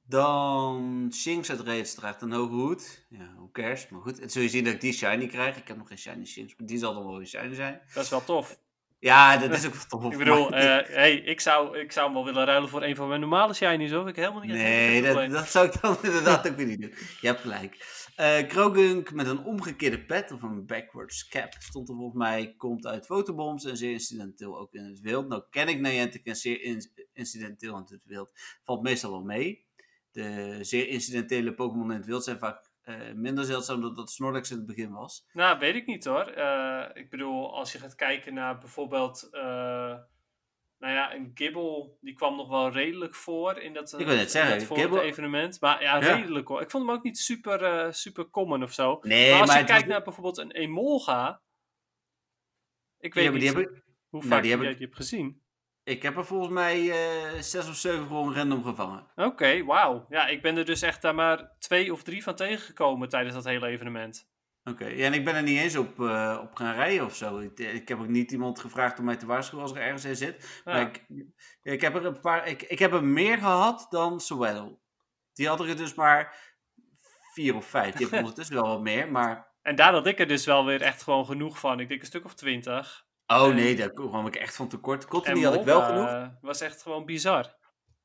Dan 0.09 1.09
Shinx 1.13 1.49
uit 1.49 1.59
Raids 1.59 1.95
draagt 1.95 2.21
een 2.21 2.31
hoge 2.31 2.53
hoed. 2.53 3.05
Ja, 3.09 3.33
hoe 3.37 3.51
cares? 3.51 3.89
Maar 3.89 4.01
goed, 4.01 4.19
het 4.19 4.31
zul 4.31 4.41
je 4.41 4.49
zien 4.49 4.63
dat 4.63 4.73
ik 4.73 4.81
die 4.81 4.93
shiny 4.93 5.27
krijg. 5.27 5.57
Ik 5.57 5.67
heb 5.67 5.77
nog 5.77 5.87
geen 5.87 5.97
shiny 5.97 6.25
Shinx, 6.25 6.53
maar 6.57 6.67
die 6.67 6.77
zal 6.77 6.93
dan 6.93 7.05
wel 7.05 7.17
weer 7.17 7.27
shiny 7.27 7.55
zijn. 7.55 7.81
Dat 7.93 8.03
is 8.03 8.09
wel 8.09 8.23
tof. 8.23 8.59
Ja, 8.99 9.37
dat 9.37 9.51
is 9.51 9.65
ook 9.65 9.73
wel 9.73 9.85
tof. 9.87 10.11
ik 10.11 10.17
bedoel, 10.17 10.53
uh, 10.53 10.59
hey, 10.59 11.15
ik, 11.15 11.39
zou, 11.39 11.79
ik 11.79 11.91
zou 11.91 12.05
hem 12.05 12.15
wel 12.15 12.25
willen 12.25 12.45
ruilen 12.45 12.69
voor 12.69 12.83
een 12.83 12.95
van 12.95 13.07
mijn 13.07 13.19
normale 13.19 13.53
shinies, 13.53 13.91
hoor. 13.91 14.07
Ik 14.07 14.15
helemaal 14.15 14.41
niet 14.41 14.51
Nee, 14.51 15.01
dat, 15.01 15.29
dat, 15.29 15.49
zou 15.49 15.67
ik 15.67 15.81
dan 15.81 15.97
inderdaad 16.03 16.47
ook 16.47 16.55
weer 16.55 16.65
niet 16.65 16.81
doen. 16.81 16.93
Je 17.21 17.27
hebt 17.27 17.41
gelijk. 17.41 17.77
Uh, 18.17 18.47
Krogunk 18.47 19.11
met 19.11 19.27
een 19.27 19.43
omgekeerde 19.43 20.05
pet, 20.05 20.31
of 20.31 20.41
een 20.41 20.65
backwards 20.65 21.27
cap, 21.27 21.53
stond 21.59 21.89
er 21.89 21.95
volgens 21.95 22.17
mij, 22.17 22.53
komt 22.57 22.87
uit 22.87 23.05
fotobombs 23.05 23.65
en 23.65 23.77
zeer 23.77 23.91
incidenteel 23.91 24.59
ook 24.59 24.73
in 24.73 24.83
het 24.83 24.99
wild. 24.99 25.27
Nou 25.27 25.43
ken 25.49 25.67
ik 25.67 25.79
Niantic 25.79 26.25
en 26.25 26.35
zeer 26.35 26.85
incidenteel 27.13 27.75
in 27.77 27.85
het 27.87 28.05
wild. 28.05 28.31
Valt 28.63 28.81
meestal 28.81 29.11
wel 29.11 29.23
mee 29.23 29.67
de 30.11 30.57
zeer 30.61 30.87
incidentele 30.87 31.53
Pokémon 31.53 31.91
in 31.91 31.97
het 31.97 32.05
wild 32.05 32.23
zijn 32.23 32.37
vaak 32.37 32.69
uh, 32.85 32.95
minder 33.13 33.45
zeldzaam 33.45 33.81
dan 33.81 33.95
dat 33.95 34.11
Snorlax 34.11 34.51
in 34.51 34.57
het 34.57 34.65
begin 34.65 34.91
was. 34.91 35.27
Nou, 35.33 35.59
weet 35.59 35.75
ik 35.75 35.85
niet 35.85 36.05
hoor. 36.05 36.37
Uh, 36.37 36.85
ik 36.93 37.09
bedoel, 37.09 37.55
als 37.55 37.71
je 37.71 37.77
gaat 37.79 37.95
kijken 37.95 38.33
naar 38.33 38.57
bijvoorbeeld, 38.57 39.27
uh, 39.31 39.41
nou 40.77 40.93
ja, 40.93 41.13
een 41.13 41.31
Gibble, 41.33 41.97
die 42.01 42.13
kwam 42.13 42.35
nog 42.35 42.49
wel 42.49 42.71
redelijk 42.71 43.15
voor 43.15 43.59
in 43.59 43.73
dat, 43.73 43.99
ik 43.99 44.05
wil 44.05 44.15
net 44.15 44.31
zeggen, 44.31 44.61
voor 44.61 44.99
evenement. 44.99 45.61
Maar 45.61 45.81
ja, 45.81 45.97
ja, 45.97 46.15
redelijk 46.15 46.47
hoor. 46.47 46.61
Ik 46.61 46.71
vond 46.71 46.85
hem 46.85 46.95
ook 46.95 47.03
niet 47.03 47.17
super, 47.17 47.93
super 47.93 48.29
common 48.29 48.63
of 48.63 48.73
zo. 48.73 48.99
Nee, 49.01 49.31
maar 49.31 49.39
als 49.39 49.49
maar 49.49 49.59
je 49.59 49.65
kijkt 49.65 49.87
naar 49.87 50.03
bijvoorbeeld 50.03 50.37
een 50.37 50.51
Emolga, 50.51 51.41
ik 52.99 53.13
weet 53.13 53.23
ja, 53.23 53.31
niet 53.31 53.39
die 53.39 53.49
heb 53.49 53.59
ik... 53.59 53.83
hoe 54.09 54.23
vaak 54.23 54.41
die 54.41 54.51
heb 54.51 54.61
je, 54.61 54.67
je 54.67 54.75
hebt 54.75 54.95
gezien. 54.95 55.41
Ik 55.89 56.01
heb 56.01 56.17
er 56.17 56.25
volgens 56.25 56.51
mij 56.51 56.81
uh, 56.81 57.41
zes 57.41 57.69
of 57.69 57.75
zeven 57.75 58.07
gewoon 58.07 58.35
random 58.35 58.63
gevangen. 58.63 59.07
Oké, 59.15 59.27
okay, 59.27 59.63
wauw. 59.63 60.05
Ja, 60.09 60.27
ik 60.27 60.41
ben 60.41 60.57
er 60.57 60.65
dus 60.65 60.81
echt 60.81 61.01
daar 61.01 61.15
maar 61.15 61.51
twee 61.59 61.93
of 61.93 62.03
drie 62.03 62.23
van 62.23 62.35
tegengekomen 62.35 63.09
tijdens 63.09 63.35
dat 63.35 63.43
hele 63.43 63.67
evenement. 63.67 64.29
Oké, 64.63 64.83
okay. 64.83 64.97
ja, 64.97 65.05
en 65.05 65.13
ik 65.13 65.25
ben 65.25 65.35
er 65.35 65.43
niet 65.43 65.59
eens 65.59 65.75
op, 65.75 65.99
uh, 65.99 66.39
op 66.41 66.55
gaan 66.55 66.75
rijden 66.75 67.05
of 67.05 67.15
zo. 67.15 67.39
Ik, 67.39 67.59
ik, 67.59 67.87
heb 67.87 67.99
ook 67.99 68.07
niet 68.07 68.31
iemand 68.31 68.59
gevraagd 68.59 68.99
om 68.99 69.05
mij 69.05 69.15
te 69.15 69.25
waarschuwen 69.25 69.65
als 69.65 69.75
er 69.75 69.81
ergens 69.81 70.05
in 70.05 70.15
zit. 70.15 70.61
Ja. 70.65 70.71
Maar 70.71 70.81
ik, 70.81 71.05
ik, 71.61 71.81
heb 71.81 71.95
er 71.95 72.05
een 72.05 72.19
paar, 72.19 72.47
ik, 72.47 72.61
ik 72.61 72.79
heb 72.79 72.93
er 72.93 73.03
meer 73.03 73.37
gehad 73.37 73.87
dan 73.89 74.19
Swell. 74.19 74.77
Die 75.33 75.47
hadden 75.47 75.67
er 75.67 75.77
dus 75.77 75.93
maar 75.93 76.35
vier 77.33 77.55
of 77.55 77.65
vijf. 77.65 77.91
Die 77.91 78.01
hebben 78.01 78.19
ondertussen 78.25 78.55
wel 78.55 78.67
wat 78.67 78.81
meer, 78.81 79.11
maar... 79.11 79.47
En 79.61 79.75
daar 79.75 79.93
had 79.93 80.07
ik 80.07 80.19
er 80.19 80.27
dus 80.27 80.45
wel 80.45 80.65
weer 80.65 80.81
echt 80.81 81.03
gewoon 81.03 81.25
genoeg 81.25 81.59
van. 81.59 81.79
Ik 81.79 81.87
denk 81.87 81.99
een 81.99 82.07
stuk 82.07 82.25
of 82.25 82.35
twintig. 82.35 83.07
Oh 83.33 83.53
nee, 83.53 83.75
daar 83.75 83.93
kwam 83.93 84.27
ik 84.27 84.35
echt 84.35 84.55
van 84.55 84.67
tekort. 84.67 85.05
Cottony 85.05 85.41
had 85.41 85.53
ik 85.53 85.63
wel 85.63 85.81
genoeg. 85.81 86.29
Was 86.41 86.61
echt 86.61 86.81
gewoon 86.81 87.05
bizar. 87.05 87.55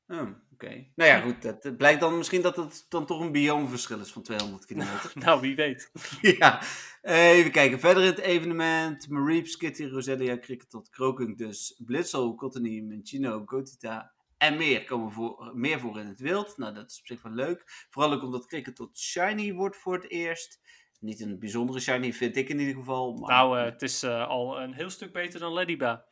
Oh, 0.07 0.19
Oké. 0.19 0.33
Okay. 0.51 0.91
Nou 0.95 1.09
ja, 1.09 1.19
goed. 1.19 1.43
Het 1.43 1.77
blijkt 1.77 1.99
dan 1.99 2.17
misschien 2.17 2.41
dat 2.41 2.55
het 2.55 2.85
dan 2.89 3.05
toch 3.05 3.19
een 3.19 3.31
biomeverschil 3.31 3.99
is 3.99 4.11
van 4.11 4.21
200 4.21 4.65
kilometer. 4.65 5.11
nou, 5.25 5.41
wie 5.41 5.55
weet. 5.55 5.91
ja. 6.39 6.61
Even 7.01 7.51
kijken. 7.51 7.79
Verder 7.79 8.03
in 8.03 8.09
het 8.09 8.19
evenement. 8.19 9.09
Mareeps, 9.09 9.57
Kitty, 9.57 9.85
Roselia, 9.85 10.37
Kricketot, 10.37 10.89
Krokunk 10.89 11.37
dus. 11.37 11.81
Blitzel, 11.85 12.35
Cottony, 12.35 12.79
Minchino, 12.79 13.43
Gotita 13.45 14.13
en 14.37 14.57
meer 14.57 14.83
komen 14.83 15.11
voor, 15.11 15.51
meer 15.53 15.79
voor 15.79 15.99
in 15.99 16.07
het 16.07 16.19
wild. 16.19 16.57
Nou, 16.57 16.73
dat 16.73 16.91
is 16.91 16.99
op 16.99 17.05
zich 17.05 17.21
wel 17.21 17.33
leuk. 17.33 17.85
Vooral 17.89 18.13
ook 18.13 18.23
omdat 18.23 18.45
Kricketot 18.45 18.97
shiny 18.97 19.53
wordt 19.53 19.77
voor 19.77 19.93
het 19.93 20.09
eerst. 20.09 20.59
Niet 21.05 21.21
een 21.21 21.39
bijzondere 21.39 21.79
shiny, 21.79 22.13
vind 22.13 22.35
ik 22.35 22.49
in 22.49 22.59
ieder 22.59 22.75
geval. 22.75 23.13
Maar... 23.13 23.29
Nou, 23.29 23.59
uh, 23.59 23.65
het 23.65 23.81
is 23.81 24.03
uh, 24.03 24.27
al 24.27 24.61
een 24.61 24.73
heel 24.73 24.89
stuk 24.89 25.13
beter 25.13 25.39
dan 25.39 25.51
Ladyba. 25.51 26.05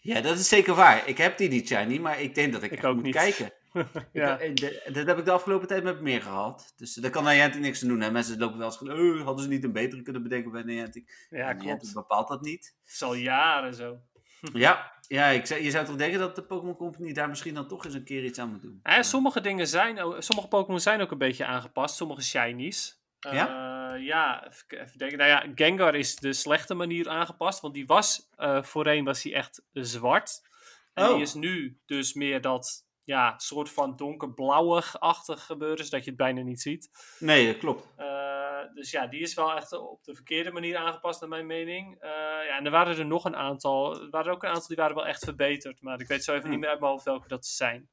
Ja, 0.00 0.20
dat 0.20 0.38
is 0.38 0.48
zeker 0.48 0.74
waar. 0.74 1.08
Ik 1.08 1.18
heb 1.18 1.38
die 1.38 1.48
niet 1.48 1.68
shiny, 1.68 1.98
maar 1.98 2.20
ik 2.20 2.34
denk 2.34 2.52
dat 2.52 2.62
ik, 2.62 2.70
ik 2.70 2.84
ook 2.84 2.94
moet 2.94 3.04
niet. 3.04 3.14
kijken. 3.14 3.52
ja. 4.12 4.38
ik, 4.38 4.56
de, 4.56 4.90
dat 4.92 5.06
heb 5.06 5.18
ik 5.18 5.24
de 5.24 5.30
afgelopen 5.30 5.68
tijd 5.68 5.82
met 5.82 6.00
meer 6.00 6.22
gehad. 6.22 6.72
Dus 6.76 6.94
daar 6.94 7.10
kan 7.10 7.24
Niantic 7.24 7.60
niks 7.60 7.82
aan 7.82 7.88
doen. 7.88 8.00
Hè. 8.00 8.10
Mensen 8.10 8.38
lopen 8.38 8.58
wel 8.58 8.66
eens 8.66 8.76
van, 8.76 8.92
oh, 8.92 9.24
hadden 9.24 9.44
ze 9.44 9.50
niet 9.50 9.64
een 9.64 9.72
betere 9.72 10.02
kunnen 10.02 10.22
bedenken 10.22 10.52
bij 10.52 10.62
Niantic. 10.62 11.26
Ja, 11.30 11.54
klopt. 11.54 11.94
Bepaalt 11.94 12.28
dat 12.28 12.42
niet. 12.42 12.74
Het 12.84 12.92
is 12.92 13.02
al 13.02 13.14
jaren 13.14 13.74
zo. 13.74 13.98
ja, 14.52 14.92
ja 15.08 15.26
ik 15.26 15.46
je 15.46 15.70
zou 15.70 15.84
toch 15.84 15.96
denken 15.96 16.18
dat 16.18 16.36
de 16.36 16.42
Pokémon 16.42 16.76
Company 16.76 17.12
daar 17.12 17.28
misschien 17.28 17.54
dan 17.54 17.68
toch 17.68 17.84
eens 17.84 17.94
een 17.94 18.04
keer 18.04 18.24
iets 18.24 18.38
aan 18.38 18.50
moet 18.50 18.62
doen. 18.62 18.80
Ja, 18.82 19.02
sommige 19.02 19.40
dingen 19.40 19.66
zijn, 19.66 19.96
sommige 20.22 20.48
Pokémon 20.48 20.80
zijn 20.80 21.00
ook 21.00 21.10
een 21.10 21.18
beetje 21.18 21.44
aangepast. 21.44 21.96
Sommige 21.96 22.22
shinies. 22.22 23.00
Ja? 23.18 23.48
Uh, 23.48 23.79
ja, 23.98 24.46
even 24.68 24.98
denken. 24.98 25.18
Nou 25.18 25.30
ja, 25.30 25.52
Gengar 25.54 25.94
is 25.94 26.16
de 26.16 26.32
slechte 26.32 26.74
manier 26.74 27.08
aangepast. 27.08 27.60
Want 27.60 27.74
die 27.74 27.86
was, 27.86 28.28
uh, 28.36 28.62
voorheen 28.62 29.04
was 29.04 29.22
hij 29.22 29.34
echt 29.34 29.62
zwart. 29.72 30.48
En 30.94 31.04
oh. 31.04 31.12
die 31.12 31.22
is 31.22 31.34
nu 31.34 31.80
dus 31.86 32.14
meer 32.14 32.40
dat, 32.40 32.86
ja, 33.04 33.38
soort 33.38 33.70
van 33.70 33.96
donkerblauwig-achtig 33.96 35.44
gebeuren. 35.46 35.84
Zodat 35.84 36.04
je 36.04 36.10
het 36.10 36.18
bijna 36.18 36.42
niet 36.42 36.60
ziet. 36.60 36.90
Nee, 37.18 37.46
dat 37.46 37.58
klopt. 37.58 37.88
Uh, 37.98 38.60
dus 38.74 38.90
ja, 38.90 39.06
die 39.06 39.20
is 39.20 39.34
wel 39.34 39.52
echt 39.56 39.72
op 39.72 40.04
de 40.04 40.14
verkeerde 40.14 40.50
manier 40.52 40.76
aangepast 40.76 41.20
naar 41.20 41.28
mijn 41.28 41.46
mening. 41.46 41.96
ja, 42.00 42.56
en 42.56 42.64
er 42.64 42.70
waren 42.70 42.98
er 42.98 43.06
nog 43.06 43.24
een 43.24 43.36
aantal. 43.36 44.02
Er 44.02 44.10
waren 44.10 44.32
ook 44.32 44.42
een 44.42 44.48
aantal 44.48 44.68
die 44.68 44.76
waren 44.76 44.96
wel 44.96 45.06
echt 45.06 45.24
verbeterd. 45.24 45.82
Maar 45.82 46.00
ik 46.00 46.06
weet 46.06 46.24
zo 46.24 46.30
even 46.30 46.42
Hmm. 46.42 46.50
niet 46.50 46.60
meer 46.60 46.70
uit 46.70 46.80
mijn 46.80 46.92
hoofd 46.92 47.04
welke 47.04 47.28
dat 47.28 47.46
zijn. 47.46 47.88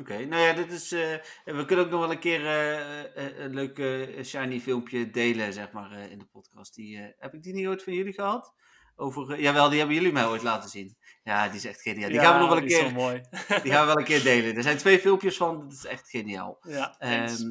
Oké, 0.00 0.24
nou 0.24 0.42
ja, 0.42 0.52
dit 0.52 0.72
is, 0.72 0.92
eh, 0.92 1.14
we 1.44 1.64
kunnen 1.64 1.84
ook 1.84 1.90
nog 1.90 2.00
wel 2.00 2.10
een 2.10 2.18
keer 2.18 2.46
eh, 2.46 3.00
eh, 3.00 3.38
een 3.38 3.54
leuk 3.54 3.76
shiny 4.24 4.60
filmpje 4.60 5.10
delen, 5.10 5.52
zeg 5.52 5.72
maar, 5.72 6.10
in 6.10 6.18
de 6.18 6.24
podcast. 6.24 6.74
Die, 6.74 7.14
heb 7.18 7.34
ik 7.34 7.42
die 7.42 7.54
niet 7.54 7.66
ooit 7.66 7.82
van 7.82 7.92
jullie 7.92 8.12
gehad? 8.12 8.54
Over, 8.96 9.40
jawel, 9.40 9.68
die 9.68 9.78
hebben 9.78 9.96
jullie 9.96 10.12
mij 10.12 10.26
ooit 10.26 10.42
laten 10.42 10.70
zien. 10.70 10.96
Ja, 11.24 11.46
die 11.46 11.56
is 11.56 11.64
echt 11.64 11.82
geniaal. 11.82 12.10
Die 12.10 12.18
gaan 12.20 12.34
we 12.34 12.40
nog 12.40 12.48
wel 12.48 12.58
een 12.58 12.66
keer, 12.66 12.92
mooi. 12.92 13.20
die 13.62 13.72
gaan 13.72 13.80
we 13.80 13.86
wel 13.86 13.98
een 13.98 14.04
keer 14.04 14.22
delen. 14.22 14.56
Er 14.56 14.62
zijn 14.62 14.76
twee 14.76 14.98
filmpjes 14.98 15.36
van, 15.36 15.60
dat 15.60 15.72
is 15.72 15.86
echt 15.86 16.10
geniaal. 16.10 16.58
ja, 16.62 16.96
eens. 16.98 17.46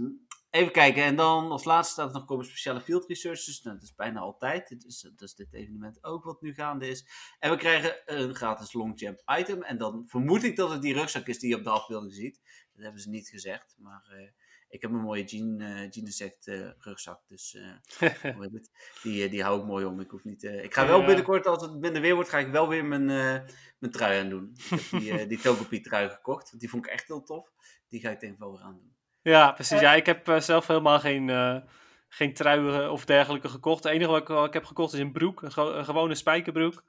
Even 0.54 0.72
kijken, 0.72 1.04
en 1.04 1.16
dan 1.16 1.52
als 1.52 1.64
laatste 1.64 1.94
staat 1.94 2.08
er 2.08 2.14
nog 2.14 2.26
komen 2.26 2.46
speciale 2.46 2.82
field 2.82 3.06
researchers. 3.08 3.62
Nou, 3.62 3.76
dat 3.76 3.84
is 3.84 3.96
bijna 3.96 4.20
altijd. 4.20 4.68
Dit 4.68 4.86
is, 4.86 5.02
dat 5.02 5.22
is 5.22 5.36
dit 5.36 5.54
evenement 5.54 6.04
ook 6.04 6.24
wat 6.24 6.42
nu 6.42 6.54
gaande 6.54 6.88
is. 6.88 7.06
En 7.40 7.52
we 7.52 7.58
krijgen 7.58 8.02
een 8.06 8.36
gratis 8.36 8.74
Longchamp 8.74 9.22
item. 9.40 9.64
En 9.64 9.78
dan 9.78 10.04
vermoed 10.08 10.44
ik 10.44 10.56
dat 10.56 10.70
het 10.70 10.82
die 10.82 10.94
rugzak 10.94 11.28
is 11.28 11.40
die 11.40 11.50
je 11.50 11.56
op 11.56 11.64
de 11.64 11.70
afbeelding 11.70 12.14
ziet. 12.14 12.42
Dat 12.74 12.84
hebben 12.84 13.02
ze 13.02 13.10
niet 13.10 13.28
gezegd, 13.28 13.76
maar 13.78 14.04
eh, 14.10 14.30
ik 14.74 14.82
heb 14.82 14.92
een 14.92 15.02
mooie 15.02 15.24
Jean, 15.24 15.62
eh 15.62 15.68
Jean 15.68 16.06
Insect 16.06 16.48
eh, 16.48 16.70
rugzak. 16.78 17.22
Dus 17.28 17.56
eh? 17.56 18.12
Die, 19.04 19.24
eh, 19.24 19.32
die 19.32 19.44
hou 19.44 19.60
ik 19.60 19.66
mooi 19.66 19.86
om. 19.86 20.00
Ik, 20.00 20.10
hoef 20.10 20.24
niet, 20.24 20.44
eh, 20.44 20.64
ik 20.64 20.74
ga 20.74 20.88
wel 20.88 21.06
binnenkort, 21.06 21.46
als 21.46 21.62
het 21.62 21.80
minder 21.80 22.02
weer 22.02 22.16
wordt, 22.16 22.30
ga 22.30 22.40
ik 22.40 22.52
wel 22.52 22.68
weer 22.68 22.86
mijn, 22.86 23.10
eh, 23.10 23.50
mijn 23.80 23.92
trui 23.92 24.20
aan 24.20 24.30
doen. 24.30 24.52
Ik 24.56 24.70
heb 24.70 25.00
die, 25.00 25.20
eh 25.20 25.28
die 25.28 25.40
Togepi 25.42 25.82
trui 25.82 26.10
gekocht, 26.10 26.50
want 26.50 26.60
die 26.60 26.70
vond 26.70 26.86
ik 26.86 26.92
echt 26.92 27.08
heel 27.08 27.24
tof. 27.24 27.52
Die 27.90 28.00
ga 28.00 28.10
ik 28.10 28.20
denk 28.20 28.34
ik 28.34 28.40
wel 28.40 28.52
weer 28.52 28.62
aan 28.62 28.78
doen. 28.78 28.93
Ja, 29.24 29.52
precies. 29.52 29.80
Ja, 29.80 29.94
ik 29.94 30.06
heb 30.06 30.28
eh, 30.28 30.40
zelf 30.40 30.68
helemaal 30.68 31.00
geen, 31.00 31.30
eh 31.30 31.56
geen 32.10 32.34
truien 32.34 32.92
of 32.92 33.06
dergelijke 33.06 33.50
gekocht. 33.50 33.84
Het 33.84 33.94
enige 33.94 34.10
wat 34.12 34.22
ik, 34.22 34.28
wat 34.28 34.46
ik 34.48 34.54
heb 34.54 34.66
gekocht 34.66 34.94
is 34.94 35.00
een 35.00 35.12
broek, 35.12 35.42
een, 35.42 35.52
gewo- 35.52 35.74
een 35.74 35.86
gewone 35.86 36.16
spijkerbroek. 36.16 36.84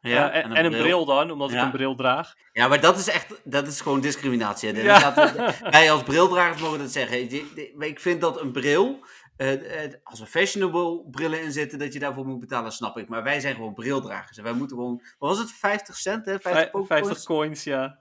Ja, 0.00 0.30
Eh, 0.30 0.44
en, 0.44 0.52
en 0.56 0.64
een 0.64 0.70
bril 0.82 1.04
dan, 1.04 1.30
omdat 1.30 1.50
ik 1.50 1.56
een 1.64 1.70
bril 1.70 1.94
draag. 1.94 2.34
Ja, 2.52 2.68
maar 2.68 2.80
dat 2.80 2.98
is 2.98 3.08
echt, 3.08 3.40
dat 3.44 3.66
is 3.66 3.80
gewoon 3.80 4.00
discriminatie. 4.00 4.72
hè. 4.72 4.80
Ja. 4.82 5.00
Laten 5.00 5.34
we- 5.34 5.70
wij 5.70 5.90
als 5.92 6.02
brildragers 6.02 6.60
mogen 6.62 6.78
dat 6.78 6.90
zeggen. 6.90 7.32
Ik 7.78 8.00
vind 8.00 8.20
dat 8.20 8.40
een 8.40 8.52
bril, 8.52 9.04
eh, 9.36 9.84
eh, 9.84 9.92
als 10.02 10.20
er 10.20 10.26
fashionable 10.26 11.04
brillen 11.10 11.42
in 11.42 11.52
zitten, 11.52 11.78
dat 11.78 11.92
je 11.92 11.98
daarvoor 11.98 12.26
moet 12.26 12.40
betalen, 12.40 12.72
snap 12.72 12.98
ik. 12.98 13.08
Maar 13.08 13.22
wij 13.22 13.40
zijn 13.40 13.54
gewoon 13.54 13.74
brildragers. 13.74 14.36
En 14.38 14.44
wij 14.44 14.52
moeten 14.52 14.76
gewoon, 14.76 15.02
wat 15.18 15.28
was 15.30 15.38
het, 15.38 15.52
50 15.52 15.96
cent, 15.96 16.24
hè? 16.26 16.32
50, 16.32 16.52
Vijf- 16.52 16.70
pokercoins 16.70 17.06
50 17.06 17.26
coins, 17.26 17.64
ja. 17.64 17.98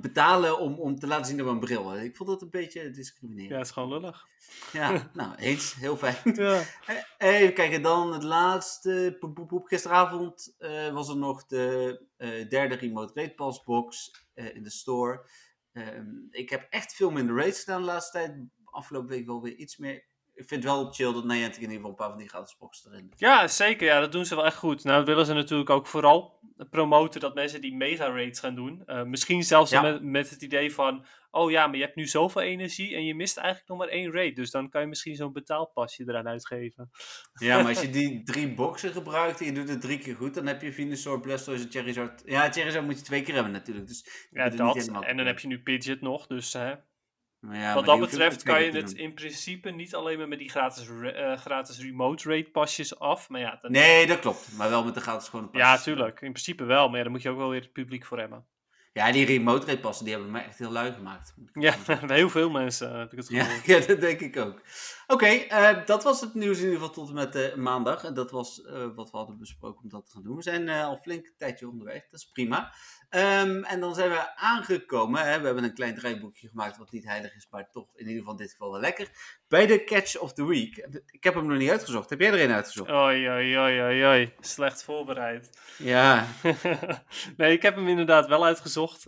Betalen 0.00 0.58
om, 0.58 0.74
om 0.74 0.98
te 0.98 1.06
laten 1.06 1.26
zien 1.26 1.36
dat 1.36 1.46
we 1.46 1.52
een 1.52 1.60
bril 1.60 1.88
hebben. 1.88 2.04
Ik 2.06 2.16
vond 2.16 2.28
dat 2.28 2.42
een 2.42 2.50
beetje 2.50 2.90
discriminerend. 2.90 3.50
Ja, 3.50 3.60
is 3.60 3.70
gewoon 3.70 3.88
lullig. 3.88 4.26
Ja, 4.72 5.10
nou, 5.14 5.34
eens, 5.34 5.74
heel 5.74 5.96
fijn. 5.96 6.16
Ja. 6.34 6.62
Eh, 7.18 7.40
Even 7.40 7.54
kijken, 7.54 7.82
dan 7.82 8.12
het 8.12 8.22
laatste. 8.22 9.16
Poep, 9.20 9.34
poep, 9.34 9.48
poep. 9.48 9.66
Gisteravond 9.66 10.54
eh, 10.58 10.92
was 10.92 11.08
er 11.08 11.16
nog 11.16 11.46
de 11.46 12.00
eh, 12.16 12.48
derde 12.48 12.74
Remote 12.74 13.12
Raid 13.14 13.36
Pass 13.36 13.62
box 13.62 14.14
in 14.34 14.62
de 14.62 14.70
store. 14.70 15.28
Ehm, 15.72 16.06
ik 16.30 16.50
heb 16.50 16.66
echt 16.70 16.94
veel 16.94 17.10
minder 17.10 17.36
raids 17.36 17.58
gedaan 17.58 17.80
de 17.80 17.86
laatste 17.86 18.18
tijd. 18.18 18.36
Afgelopen 18.64 19.08
week 19.08 19.26
wel 19.26 19.42
weer 19.42 19.54
iets 19.54 19.76
meer. 19.76 20.04
Ik 20.38 20.48
vind 20.48 20.62
het 20.62 20.72
wel 20.72 20.92
chill 20.92 21.12
dat 21.12 21.24
Niantic 21.24 21.54
in 21.54 21.60
ieder 21.60 21.74
geval 21.74 21.90
een 21.90 21.96
paar 21.96 22.08
van 22.08 22.18
die 22.18 22.28
gratis 22.28 22.56
boxen 22.56 22.92
erin 22.92 23.12
ja, 23.16 23.48
zeker. 23.48 23.86
Ja, 23.86 24.00
dat 24.00 24.12
doen 24.12 24.24
ze 24.24 24.34
wel 24.34 24.44
echt 24.44 24.56
goed. 24.56 24.84
Nou 24.84 25.04
willen 25.04 25.26
ze 25.26 25.32
natuurlijk 25.32 25.70
ook 25.70 25.86
vooral 25.86 26.40
promoten 26.70 27.20
dat 27.20 27.34
mensen 27.34 27.60
die 27.60 27.74
mega 27.74 28.06
raids 28.06 28.40
gaan 28.40 28.54
doen. 28.54 28.82
Eh, 28.86 29.02
misschien 29.02 29.42
zelfs 29.42 29.70
Ja. 29.70 29.82
met, 29.82 30.02
met 30.02 30.30
het 30.30 30.42
idee 30.42 30.74
van, 30.74 31.06
oh 31.30 31.50
ja, 31.50 31.66
maar 31.66 31.76
je 31.76 31.82
hebt 31.82 31.96
nu 31.96 32.06
zoveel 32.06 32.42
energie 32.42 32.94
en 32.94 33.04
je 33.04 33.14
mist 33.14 33.36
eigenlijk 33.36 33.68
nog 33.68 33.78
maar 33.78 33.88
één 33.88 34.12
raid. 34.12 34.36
Dus 34.36 34.50
dan 34.50 34.68
kan 34.68 34.80
je 34.80 34.86
misschien 34.86 35.16
zo'n 35.16 35.32
betaalpasje 35.32 36.04
eraan 36.06 36.28
uitgeven. 36.28 36.90
Ja, 37.34 37.56
maar 37.56 37.68
als 37.68 37.80
je 37.80 37.90
die 38.00 38.22
drie 38.22 38.54
boxen 38.54 38.92
gebruikt 38.92 39.40
en 39.40 39.46
je 39.46 39.52
doet 39.52 39.68
het 39.68 39.80
drie 39.80 39.98
keer 39.98 40.16
goed, 40.16 40.34
dan 40.34 40.46
heb 40.46 40.62
je 40.62 40.72
Venusaur, 40.72 41.20
Blastoise 41.20 41.64
en 41.64 41.70
Charizard. 41.70 42.22
Ja, 42.24 42.50
Charizard 42.50 42.84
moet 42.84 42.98
je 42.98 43.04
twee 43.04 43.22
keer 43.22 43.34
hebben 43.34 43.52
natuurlijk. 43.52 43.86
Dus 43.86 44.28
Ja, 44.30 44.48
dat. 44.48 44.88
En 44.88 45.16
dan 45.16 45.26
heb 45.26 45.38
je 45.38 45.48
nu 45.48 45.62
Pidgeot 45.62 46.00
nog, 46.00 46.26
dus 46.26 46.52
hè, 46.52 46.74
ja, 47.40 47.74
Wat 47.74 47.84
dat 47.84 48.00
betreft 48.00 48.42
kan 48.42 48.62
je 48.62 48.70
het 48.70 48.92
in 48.92 49.14
principe 49.14 49.70
niet 49.70 49.94
alleen 49.94 50.18
maar 50.18 50.28
met 50.28 50.38
die 50.38 50.50
gratis, 50.50 50.88
eh, 50.88 51.36
gratis 51.36 51.80
remote 51.80 52.28
rate 52.28 52.50
pasjes 52.50 52.98
af. 52.98 53.28
Maar 53.28 53.40
ja, 53.40 53.58
dan, 53.62 53.72
Nee, 53.72 54.06
dat 54.06 54.18
klopt. 54.18 54.52
Maar 54.56 54.70
wel 54.70 54.84
met 54.84 54.94
de 54.94 55.00
gratis 55.00 55.28
gewone 55.28 55.48
ja, 55.52 55.58
pasjes. 55.60 55.82
tuurlijk. 55.82 56.20
In 56.20 56.32
principe 56.32 56.64
wel. 56.64 56.88
Maar 56.88 56.96
ja, 56.96 57.02
dan 57.02 57.12
moet 57.12 57.22
je 57.22 57.30
ook 57.30 57.36
wel 57.36 57.50
weer 57.50 57.60
het 57.60 57.72
publiek 57.72 58.06
voor 58.06 58.18
hebben. 58.18 58.44
Ja, 58.92 59.12
die 59.12 59.26
remote 59.26 59.66
rate 59.66 59.78
passen, 59.78 60.04
die 60.04 60.14
hebben 60.14 60.32
mij 60.32 60.44
echt 60.44 60.58
heel 60.58 60.70
lui 60.70 60.92
gemaakt. 60.92 61.34
Ja, 61.52 61.74
heel 62.06 62.30
veel 62.30 62.50
mensen 62.50 62.98
heb 62.98 63.12
ik 63.12 63.18
het 63.18 63.28
Ja, 63.28 63.44
gevoel. 63.44 63.60
ja, 63.76 63.86
dat 63.86 64.00
denk 64.00 64.20
ik 64.20 64.36
ook. 64.36 64.62
Oké, 65.10 65.26
eh, 65.26 65.86
dat 65.86 66.02
was 66.02 66.20
het 66.20 66.34
nieuws 66.34 66.56
in 66.58 66.64
ieder 66.64 66.78
geval 66.78 66.94
tot 66.94 67.08
en 67.08 67.14
met 67.14 67.34
eh, 67.34 67.54
maandag. 67.54 68.04
En 68.04 68.14
dat 68.14 68.30
was 68.30 68.62
eh, 68.62 68.86
wat 68.94 69.10
we 69.10 69.16
hadden 69.16 69.38
besproken 69.38 69.82
om 69.82 69.88
dat 69.88 70.06
te 70.06 70.12
gaan 70.12 70.22
doen. 70.22 70.36
We 70.36 70.42
zijn 70.42 70.68
al 70.68 70.96
flink 70.96 71.26
een 71.26 71.34
tijdje 71.36 71.68
onderweg, 71.68 72.08
dat 72.10 72.20
is 72.20 72.30
prima. 72.32 72.72
Ehm, 73.08 73.62
en 73.62 73.80
dan 73.80 73.94
zijn 73.94 74.10
we 74.10 74.36
aangekomen. 74.36 75.20
Hè? 75.20 75.40
We 75.40 75.46
hebben 75.46 75.64
een 75.64 75.74
klein 75.74 75.94
draaiboekje 75.94 76.48
gemaakt 76.48 76.76
wat 76.78 76.90
niet 76.90 77.04
heilig 77.04 77.34
is, 77.36 77.46
maar 77.50 77.70
toch 77.70 77.86
in 77.94 78.06
ieder 78.06 78.18
geval 78.18 78.32
in 78.32 78.38
dit 78.38 78.50
geval 78.50 78.70
wel 78.70 78.80
lekker. 78.80 79.08
Bij 79.48 79.66
de 79.66 79.84
Catch 79.84 80.18
of 80.18 80.32
the 80.32 80.46
Week. 80.46 80.76
Ik 81.10 81.24
heb 81.24 81.34
hem 81.34 81.46
nog 81.46 81.58
niet 81.58 81.70
uitgezocht. 81.70 82.10
Heb 82.10 82.20
jij 82.20 82.32
er 82.32 82.40
een 82.44 82.52
uitgezocht? 82.52 82.90
Oei, 82.90 83.28
oei, 83.30 83.58
oei, 83.58 84.04
oei. 84.06 84.32
Slecht 84.40 84.82
voorbereid. 84.84 85.50
Ja, 85.78 86.26
nee, 87.36 87.52
ik 87.52 87.62
heb 87.62 87.74
hem 87.74 87.88
inderdaad 87.88 88.26
wel 88.26 88.44
uitgezocht. 88.44 89.04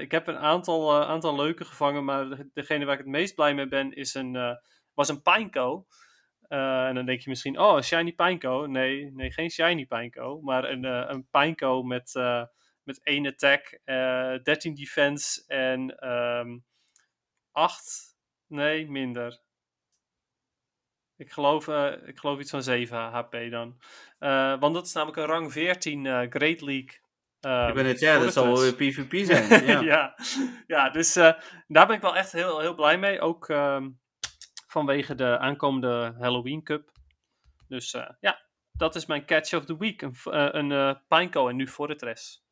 Ik 0.00 0.10
heb 0.10 0.26
een 0.26 0.38
aantal, 0.38 1.04
aantal 1.04 1.36
leuke 1.36 1.64
gevangen, 1.64 2.04
maar 2.04 2.28
de- 2.28 2.50
degene 2.54 2.84
waar 2.84 2.94
ik 2.94 3.00
het 3.00 3.08
meest 3.08 3.34
blij 3.34 3.54
mee 3.54 3.68
ben 3.68 3.92
is 3.92 4.14
een, 4.14 4.58
was 4.94 5.08
een 5.08 5.22
Pineco. 5.22 5.86
Eh, 6.48 6.86
en 6.86 6.94
dan 6.94 7.06
denk 7.06 7.20
je 7.20 7.28
misschien, 7.28 7.58
oh, 7.58 7.76
een 7.76 7.84
Shiny 7.84 8.12
Pineco. 8.12 8.66
Nee, 8.66 9.10
nee 9.12 9.32
geen 9.32 9.50
Shiny 9.50 9.86
Pineco, 9.86 10.40
maar 10.40 10.64
een, 10.64 10.84
eh 10.84 11.04
een 11.06 11.28
Pineco 11.30 11.82
met, 11.82 12.14
eh, 12.14 12.42
met 12.82 13.00
1 13.02 13.26
attack, 13.26 13.80
eh 13.84 14.34
13 14.42 14.74
defense 14.74 15.44
en 15.46 15.96
ehm 15.98 16.58
8, 17.52 18.16
nee, 18.46 18.90
minder. 18.90 19.42
Ik 21.16 21.32
geloof, 21.32 21.68
ik 22.06 22.18
geloof 22.18 22.38
iets 22.40 22.50
van 22.50 22.62
7 22.62 22.98
HP 22.98 23.50
dan. 23.50 23.78
Want 24.60 24.74
dat 24.74 24.86
is 24.86 24.92
namelijk 24.92 25.18
een 25.18 25.26
rang 25.26 25.52
14 25.52 26.06
eh, 26.06 26.12
Great 26.28 26.60
League. 26.60 27.00
eh, 27.40 27.68
ik 27.68 27.74
ben 27.74 27.86
het, 27.86 28.00
ja, 28.00 28.18
dat 28.18 28.32
zal 28.32 28.46
wel 28.46 28.60
weer 28.60 28.74
PvP 28.74 29.24
zijn. 29.24 29.64
Ja. 29.66 29.80
ja. 29.80 30.14
ja, 30.66 30.90
dus 30.90 31.12
daar 31.12 31.86
ben 31.86 31.90
ik 31.90 32.00
wel 32.00 32.16
echt 32.16 32.32
heel, 32.32 32.60
heel 32.60 32.74
blij 32.74 32.98
mee. 32.98 33.20
Ook 33.20 33.48
ehm, 33.48 33.90
vanwege 34.74 35.14
de 35.14 35.38
aankomende 35.38 36.14
Halloween 36.18 36.62
Cup. 36.62 36.92
Dus 37.68 37.94
eh, 37.94 38.10
ja, 38.20 38.46
dat 38.72 38.94
is 38.94 39.06
mijn 39.06 39.26
catch 39.26 39.54
of 39.54 39.64
the 39.64 39.76
week. 39.76 40.02
Een, 40.02 40.14
eh, 40.24 40.48
een 40.50 40.72
eh, 40.72 40.94
Pineco 41.08 41.48
en 41.48 41.56
nu 41.56 41.68
Fortress. 41.68 42.46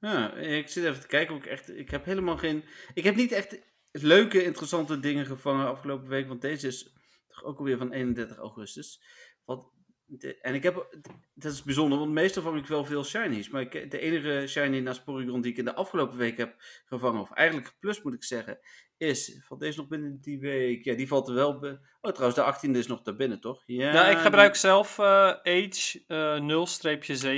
Ja, 0.00 0.32
ik 0.34 0.68
zit 0.68 0.84
even 0.84 1.00
te 1.00 1.06
kijken. 1.06 1.36
Ik, 1.36 1.46
echt, 1.46 1.76
ik 1.76 1.90
heb 1.90 2.04
helemaal 2.04 2.36
geen. 2.36 2.64
Ik 2.94 3.04
heb 3.04 3.14
niet 3.14 3.32
echt 3.32 3.58
leuke, 3.90 4.44
interessante 4.44 5.00
dingen 5.00 5.26
gevangen 5.26 5.66
afgelopen 5.66 6.08
week. 6.08 6.28
Want 6.28 6.40
deze 6.40 6.66
is 6.66 6.92
toch 7.28 7.44
ook 7.44 7.58
alweer 7.58 7.78
van 7.78 7.92
31 7.92 8.36
augustus. 8.36 9.02
Wat, 9.44 9.72
de- 10.06 10.40
en 10.40 10.54
ik 10.54 10.62
heb. 10.62 10.96
Dat 11.34 11.52
is 11.52 11.62
bijzonder, 11.62 11.98
want 11.98 12.12
meestal 12.12 12.42
vang 12.42 12.58
ik 12.58 12.66
wel 12.66 12.84
veel 12.84 13.04
shinies. 13.04 13.48
Maar 13.48 13.62
ik, 13.62 13.90
de 13.90 13.98
enige 13.98 14.44
shiny 14.46 14.80
naast 14.80 15.04
Porygon 15.04 15.40
die 15.40 15.52
ik 15.52 15.58
in 15.58 15.64
de 15.64 15.74
afgelopen 15.74 16.18
week 16.18 16.36
heb 16.36 16.54
gevangen, 16.84 17.20
of 17.20 17.32
eigenlijk 17.32 17.68
geplust 17.68 18.04
moet 18.04 18.14
ik 18.14 18.24
zeggen, 18.24 18.58
is. 18.96 19.40
Valt 19.44 19.60
deze 19.60 19.78
nog 19.78 19.88
binnen 19.88 20.20
die 20.20 20.38
week? 20.40 20.84
Ja, 20.84 20.94
die 20.94 21.08
valt 21.08 21.28
er 21.28 21.34
wel 21.34 21.58
bij. 21.58 21.78
Oh, 22.00 22.12
trouwens, 22.12 22.60
de 22.62 22.68
18e 22.68 22.76
is 22.76 22.86
nog 22.86 23.02
daar 23.02 23.16
binnen, 23.16 23.40
toch? 23.40 23.62
Ja, 23.66 23.92
nou, 23.92 24.06
ik 24.06 24.12
die- 24.12 24.22
gebruik 24.24 24.54
zelf 24.54 24.98
eh, 24.98 25.04
Age 25.42 26.02
eh 26.06 26.40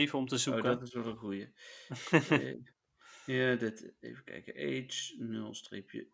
0-7 0.09 0.14
om 0.14 0.26
te 0.26 0.35
Oh, 0.35 0.40
zoeken. 0.40 0.62
dat 0.62 0.83
is 0.83 0.94
wel 0.94 1.07
een 1.07 1.16
goeie. 1.16 1.48
Eh, 3.26 3.37
ja, 3.37 3.54
dit, 3.54 3.92
even 4.00 4.24
kijken. 4.24 4.54
Age 4.57 5.16
0-7. 5.18 6.07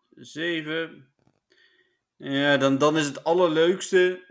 Ja, 2.17 2.57
dan, 2.57 2.79
dan 2.79 2.97
is 2.97 3.07
het 3.07 3.25
allerleukste 3.25 4.25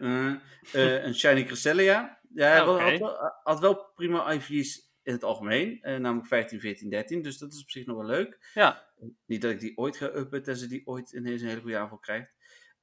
eh, 0.71 1.03
een 1.03 1.15
Shiny 1.15 1.43
Cresselia. 1.43 2.19
Ja, 2.33 2.47
hij 2.47 2.57
had, 2.57 2.99
wel, 2.99 3.31
had 3.43 3.59
wel 3.59 3.91
prima 3.95 4.33
IV's 4.33 4.91
in 5.03 5.13
het 5.13 5.23
algemeen. 5.23 5.81
eh, 5.81 5.97
namelijk 5.97 6.27
15, 6.27 6.59
14, 6.59 6.89
13. 6.89 7.21
Dus 7.21 7.37
dat 7.37 7.53
is 7.53 7.61
op 7.61 7.69
zich 7.69 7.85
nog 7.85 7.97
wel 7.97 8.05
leuk. 8.05 8.51
Ja. 8.53 8.83
Niet 9.25 9.41
dat 9.41 9.51
ik 9.51 9.59
die 9.59 9.77
ooit 9.77 9.97
ga 9.97 10.11
uppen, 10.13 10.43
tenzij 10.43 10.67
die 10.67 10.87
ooit 10.87 11.11
ineens 11.11 11.41
een 11.41 11.47
hele 11.47 11.61
goede 11.61 11.77
aanval 11.77 11.97
krijgt. 11.97 12.33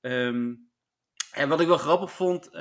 Ehm, 0.01 0.55
en 1.33 1.49
wat 1.49 1.61
ik 1.61 1.67
wel 1.67 1.77
grappig 1.79 2.13
vond, 2.13 2.53
die 2.53 2.61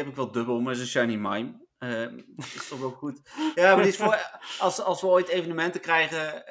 heb 0.00 0.06
ik 0.06 0.14
wel 0.14 0.32
dubbel, 0.32 0.60
maar 0.60 0.72
is 0.72 0.80
een 0.80 0.86
Shiny 0.86 1.16
Mime. 1.16 1.68
Ehm, 1.78 2.20
is 2.54 2.68
toch 2.68 2.80
wel 2.80 2.90
goed. 2.90 3.20
Ja, 3.54 3.74
maar 3.74 3.82
die 3.82 3.92
is 3.92 3.98
voor, 3.98 4.40
als, 4.58 4.80
als 4.80 5.00
we 5.00 5.06
ooit 5.06 5.28
evenementen 5.28 5.80
krijgen, 5.80 6.42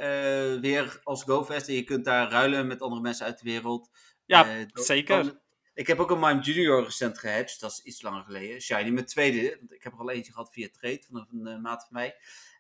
weer 0.62 1.00
als 1.04 1.24
GoFest, 1.24 1.68
en 1.68 1.74
je 1.74 1.84
kunt 1.84 2.06
daar 2.06 2.30
ruilen 2.32 2.68
met 2.68 2.82
andere 2.82 3.02
mensen 3.02 3.26
uit 3.26 3.40
de 3.40 3.50
wereld. 3.50 3.90
Ja, 4.30 4.50
eh, 4.50 4.66
zeker. 4.74 5.40
ik 5.74 5.88
heb 5.88 6.00
ook 6.00 6.12
een 6.12 6.20
Mime 6.20 6.42
Junior 6.42 6.84
recent 6.84 7.20
gehatcht, 7.20 7.60
dat 7.62 7.72
is 7.72 7.82
iets 7.84 8.02
langer 8.02 8.24
geleden. 8.24 8.62
Shiny 8.62 8.90
met 8.90 9.08
tweede, 9.08 9.56
want 9.60 9.74
ik 9.74 9.84
heb 9.84 9.94
er 9.94 10.00
al 10.00 10.10
eentje 10.12 10.32
gehad 10.32 10.52
via 10.54 10.68
trade 10.72 11.04
van 11.10 11.28
een 11.32 11.48
eh, 11.48 11.62
maat 11.62 11.82
van 11.88 11.94
mij. 11.98 12.16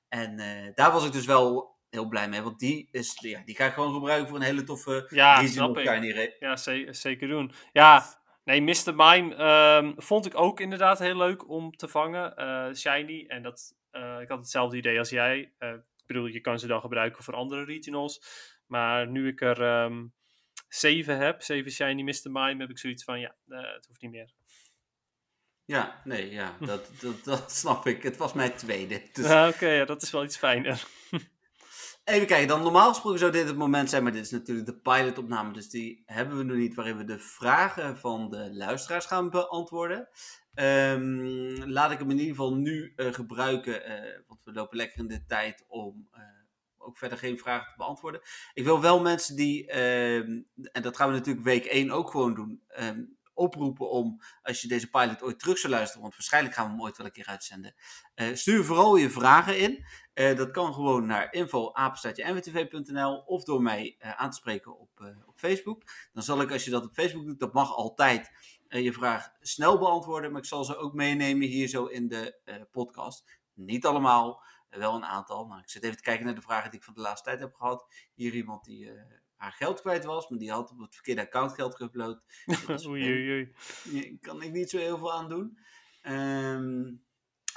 En 0.09 0.39
eh, 0.39 0.71
daar 0.75 0.91
was 0.91 1.05
ik 1.05 1.11
dus 1.11 1.25
wel 1.25 1.77
heel 1.89 2.07
blij 2.07 2.29
mee, 2.29 2.41
want 2.41 2.59
die, 2.59 2.89
is, 2.91 3.17
ja, 3.21 3.41
die 3.45 3.55
ga 3.55 3.65
ik 3.65 3.73
gewoon 3.73 3.93
gebruiken 3.93 4.27
voor 4.27 4.37
een 4.37 4.43
hele 4.43 4.63
toffe 4.63 5.07
Ja, 5.09 5.47
snap 5.47 5.77
ik. 5.77 5.87
Shiny. 5.87 6.35
Ja, 6.39 6.55
ze- 6.55 6.87
zeker 6.91 7.27
doen. 7.27 7.51
Ja, 7.71 8.05
nee, 8.43 8.61
Mr. 8.61 8.95
Mime 8.95 9.35
ehm, 9.35 9.93
vond 9.95 10.25
ik 10.25 10.35
ook 10.35 10.59
inderdaad 10.59 10.99
heel 10.99 11.17
leuk 11.17 11.49
om 11.49 11.71
te 11.71 11.87
vangen. 11.87 12.75
shiny. 12.75 13.25
En 13.27 13.43
dat 13.43 13.77
ik 14.21 14.27
had 14.29 14.39
hetzelfde 14.39 14.77
idee 14.77 14.99
als 14.99 15.09
jij. 15.09 15.39
ik 15.59 16.05
bedoel, 16.05 16.25
je 16.25 16.39
kan 16.41 16.59
ze 16.59 16.67
dan 16.67 16.81
gebruiken 16.81 17.23
voor 17.23 17.33
andere 17.35 17.63
regionals. 17.63 18.21
Maar 18.65 19.07
nu 19.07 19.27
ik 19.27 19.41
er 19.41 19.61
ehm, 19.61 20.05
zeven 20.69 21.17
heb, 21.17 21.41
zeven 21.41 21.71
shiny 21.71 22.01
Mr. 22.01 22.31
Mime, 22.31 22.61
heb 22.61 22.69
ik 22.69 22.77
zoiets 22.77 23.03
van, 23.03 23.19
ja, 23.19 23.35
het 23.47 23.85
hoeft 23.87 24.01
niet 24.01 24.11
meer. 24.11 24.33
Ja, 25.65 26.01
nee, 26.03 26.31
ja, 26.31 26.57
dat, 26.65 26.89
dat, 26.99 27.23
dat 27.23 27.51
snap 27.51 27.87
ik. 27.87 28.03
Het 28.03 28.17
was 28.17 28.33
mijn 28.33 28.55
tweede. 28.55 29.01
Dus... 29.13 29.25
Oké, 29.25 29.67
ja, 29.67 29.85
dat 29.85 30.01
is 30.01 30.11
wel 30.11 30.23
iets 30.23 30.37
fijner. 30.37 30.83
Even 32.03 32.27
kijken, 32.27 32.47
dan 32.47 32.61
normaal 32.61 32.89
gesproken 32.89 33.19
zou 33.19 33.31
dit 33.31 33.47
het 33.47 33.57
moment 33.57 33.89
zijn, 33.89 34.03
maar 34.03 34.11
dit 34.11 34.25
is 34.25 34.31
natuurlijk 34.31 34.67
de 34.67 34.79
pilotopname, 34.79 35.53
dus 35.53 35.69
die 35.69 36.03
hebben 36.05 36.37
we 36.37 36.43
nu 36.43 36.57
niet, 36.57 36.75
waarin 36.75 36.97
we 36.97 37.03
de 37.03 37.19
vragen 37.19 37.97
van 37.97 38.29
de 38.29 38.53
luisteraars 38.53 39.05
gaan 39.05 39.29
beantwoorden. 39.29 40.07
Um, 40.53 41.63
laat 41.65 41.91
ik 41.91 41.99
hem 41.99 42.09
in 42.09 42.17
ieder 42.17 42.35
geval 42.35 42.55
nu 42.55 42.93
uh, 42.95 43.13
gebruiken, 43.13 43.91
uh, 43.91 44.19
want 44.27 44.39
we 44.43 44.51
lopen 44.51 44.77
lekker 44.77 44.99
in 44.99 45.07
de 45.07 45.25
tijd 45.25 45.65
om 45.67 46.09
uh, 46.13 46.19
ook 46.79 46.97
verder 46.97 47.17
geen 47.17 47.37
vragen 47.37 47.67
te 47.67 47.77
beantwoorden. 47.77 48.21
Ik 48.53 48.63
wil 48.63 48.81
wel 48.81 49.01
mensen 49.01 49.35
die, 49.35 49.67
ehm, 49.67 50.41
en 50.71 50.81
dat 50.81 50.95
gaan 50.95 51.09
we 51.09 51.15
natuurlijk 51.15 51.45
week 51.45 51.65
1 51.65 51.91
ook 51.91 52.11
gewoon 52.11 52.33
doen, 52.33 52.63
um, 52.79 53.17
oproepen 53.39 53.89
om, 53.89 54.21
als 54.41 54.61
je 54.61 54.67
deze 54.67 54.89
pilot 54.89 55.23
ooit 55.23 55.39
terug 55.39 55.57
zou 55.57 55.73
luisteren, 55.73 56.01
want 56.01 56.13
waarschijnlijk 56.13 56.55
gaan 56.55 56.65
we 56.65 56.71
hem 56.71 56.81
ooit 56.81 56.97
wel 56.97 57.05
een 57.05 57.11
keer 57.11 57.25
uitzenden, 57.25 57.75
uh, 58.15 58.35
stuur 58.35 58.63
vooral 58.63 58.95
je 58.95 59.09
vragen 59.09 59.59
in. 59.59 59.85
Uh, 60.13 60.37
dat 60.37 60.51
kan 60.51 60.73
gewoon 60.73 61.05
naar 61.05 61.33
info.nl 61.33 63.17
of 63.17 63.43
door 63.43 63.61
mij 63.61 63.97
uh, 63.99 64.11
aan 64.11 64.29
te 64.29 64.37
spreken 64.37 64.79
op, 64.79 64.89
op 65.25 65.37
Facebook. 65.37 65.83
Dan 66.13 66.23
zal 66.23 66.41
ik, 66.41 66.51
als 66.51 66.65
je 66.65 66.71
dat 66.71 66.85
op 66.85 66.93
Facebook 66.93 67.25
doet, 67.25 67.39
dat 67.39 67.53
mag 67.53 67.75
altijd, 67.75 68.31
je 68.67 68.93
vraag 68.93 69.29
snel 69.39 69.79
beantwoorden. 69.79 70.31
Maar 70.31 70.41
ik 70.41 70.47
zal 70.47 70.63
ze 70.63 70.77
ook 70.77 70.93
meenemen 70.93 71.47
hier 71.47 71.67
zo 71.67 71.85
in 71.85 72.07
de 72.07 72.67
podcast. 72.71 73.39
Niet 73.53 73.85
allemaal, 73.85 74.43
wel 74.69 74.95
een 74.95 75.05
aantal. 75.05 75.47
Nou, 75.47 75.61
ik 75.61 75.69
zit 75.69 75.83
even 75.83 75.97
te 75.97 76.03
kijken 76.03 76.25
naar 76.25 76.35
de 76.35 76.41
vragen 76.41 76.69
die 76.69 76.79
ik 76.79 76.85
van 76.85 76.93
de 76.93 77.01
laatste 77.01 77.29
tijd 77.29 77.39
heb 77.39 77.53
gehad. 77.53 77.93
Hier 78.13 78.33
iemand 78.33 78.63
die 78.65 78.91
haar 79.39 79.51
geld 79.51 79.81
kwijt 79.81 80.03
was, 80.03 80.29
maar 80.29 80.39
die 80.39 80.51
had 80.51 80.71
op 80.71 80.79
het 80.79 80.93
verkeerde 80.93 81.21
account 81.21 81.53
geld 81.53 81.75
geüpload. 81.75 82.17
oei, 82.87 83.03
oei, 83.11 83.29
oei. 83.31 83.53
Daar 83.83 84.17
kan 84.21 84.41
ik 84.41 84.51
niet 84.51 84.69
zo 84.69 84.77
heel 84.77 84.97
veel 84.97 85.13
aan 85.13 85.29
doen. 85.29 85.57
Um, 86.03 87.03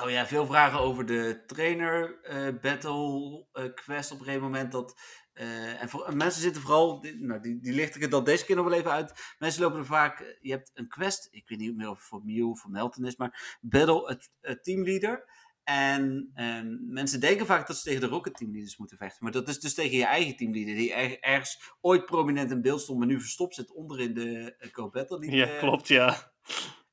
oh 0.02 0.10
ja, 0.10 0.26
veel 0.26 0.46
vragen 0.46 0.78
over 0.78 1.06
de 1.06 1.42
trainer 1.46 2.18
uh, 2.22 2.60
battle 2.60 3.46
uh, 3.52 3.74
quest 3.74 4.12
op 4.12 4.18
een 4.18 4.24
gegeven 4.24 4.46
moment. 4.46 4.72
Dat, 4.72 5.00
en, 5.32 5.88
voor, 5.88 6.06
en, 6.06 6.16
mensen 6.16 6.42
zitten 6.42 6.62
vooral, 6.62 7.00
die, 7.00 7.16
nou, 7.16 7.40
die, 7.40 7.60
die 7.60 7.72
licht 7.72 7.94
ik 7.94 8.02
het 8.02 8.14
al 8.14 8.24
deze 8.24 8.44
keer 8.44 8.56
nog 8.56 8.68
wel 8.68 8.78
even 8.78 8.90
uit. 8.90 9.34
Mensen 9.38 9.62
lopen 9.62 9.78
er 9.78 9.86
vaak, 9.86 10.36
je 10.40 10.50
hebt 10.50 10.70
een 10.74 10.88
quest, 10.88 11.28
ik 11.30 11.48
weet 11.48 11.58
niet 11.58 11.76
meer 11.76 11.88
of 11.88 11.98
het 11.98 12.06
voor 12.06 12.24
Mew 12.24 12.48
of 12.48 12.60
voor 12.60 12.70
Melton 12.70 13.04
is, 13.04 13.16
maar 13.16 13.58
battle 13.60 14.08
het, 14.08 14.30
het 14.40 14.64
teamleader. 14.64 15.24
En 15.64 16.32
um, 16.36 16.92
mensen 16.92 17.20
denken 17.20 17.46
vaak 17.46 17.66
dat 17.66 17.76
ze 17.76 17.82
tegen 17.82 18.00
de 18.00 18.06
Rocket 18.06 18.34
teamleaders 18.34 18.76
moeten 18.76 18.96
vechten. 18.96 19.24
Maar 19.24 19.32
dat 19.32 19.48
is 19.48 19.60
dus 19.60 19.74
tegen 19.74 19.96
je 19.96 20.04
eigen 20.04 20.36
teamleader. 20.36 20.74
Die 20.74 20.92
er, 20.92 21.20
ergens 21.20 21.74
ooit 21.80 22.06
prominent 22.06 22.50
in 22.50 22.62
beeld 22.62 22.80
stond, 22.80 22.98
maar 22.98 23.06
nu 23.08 23.20
verstopt 23.20 23.54
zit 23.54 23.72
onder 23.72 24.00
in 24.00 24.14
de 24.14 24.56
uh, 24.60 24.70
Co-Battle. 24.70 25.30
Ja, 25.30 25.52
uh, 25.52 25.58
klopt, 25.58 25.88
ja. 25.88 26.32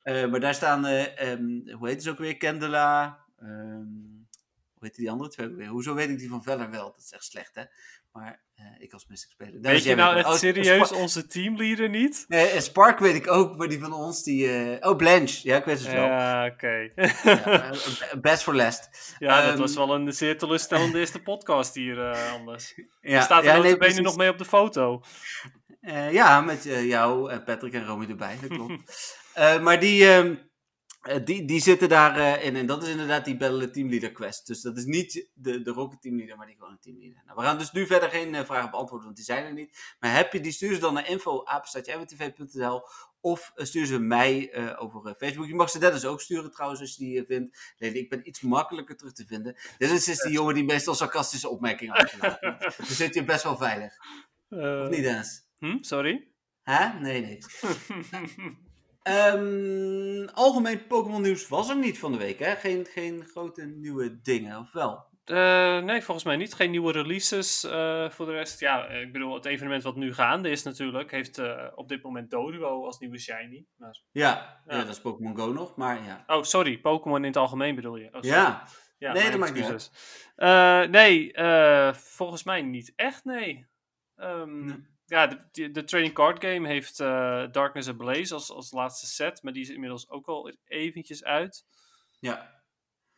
Uh, 0.04 0.30
maar 0.30 0.40
daar 0.40 0.56
staan, 0.56 0.86
um, 0.86 1.70
hoe 1.72 1.88
heet 1.88 2.04
ze 2.04 2.10
ook 2.10 2.18
weer? 2.18 2.38
Kendala. 2.38 3.26
Um, 3.42 4.28
hoe 4.74 4.88
heet 4.88 4.96
die 4.96 5.12
andere 5.12 5.30
twee 5.30 5.48
weer? 5.48 5.68
Hoezo 5.68 5.94
weet 5.94 6.10
ik 6.10 6.20
die 6.20 6.30
van 6.30 6.44
Veller 6.44 6.70
wel? 6.70 6.92
Dat 6.92 7.04
is 7.04 7.12
echt 7.12 7.24
slecht, 7.24 7.56
hè? 7.56 7.64
Maar 8.20 8.42
uh, 8.60 8.66
ik 8.80 8.94
als 8.94 9.06
Mystic 9.08 9.30
speler. 9.30 9.62
Weet 9.62 9.84
je 9.84 9.96
nou 9.96 10.16
echt 10.16 10.28
oh, 10.28 10.34
serieus 10.34 10.92
onze 10.92 11.28
teamleader 11.28 11.90
niet? 11.90 12.26
Nee, 12.28 12.48
en 12.48 12.62
Spark 12.62 13.00
weet 13.00 13.16
ik 13.16 13.32
ook, 13.32 13.58
maar 13.58 13.68
die 13.68 13.80
van 13.80 13.94
ons, 13.94 14.24
die... 14.24 14.70
Uh, 14.70 14.90
oh, 14.90 14.96
Blanche. 14.96 15.48
Ja, 15.48 15.58
ik 15.58 15.66
weet 15.66 15.80
het 15.80 15.92
wel. 15.92 16.04
Ja, 16.04 16.46
oké. 16.46 16.92
Okay. 16.96 17.12
ja, 17.24 17.72
best 18.22 18.44
for 18.44 18.56
last. 18.56 19.16
Ja, 19.20 19.42
um, 19.42 19.50
dat 19.50 19.60
was 19.60 19.76
wel 19.76 19.96
een 19.96 20.14
zeer 20.14 20.38
teleurstellende 20.38 21.00
eerste 21.00 21.22
podcast 21.22 21.76
hier 21.76 21.98
uh, 21.98 22.34
anders. 22.34 22.74
Ja, 23.02 23.22
staat 23.22 23.46
er 23.46 23.56
ja, 23.56 23.62
nee, 23.62 23.78
benen 23.78 24.04
nog 24.04 24.18
mee 24.18 24.30
op 24.30 24.38
de 24.38 24.46
foto. 24.46 25.02
ja, 26.12 26.42
met 26.42 26.64
jou, 26.64 27.40
Patrick 27.40 27.74
en 27.74 27.86
Romy 27.86 28.06
erbij, 28.10 28.38
dat 28.42 28.50
klopt. 28.50 29.18
maar 29.66 29.80
die... 29.80 30.06
Um, 30.06 30.49
uh, 31.08 31.16
die, 31.26 31.46
die 31.46 31.62
zitten 31.62 31.90
daarin. 31.90 32.40
Uh, 32.40 32.46
in. 32.46 32.56
En 32.56 32.66
dat 32.66 32.84
is 32.84 32.90
inderdaad 32.90 33.26
die 33.26 33.38
Battle 33.38 33.70
Teamleader 33.70 34.12
Quest. 34.12 34.48
Dus 34.48 34.62
dat 34.62 34.78
is 34.78 34.86
niet 34.86 35.28
de, 35.34 35.62
de 35.62 35.72
Rocket 35.72 36.02
Teamleader, 36.02 36.38
maar 36.38 36.46
die 36.46 36.56
gewone 36.56 36.78
Teamleader. 36.80 37.22
Nou, 37.26 37.38
we 37.38 37.44
gaan 37.44 37.58
dus 37.58 37.72
nu 37.72 37.88
verder 37.88 38.10
geen 38.10 38.34
uh, 38.34 38.44
vragen 38.44 38.72
beantwoorden, 38.72 39.06
want 39.06 39.16
die 39.16 39.26
zijn 39.26 39.46
er 39.46 39.54
niet. 39.54 39.96
Maar 40.00 40.16
heb 40.16 40.34
je 40.34 40.40
die, 40.40 40.52
stuur 40.52 40.74
ze 40.74 40.80
dan 40.80 40.94
naar 40.94 41.10
info.apenstatje.tv.nl 41.10 42.88
of 43.22 43.52
stuur 43.56 43.86
ze 43.86 44.00
mij 44.00 44.58
over 44.78 45.16
Facebook. 45.16 45.48
Je 45.48 45.56
mag 45.56 45.70
ze 45.70 45.80
Dennis 45.80 46.06
ook 46.06 46.22
sturen 46.22 46.52
trouwens, 46.52 46.82
als 46.82 46.96
je 46.96 47.04
die 47.04 47.26
vindt. 47.26 47.76
Nee, 47.78 47.94
ik 47.94 48.10
ben 48.10 48.28
iets 48.28 48.42
makkelijker 48.42 48.98
terug 48.98 49.14
te 49.14 49.26
vinden. 49.26 49.56
Dit 49.78 49.92
is 49.92 50.20
die 50.20 50.32
jongen 50.32 50.54
die 50.54 50.64
meestal 50.64 50.96
sarcastische 50.96 51.50
opmerkingen 51.50 51.94
maakt. 51.94 52.42
dus 52.88 52.98
zit 52.98 53.14
je 53.14 53.24
best 53.24 53.44
wel 53.44 53.58
veilig. 53.58 53.98
of 54.50 54.90
niet, 54.90 55.04
Dennis? 55.04 55.46
Hm? 55.60 55.78
Sorry? 55.82 56.28
Hè? 56.64 57.00
Nee, 57.00 57.22
nee. 57.22 57.40
Um, 59.10 60.28
algemeen 60.34 60.88
Pokémon 60.88 61.22
nieuws 61.22 61.48
was 61.48 61.70
er 61.70 61.78
niet 61.78 62.00
van 62.00 62.12
de 62.12 62.18
week, 62.18 62.40
hè? 62.40 62.56
Geen, 62.56 62.86
geen 62.86 63.26
grote 63.26 63.66
nieuwe 63.66 64.22
dingen, 64.22 64.60
of 64.60 64.72
wel? 64.72 65.08
Uh, 65.26 65.80
nee, 65.80 66.02
volgens 66.02 66.26
mij 66.26 66.36
niet. 66.36 66.54
Geen 66.54 66.72
nieuwe 66.72 66.92
releases 66.92 67.64
uh, 67.64 68.10
voor 68.10 68.26
de 68.26 68.32
rest. 68.32 68.60
Ja, 68.60 68.88
ik 68.88 69.12
bedoel, 69.12 69.34
het 69.34 69.46
evenement 69.46 69.84
wat 69.84 69.96
nu 69.96 70.14
gaande 70.14 70.50
is 70.50 70.64
natuurlijk, 70.64 71.12
heeft 71.12 71.38
uh, 71.38 71.68
op 71.76 71.90
dit 71.90 72.04
moment 72.04 72.30
Doduo 72.30 72.86
als 72.86 73.00
nieuwe 73.00 73.20
shiny. 73.20 73.66
Maar, 73.76 74.02
ja, 74.12 74.62
ja. 74.68 74.76
ja, 74.78 74.84
dat 74.84 74.94
is 74.94 75.02
Pokémon 75.02 75.38
Go 75.38 75.52
nog, 75.52 75.76
maar 75.76 76.04
ja. 76.04 76.24
Oh, 76.28 76.44
sorry, 76.44 76.78
Pokémon 76.78 77.20
in 77.20 77.28
het 77.28 77.38
algemeen 77.38 77.76
bedoel 77.76 77.96
je? 77.96 78.10
Oh, 78.12 78.22
ja. 78.22 78.68
ja, 78.98 79.14
nee, 79.14 79.30
dat 79.30 79.40
maakt 79.40 79.54
niet 79.54 79.92
uit. 80.36 80.90
nee, 80.90 81.32
volgens 81.94 82.44
mij 82.44 82.62
niet 82.62 82.94
echt, 82.96 83.26
nee. 83.26 83.68
Um, 84.16 84.66
nee 84.66 84.89
ja, 85.10 85.28
de, 85.28 85.72
de, 85.72 85.84
trading 85.84 86.14
card 86.14 86.44
game 86.46 86.68
heeft 86.68 87.00
uh, 87.00 87.44
Darkness 87.52 87.90
Ablaze 87.90 88.34
als, 88.34 88.52
als 88.52 88.72
laatste 88.72 89.06
set, 89.06 89.44
maar 89.44 89.54
die 89.54 89.62
is 89.62 89.70
inmiddels 89.70 90.10
ook 90.10 90.28
al 90.28 90.54
eventjes 90.66 91.24
uit. 91.24 91.66
Ja. 92.20 92.58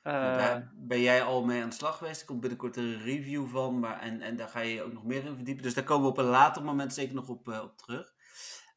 Uh, 0.03 0.13
daar 0.13 0.71
ben 0.75 1.01
jij 1.01 1.23
al 1.23 1.45
mee 1.45 1.61
aan 1.61 1.69
de 1.69 1.75
slag 1.75 1.97
geweest. 1.97 2.21
Er 2.21 2.27
komt 2.27 2.39
binnenkort 2.39 2.77
een 2.77 3.01
review 3.01 3.47
van, 3.47 3.79
maar, 3.79 3.99
en, 3.99 4.21
en 4.21 4.35
daar 4.35 4.47
ga 4.47 4.59
je 4.59 4.83
ook 4.83 4.93
nog 4.93 5.03
meer 5.03 5.25
in 5.25 5.35
verdiepen. 5.35 5.63
Dus 5.63 5.73
daar 5.73 5.83
komen 5.83 6.03
we 6.03 6.11
op 6.11 6.17
een 6.17 6.25
later 6.25 6.63
moment 6.63 6.93
zeker 6.93 7.15
nog 7.15 7.27
op, 7.27 7.47
uh, 7.47 7.61
op 7.63 7.77
terug. 7.77 8.13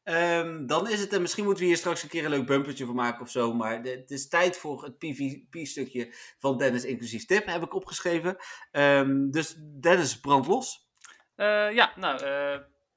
Um, 0.03 0.67
dan 0.67 0.89
is 0.89 0.99
het, 0.99 1.13
en 1.13 1.21
misschien 1.21 1.43
moeten 1.43 1.63
we 1.63 1.69
hier 1.69 1.77
straks 1.77 2.03
een 2.03 2.09
keer 2.09 2.23
een 2.25 2.29
leuk 2.29 2.45
bumpertje 2.45 2.85
voor 2.85 2.95
maken 2.95 3.21
of 3.21 3.29
zo, 3.29 3.53
maar 3.53 3.83
de, 3.83 3.89
het 3.89 4.11
is 4.11 4.27
tijd 4.27 4.57
voor 4.57 4.83
het 4.83 4.97
PvP-stukje 4.97 6.13
van 6.37 6.57
Dennis 6.57 6.83
inclusief 6.83 7.25
tip, 7.25 7.45
heb 7.45 7.63
ik 7.63 7.73
opgeschreven. 7.73 8.37
Um, 8.71 9.31
dus 9.31 9.55
Dennis, 9.79 10.19
brand 10.19 10.47
los. 10.47 10.89
ja, 11.35 11.93
nou, 11.95 12.19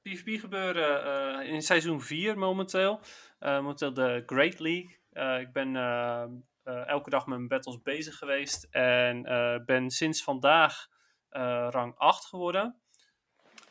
PvP 0.01 0.39
gebeuren 0.39 1.05
uh, 1.43 1.53
in 1.53 1.61
seizoen 1.61 2.01
4 2.01 2.37
momenteel. 2.37 3.01
Uh, 3.39 3.59
momenteel 3.59 3.93
de 3.93 4.23
Great 4.25 4.59
League. 4.59 4.97
Uh, 5.13 5.39
ik 5.39 5.51
ben 5.53 5.75
elke 6.87 7.09
dag 7.09 7.25
met 7.25 7.37
mijn 7.37 7.47
battles 7.49 7.81
bezig 7.81 8.17
geweest. 8.17 8.63
En 8.71 9.21
ben 9.65 9.89
sinds 9.89 10.23
vandaag 10.23 10.87
rang 11.69 11.95
8 11.97 12.25
geworden. 12.25 12.75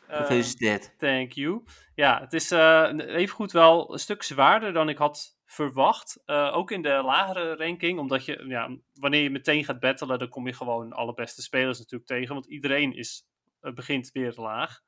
Gefeliciteerd. 0.07 0.93
thank 0.97 1.31
you. 1.31 1.63
Ja, 1.95 2.19
het 2.19 2.33
is 2.33 2.51
even 2.51 3.35
goed 3.35 3.51
wel 3.51 3.93
een 3.93 3.99
stuk 3.99 4.23
zwaarder 4.23 4.73
dan 4.73 4.89
ik 4.89 4.97
had 4.97 5.37
verwacht. 5.45 6.21
ook 6.25 6.71
in 6.71 6.81
de 6.81 7.01
lagere 7.03 7.55
ranking. 7.55 7.99
Omdat 7.99 8.25
je, 8.25 8.45
ja, 8.47 8.77
wanneer 8.93 9.21
je 9.21 9.29
meteen 9.29 9.65
gaat 9.65 9.79
battelen, 9.79 10.19
dan 10.19 10.29
kom 10.29 10.47
je 10.47 10.53
gewoon 10.53 10.93
alle 10.93 11.13
beste 11.13 11.41
spelers 11.41 11.77
natuurlijk 11.79 12.09
tegen. 12.09 12.33
Want 12.33 12.45
iedereen 12.45 12.95
is, 12.95 13.27
begint 13.59 14.11
weer 14.11 14.33
laag. 14.35 14.81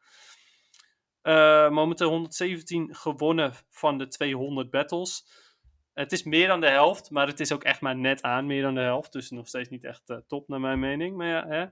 Uh, 1.24 1.70
momenteel 1.70 2.10
117 2.10 2.96
gewonnen 2.96 3.54
van 3.70 3.98
de 3.98 4.08
200 4.08 4.70
battles. 4.70 5.26
Het 5.94 6.12
is 6.12 6.24
meer 6.24 6.48
dan 6.48 6.62
de 6.62 6.70
helft, 6.70 7.10
maar 7.10 7.28
het 7.28 7.40
is 7.40 7.52
ook 7.52 7.64
echt 7.64 7.82
maar 7.82 7.96
net 7.96 8.22
aan 8.22 8.46
meer 8.46 8.62
dan 8.62 8.76
de 8.76 8.82
helft. 8.82 9.12
Dus 9.12 9.30
nog 9.30 9.48
steeds 9.48 9.70
niet 9.70 9.84
echt 9.84 10.10
uh, 10.10 10.18
top 10.28 10.48
naar 10.48 10.60
mijn 10.60 10.80
mening. 10.80 11.18
Maar 11.18 11.28
ja, 11.28 11.48
hè. 11.48 11.66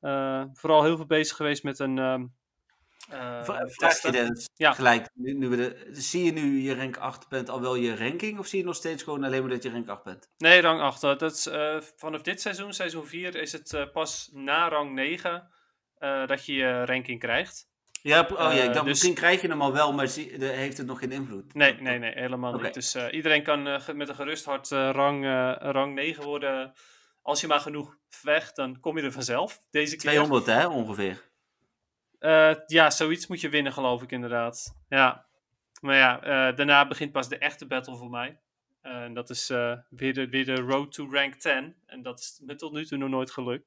Uh, 0.00 0.44
vooral 0.52 0.84
heel 0.84 0.96
veel 0.96 1.06
bezig 1.06 1.36
geweest 1.36 1.62
met 1.62 1.78
een... 1.78 1.96
Uh, 1.96 3.42
Vraag 3.42 4.02
je 4.02 4.10
Dennis, 4.10 4.48
ja. 4.54 4.72
gelijk, 4.72 5.08
nu, 5.14 5.32
nu 5.32 5.48
we 5.48 5.56
de, 5.56 5.88
zie 5.92 6.24
je 6.24 6.32
nu 6.32 6.60
je 6.60 6.74
rank 6.74 6.96
8 6.96 7.28
bent 7.28 7.48
al 7.48 7.60
wel 7.60 7.74
je 7.74 7.96
ranking? 7.96 8.38
Of 8.38 8.46
zie 8.46 8.58
je 8.58 8.64
nog 8.64 8.74
steeds 8.74 9.02
gewoon 9.02 9.24
alleen 9.24 9.40
maar 9.40 9.50
dat 9.50 9.62
je 9.62 9.70
rank 9.70 9.88
8 9.88 10.04
bent? 10.04 10.28
Nee, 10.38 10.60
rang 10.60 10.80
8. 10.80 11.00
Dat 11.00 11.22
is, 11.22 11.48
vanaf 11.96 12.22
dit 12.22 12.40
seizoen, 12.40 12.72
seizoen 12.72 13.06
4, 13.06 13.34
is 13.34 13.52
het 13.52 13.92
pas 13.92 14.30
na 14.32 14.68
rang 14.68 14.94
9 14.94 15.50
dat 16.26 16.46
je 16.46 16.52
je 16.52 16.84
ranking 16.84 17.20
krijgt. 17.20 17.68
Ja, 18.02 18.28
oh 18.32 18.38
ja, 18.38 18.50
ik 18.50 18.64
dacht, 18.64 18.74
dus... 18.74 18.84
misschien 18.84 19.14
krijg 19.14 19.40
je 19.40 19.48
hem 19.48 19.62
al 19.62 19.72
wel, 19.72 19.92
maar 19.92 20.08
heeft 20.38 20.76
het 20.76 20.86
nog 20.86 20.98
geen 20.98 21.12
invloed? 21.12 21.54
Nee, 21.54 21.74
nee, 21.74 21.98
nee, 21.98 22.12
helemaal 22.14 22.58
niet. 22.60 22.74
Dus 22.74 22.96
uh, 22.96 23.04
iedereen 23.10 23.42
kan 23.42 23.66
uh, 23.66 23.88
met 23.88 24.08
een 24.08 24.14
gerust 24.14 24.44
hart 24.44 24.70
uh, 24.70 24.90
rang, 24.90 25.24
rang 25.58 25.94
9 25.94 26.24
worden. 26.24 26.72
Als 27.22 27.40
je 27.40 27.46
maar 27.46 27.60
genoeg 27.60 27.96
vecht, 28.08 28.56
dan 28.56 28.80
kom 28.80 28.98
je 28.98 29.04
er 29.04 29.12
vanzelf. 29.12 29.58
Deze 29.70 29.96
keer. 29.96 30.10
200 30.10 30.46
hè, 30.46 30.66
ongeveer? 30.66 31.26
ja, 32.66 32.90
zoiets 32.90 33.26
moet 33.26 33.40
je 33.40 33.48
winnen, 33.48 33.72
geloof 33.72 34.02
ik 34.02 34.12
inderdaad. 34.12 34.76
Ja. 34.88 35.26
Maar 35.80 35.96
ja, 35.96 36.52
daarna 36.52 36.86
begint 36.86 37.12
pas 37.12 37.28
de 37.28 37.38
echte 37.38 37.66
battle 37.66 37.96
voor 37.96 38.10
mij. 38.10 38.40
En 38.82 39.14
dat 39.14 39.30
is 39.30 39.48
weer, 39.88 40.14
de, 40.14 40.28
weer 40.28 40.44
de 40.44 40.54
road 40.54 40.92
to 40.92 41.08
rank 41.10 41.34
10. 41.34 41.76
En 41.86 42.02
dat 42.02 42.18
is 42.18 42.40
me 42.44 42.54
tot 42.54 42.72
nu 42.72 42.86
toe 42.86 42.98
nog 42.98 43.08
nooit 43.08 43.30
gelukt. 43.30 43.66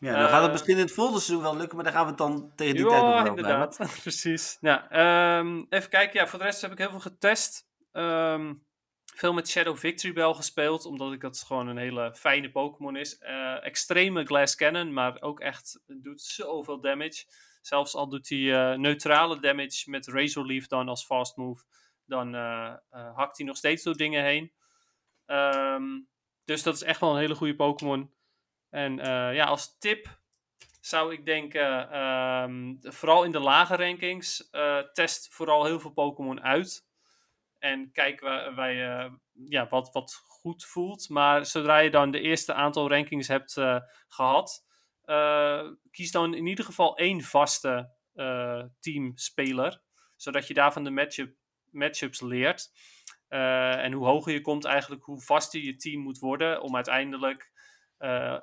Ja, 0.00 0.18
dan 0.18 0.28
gaat 0.28 0.36
het 0.36 0.46
uh, 0.46 0.52
misschien 0.52 0.76
in 0.76 0.82
het 0.82 0.92
volgende 0.92 1.20
seizoen 1.20 1.44
wel 1.44 1.56
lukken, 1.56 1.76
maar 1.76 1.84
dan 1.84 1.94
gaan 1.94 2.02
we 2.02 2.08
het 2.08 2.18
dan 2.18 2.52
tegen 2.56 2.74
die 2.74 2.86
tijd 2.86 3.02
nog 3.02 3.22
wel 3.22 3.26
inderdaad. 3.26 3.76
Precies. 4.02 4.56
Ja, 4.60 5.38
um, 5.38 5.66
even 5.68 5.90
kijken. 5.90 6.20
Ja, 6.20 6.26
voor 6.26 6.38
de 6.38 6.44
rest 6.44 6.60
heb 6.60 6.72
ik 6.72 6.78
heel 6.78 6.90
veel 6.90 7.00
getest. 7.00 7.68
Um, 7.92 8.66
veel 9.14 9.32
met 9.32 9.48
Shadow 9.48 9.76
Victory 9.76 10.12
Bell 10.12 10.32
gespeeld, 10.32 10.84
omdat 10.84 11.12
ik 11.12 11.20
dat 11.20 11.42
gewoon 11.46 11.68
een 11.68 11.76
hele 11.76 12.14
fijne 12.14 12.50
Pokémon 12.50 12.96
is. 12.96 13.20
Uh, 13.20 13.64
extreme 13.64 14.24
Glass 14.24 14.56
Cannon, 14.56 14.92
maar 14.92 15.20
ook 15.20 15.40
echt 15.40 15.80
doet 15.86 16.22
zoveel 16.22 16.80
damage. 16.80 17.24
Zelfs 17.60 17.94
al 17.94 18.08
doet 18.08 18.28
hij 18.28 18.38
uh, 18.38 18.78
neutrale 18.78 19.40
damage 19.40 19.90
met 19.90 20.06
Razor 20.06 20.46
Leaf 20.46 20.66
dan 20.66 20.88
als 20.88 21.04
fast 21.04 21.36
move, 21.36 21.64
dan 22.06 22.34
uh, 22.34 22.74
hakt 22.90 23.36
hij 23.36 23.46
nog 23.46 23.56
steeds 23.56 23.82
door 23.82 23.96
dingen 23.96 24.24
heen. 24.24 24.52
Um, 25.26 26.08
dus 26.44 26.62
dat 26.62 26.74
is 26.74 26.82
echt 26.82 27.00
wel 27.00 27.10
een 27.10 27.20
hele 27.20 27.34
goede 27.34 27.56
Pokémon. 27.56 28.10
En 28.70 28.96
ja, 29.34 29.44
als 29.44 29.78
tip 29.78 30.18
zou 30.80 31.12
ik 31.12 31.24
denken, 31.24 31.98
um, 32.00 32.78
vooral 32.80 33.24
in 33.24 33.32
de 33.32 33.40
lage 33.40 33.76
rankings, 33.76 34.50
test 34.92 35.34
vooral 35.34 35.64
heel 35.64 35.80
veel 35.80 35.92
Pokémon 35.92 36.42
uit. 36.42 36.88
En 37.58 37.92
kijk 37.92 38.20
waar, 38.20 38.54
waar 38.54 38.72
je, 38.72 39.18
ja, 39.32 39.68
wat, 39.68 39.92
wat 39.92 40.14
goed 40.14 40.64
voelt. 40.64 41.08
Maar 41.08 41.46
zodra 41.46 41.78
je 41.78 41.90
dan 41.90 42.10
de 42.10 42.20
eerste 42.20 42.54
aantal 42.54 42.88
rankings 42.88 43.28
hebt 43.28 43.52
gehad, 44.08 44.64
kies 45.90 46.10
dan 46.10 46.34
in 46.34 46.46
ieder 46.46 46.64
geval 46.64 46.96
één 46.96 47.22
vaste 47.22 47.90
teamspeler. 48.80 49.82
Zodat 50.16 50.46
je 50.46 50.54
daarvan 50.54 50.84
de 50.84 50.90
matchup, 50.90 51.34
matchups 51.70 52.20
leert. 52.20 52.70
en 53.28 53.92
hoe 53.92 54.06
hoger 54.06 54.32
je 54.32 54.40
komt, 54.40 54.64
eigenlijk 54.64 55.02
hoe 55.02 55.20
vaster 55.20 55.60
je 55.60 55.76
team 55.76 56.00
moet 56.00 56.18
worden. 56.18 56.62
Om 56.62 56.74
uiteindelijk 56.74 57.49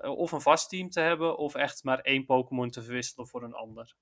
of 0.02 0.32
een 0.32 0.42
vast 0.42 0.70
team 0.70 0.90
te 0.90 1.00
hebben, 1.00 1.38
of 1.38 1.56
echt 1.56 1.84
maar 1.84 2.00
één 2.00 2.26
Pokémon 2.26 2.70
te 2.70 2.84
verwisselen 2.84 3.28
voor 3.28 3.44
een 3.44 3.54
ander. 3.54 3.96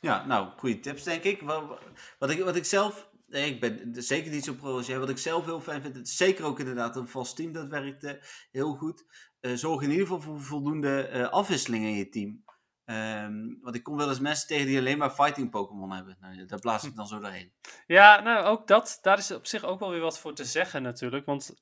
Ja, 0.00 0.26
nou, 0.26 0.48
goede 0.56 0.80
tips 0.80 1.02
denk 1.02 1.22
ik. 1.22 1.42
Wat, 1.42 1.80
wat 2.18 2.30
ik. 2.30 2.44
wat 2.44 2.56
ik 2.56 2.64
zelf 2.64 3.10
ik 3.30 3.60
ben 3.60 3.94
zeker 3.94 4.30
niet 4.30 4.44
zo 4.44 4.54
pro 4.54 4.76
als. 4.76 4.88
Wat 4.88 5.08
ik 5.08 5.18
zelf 5.18 5.44
heel 5.44 5.60
fijn 5.60 5.82
vind, 5.82 6.08
zeker 6.08 6.44
ook 6.44 6.58
inderdaad 6.58 6.96
een 6.96 7.08
vast 7.08 7.36
team, 7.36 7.52
dat 7.52 7.68
werkt 7.68 8.18
heel 8.50 8.74
goed. 8.74 9.04
Uh, 9.40 9.54
zorg 9.54 9.82
in 9.82 9.90
ieder 9.90 10.06
geval 10.06 10.20
voor 10.20 10.40
voldoende 10.40 11.10
uh, 11.12 11.28
afwisseling 11.28 11.84
in 11.84 11.94
je 11.94 12.08
team. 12.08 12.44
Um, 12.90 13.58
want 13.62 13.74
ik 13.74 13.82
kom 13.82 13.96
wel 13.96 14.08
eens 14.08 14.20
mensen 14.20 14.48
tegen 14.48 14.66
die 14.66 14.78
alleen 14.78 14.98
maar 14.98 15.10
fighting 15.10 15.50
Pokémon 15.50 15.92
hebben. 15.92 16.16
Nou, 16.20 16.44
daar 16.44 16.58
blaas 16.58 16.84
ik 16.84 16.96
dan 16.96 17.06
zo 17.06 17.20
doorheen. 17.20 17.52
Ja, 17.86 18.20
nou 18.20 18.44
ook 18.44 18.66
dat. 18.66 18.98
Daar 19.02 19.18
is 19.18 19.30
op 19.30 19.46
zich 19.46 19.64
ook 19.64 19.80
wel 19.80 19.90
weer 19.90 20.00
wat 20.00 20.18
voor 20.18 20.34
te 20.34 20.44
zeggen 20.44 20.82
natuurlijk. 20.82 21.26
Want 21.26 21.56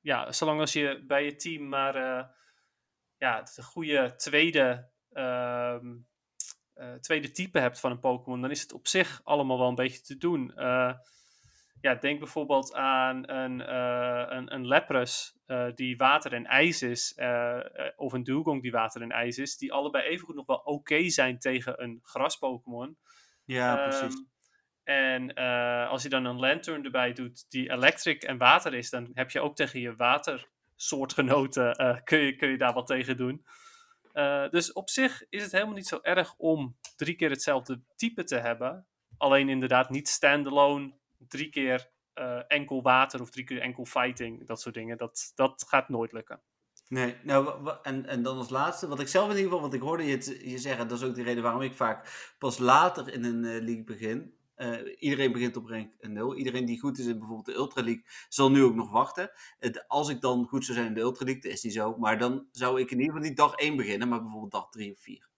ja, 0.00 0.32
zolang 0.32 0.60
als 0.60 0.72
je 0.72 1.04
bij 1.06 1.24
je 1.24 1.36
team 1.36 1.68
maar 1.68 1.94
ja, 3.16 3.42
de 3.54 3.62
goede 3.62 4.14
tweede 4.16 4.90
ehm, 5.12 5.86
uh, 6.74 6.94
tweede 6.94 7.30
type 7.30 7.58
hebt 7.58 7.80
van 7.80 7.90
een 7.90 7.98
Pokémon, 7.98 8.40
dan 8.40 8.50
is 8.50 8.62
het 8.62 8.72
op 8.72 8.86
zich 8.86 9.20
allemaal 9.24 9.58
wel 9.58 9.68
een 9.68 9.74
beetje 9.74 10.00
te 10.00 10.16
doen. 10.16 10.52
Ja, 11.82 11.94
denk 11.94 12.18
bijvoorbeeld 12.18 12.74
aan 12.74 13.30
een, 13.30 13.60
uh, 13.60 14.24
een, 14.28 14.54
een 14.54 14.66
Lapras 14.66 15.36
die 15.74 15.96
water 15.96 16.32
en 16.32 16.46
ijs 16.46 16.82
is, 16.82 17.14
of 17.96 18.12
een 18.12 18.22
Dugong 18.22 18.62
die 18.62 18.70
water 18.70 19.02
en 19.02 19.10
ijs 19.10 19.38
is, 19.38 19.56
die 19.56 19.72
allebei 19.72 20.04
evengoed 20.04 20.34
nog 20.34 20.46
wel 20.46 20.56
oké 20.56 20.70
okay 20.70 21.10
zijn 21.10 21.38
tegen 21.38 21.82
een 21.82 22.00
gras-Pokémon. 22.02 22.96
Ja, 23.44 23.84
um, 23.84 23.88
precies. 23.88 24.24
En 24.84 25.34
als 25.88 26.02
je 26.02 26.08
dan 26.08 26.24
een 26.24 26.38
Lantern 26.38 26.84
erbij 26.84 27.12
doet 27.12 27.50
die 27.50 27.70
electric 27.70 28.22
en 28.22 28.38
water 28.38 28.74
is, 28.74 28.90
dan 28.90 29.10
heb 29.14 29.30
je 29.30 29.40
ook 29.40 29.56
tegen 29.56 29.80
je 29.80 29.96
watersoortgenoten, 29.96 31.76
kun, 32.04 32.18
je, 32.18 32.36
kun 32.36 32.48
je 32.48 32.58
daar 32.58 32.72
wat 32.72 32.86
tegen 32.86 33.16
doen. 33.16 33.44
Dus 34.50 34.72
op 34.72 34.90
zich 34.90 35.22
is 35.28 35.42
het 35.42 35.52
helemaal 35.52 35.74
niet 35.74 35.86
zo 35.86 35.98
erg 36.02 36.34
om 36.36 36.76
drie 36.96 37.14
keer 37.14 37.30
hetzelfde 37.30 37.80
type 37.96 38.24
te 38.24 38.36
hebben. 38.36 38.86
Alleen 39.16 39.48
inderdaad 39.48 39.90
niet 39.90 40.08
standalone, 40.08 40.92
drie 41.28 41.48
keer 41.48 41.90
uh, 42.14 42.40
enkel 42.48 42.82
water 42.82 43.20
of 43.20 43.30
drie 43.30 43.44
keer 43.44 43.60
enkel 43.60 43.84
fighting, 43.84 44.46
dat 44.46 44.60
soort 44.60 44.74
dingen. 44.74 44.96
Dat, 44.96 45.32
dat 45.34 45.64
gaat 45.68 45.88
nooit 45.88 46.12
lukken. 46.12 46.42
Nee, 46.88 47.16
nou, 47.22 47.70
en, 47.82 48.06
en 48.06 48.22
dan 48.22 48.36
als 48.36 48.48
laatste, 48.48 48.88
wat 48.88 49.00
ik 49.00 49.08
zelf 49.08 49.24
in 49.30 49.36
ieder 49.36 49.50
geval, 49.50 49.60
wat 49.60 49.74
ik 49.74 49.80
hoorde 49.80 50.04
je, 50.04 50.50
je 50.50 50.58
zeggen, 50.58 50.88
dat 50.88 50.98
is 50.98 51.04
ook 51.04 51.14
de 51.14 51.22
reden 51.22 51.42
waarom 51.42 51.62
ik 51.62 51.74
vaak 51.74 52.32
pas 52.38 52.58
later 52.58 53.12
in 53.12 53.24
een 53.24 53.44
uh, 53.44 53.50
league 53.50 53.84
begin. 53.84 54.34
Uh, 54.56 54.78
iedereen 54.98 55.32
begint 55.32 55.56
op 55.56 55.66
rank 55.66 55.92
0. 56.00 56.36
Iedereen 56.36 56.64
die 56.64 56.80
goed 56.80 56.98
is 56.98 57.06
in 57.06 57.18
bijvoorbeeld 57.18 57.46
de 57.46 57.54
Ultra 57.54 57.82
League 57.82 58.04
zal 58.28 58.50
nu 58.50 58.62
ook 58.62 58.74
nog 58.74 58.90
wachten. 58.90 59.30
Als 59.86 60.08
ik 60.08 60.20
dan 60.20 60.46
goed 60.46 60.64
zou 60.64 60.76
zijn 60.76 60.88
in 60.88 60.94
de 60.94 61.00
Ultra 61.00 61.24
League, 61.24 61.42
dat 61.42 61.52
is 61.52 61.62
niet 61.62 61.72
zo. 61.72 61.96
Maar 61.96 62.18
dan 62.18 62.46
zou 62.50 62.80
ik 62.80 62.90
in 62.90 62.98
ieder 62.98 63.12
geval 63.12 63.28
niet 63.28 63.36
dag 63.36 63.54
1 63.54 63.76
beginnen, 63.76 64.08
maar 64.08 64.20
bijvoorbeeld 64.20 64.52
dag 64.52 64.68
3 64.68 64.92
of 64.92 64.98
4. 64.98 65.30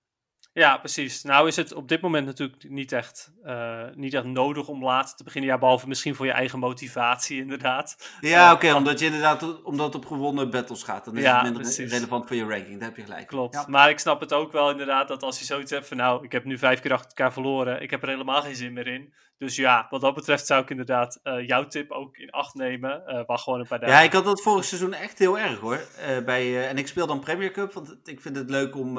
Ja, 0.55 0.79
precies. 0.79 1.23
Nou 1.23 1.49
is 1.49 1.57
het 1.57 1.73
op 1.73 1.89
dit 1.89 2.01
moment 2.01 2.27
natuurlijk 2.27 2.69
niet 2.69 2.93
echt, 2.93 3.33
uh, 3.45 3.83
niet 3.95 4.15
echt 4.15 4.25
nodig 4.25 4.69
om 4.69 4.85
laat 4.85 5.17
te 5.17 5.25
beginnen. 5.25 5.51
Ja, 5.51 5.59
behalve 5.59 5.89
misschien 5.89 6.15
voor 6.15 6.27
je 6.27 6.33
eigen 6.33 6.59
motivatie, 6.59 7.41
inderdaad. 7.45 8.17
Ja, 8.21 8.47
uh, 8.47 8.55
oké, 8.55 8.67
okay, 8.67 8.77
omdat 8.77 8.99
je 8.99 9.05
inderdaad 9.05 9.63
omdat 9.63 9.87
het 9.87 9.95
op 9.95 10.07
gewonnen 10.07 10.51
battles 10.51 10.83
gaat. 10.83 11.05
Dan 11.05 11.17
is 11.17 11.23
ja, 11.23 11.35
het 11.35 11.43
minder 11.43 11.63
precies. 11.63 11.93
relevant 11.93 12.27
voor 12.27 12.37
je 12.37 12.45
ranking. 12.45 12.79
Daar 12.79 12.89
heb 12.89 12.97
je 12.97 13.03
gelijk. 13.03 13.27
Klopt. 13.27 13.55
Ja. 13.55 13.65
Maar 13.69 13.91
ik 13.91 13.99
snap 13.99 14.21
het 14.21 14.33
ook 14.33 14.53
wel 14.53 14.71
inderdaad 14.71 15.09
dat 15.09 15.23
als 15.23 15.39
je 15.39 15.45
zoiets 15.45 15.71
hebt 15.71 15.89
van 15.89 15.97
nou, 15.97 16.25
ik 16.25 16.33
heb 16.33 16.45
nu 16.45 16.59
vijf 16.59 16.81
keer 16.81 16.93
achter 16.93 17.09
elkaar 17.09 17.33
verloren. 17.33 17.83
Ik 17.83 17.91
heb 17.91 18.03
er 18.03 18.09
helemaal 18.09 18.43
geen 18.43 18.57
zin 18.57 18.73
meer 18.73 18.87
in. 18.87 19.13
Dus 19.39 19.57
ja, 19.57 19.87
wat 19.91 20.01
dat 20.01 20.15
betreft 20.15 20.47
zou 20.47 20.63
ik 20.63 20.71
inderdaad 20.71 21.21
uh, 21.25 21.47
jouw 21.47 21.67
tip 21.67 21.91
ook 21.91 22.17
in 22.17 22.31
acht 22.31 22.55
nemen. 22.55 23.03
Uh, 23.07 23.27
wacht 23.27 23.43
gewoon 23.43 23.61
een 23.61 23.67
paar 23.67 23.81
dagen. 23.81 23.95
Ja, 23.95 24.03
ik 24.03 24.13
had 24.13 24.25
dat 24.25 24.43
vorig 24.43 24.65
seizoen 24.65 24.93
echt 24.93 25.19
heel 25.19 25.39
erg 25.39 25.59
hoor. 25.59 25.81
Uh, 26.09 26.25
bij, 26.25 26.69
en 26.69 26.79
ik 26.79 26.87
speel 26.87 27.07
dan 27.07 27.21
Premier 27.21 27.51
Cup, 27.51 27.73
want 27.73 27.99
ik 28.05 28.21
vind 28.21 28.37
het 28.37 28.51
leuk 28.51 28.77
om, 28.77 28.99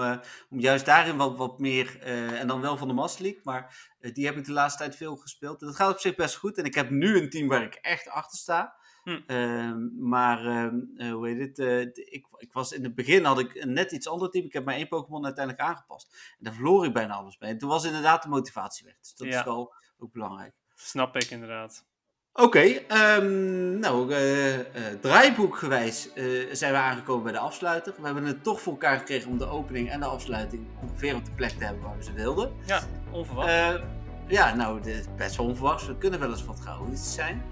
om 0.50 0.60
juist 0.60 0.86
daarin 0.86 1.18
wat, 1.18 1.38
wat 1.38 1.60
meer, 1.60 2.00
en 2.00 2.48
dan 2.48 2.62
wel 2.62 2.78
van 2.78 2.88
de 2.88 2.94
Master 2.94 3.24
League, 3.24 3.42
maar 3.44 3.94
die 4.14 4.26
heb 4.26 4.38
ik 4.38 4.46
de 4.46 4.52
laatste 4.52 4.84
tijd 4.84 4.96
veel 4.96 5.16
gespeeld. 5.16 5.62
En 5.62 5.68
dat 5.68 5.76
gaat 5.76 5.92
op 5.92 6.00
zich 6.00 6.16
best 6.16 6.36
goed. 6.36 6.58
En 6.58 6.66
ik 6.66 6.76
heb 6.76 6.90
nu 6.90 7.18
een 7.18 7.30
team 7.30 7.48
waar 7.48 7.64
ik 7.64 7.76
echt 7.76 8.10
achter 8.10 8.38
sta. 8.38 8.76
Hm. 9.06 9.20
Ehm, 9.28 10.08
maar 10.10 10.46
ehm, 10.46 11.12
hoe 11.12 11.28
heet 11.28 11.58
het? 11.58 11.98
ik, 11.98 12.26
ik 12.38 12.54
was 12.54 12.72
in 12.72 12.84
het 12.84 12.96
begin 12.96 13.26
had 13.26 13.40
ik 13.40 13.66
net 13.66 13.92
iets 13.92 14.08
ander 14.08 14.30
team. 14.30 14.46
Ik 14.46 14.54
heb 14.54 14.66
maar 14.66 14.76
één 14.76 14.88
Pokémon 14.88 15.26
uiteindelijk 15.26 15.68
aangepast. 15.68 16.08
En 16.12 16.44
daar 16.44 16.54
verloor 16.54 16.86
ik 16.86 16.94
bijna 16.94 17.14
alles 17.14 17.38
mee. 17.40 17.50
En 17.50 17.58
toen 17.58 17.70
was 17.70 17.86
inderdaad 17.86 18.24
de 18.24 18.30
motivatie 18.30 18.86
weg. 18.86 18.96
Dus 19.00 19.16
dat 19.16 19.28
ja. 19.28 19.40
is 19.40 19.46
wel 19.46 19.74
ook 19.98 20.12
belangrijk. 20.12 20.54
Snap 20.76 21.16
ik 21.16 21.30
inderdaad. 21.30 21.86
Oké, 22.34 22.46
okay, 22.46 22.86
um, 23.18 23.80
nou, 23.80 24.12
uh, 24.12 24.58
uh, 24.58 24.64
draaiboekgewijs 25.02 26.14
zijn 26.52 26.72
we 26.72 26.78
aangekomen 26.78 27.24
bij 27.24 27.32
de 27.32 27.40
afsluiter. 27.40 27.94
We 27.98 28.06
hebben 28.06 28.26
het 28.26 28.44
toch 28.44 28.62
voor 28.62 28.74
elkaar 28.74 28.98
gekregen 28.98 29.32
om 29.32 29.38
de 29.38 29.48
opening 29.48 29.90
en 29.90 30.00
de 30.00 30.06
afsluiting 30.06 30.68
ongeveer 30.82 31.16
op 31.16 31.26
de 31.26 31.32
plek 31.32 31.50
te 31.50 31.64
hebben 31.64 31.84
waar 31.84 31.98
we 31.98 32.04
ze 32.04 32.14
wilden. 32.14 32.52
Ja, 32.66 32.82
onverwacht. 33.12 33.82
ja, 34.28 34.56
nou, 34.56 34.82
dit 34.82 34.96
is 34.96 35.06
best 35.16 35.36
wel 35.36 35.46
onverwacht. 35.46 35.88
We 35.88 35.98
kunnen 35.98 36.20
wel 36.20 36.30
eens 36.30 36.46
wat 36.46 36.60
chaotisch 36.60 37.14
zijn. 37.14 37.44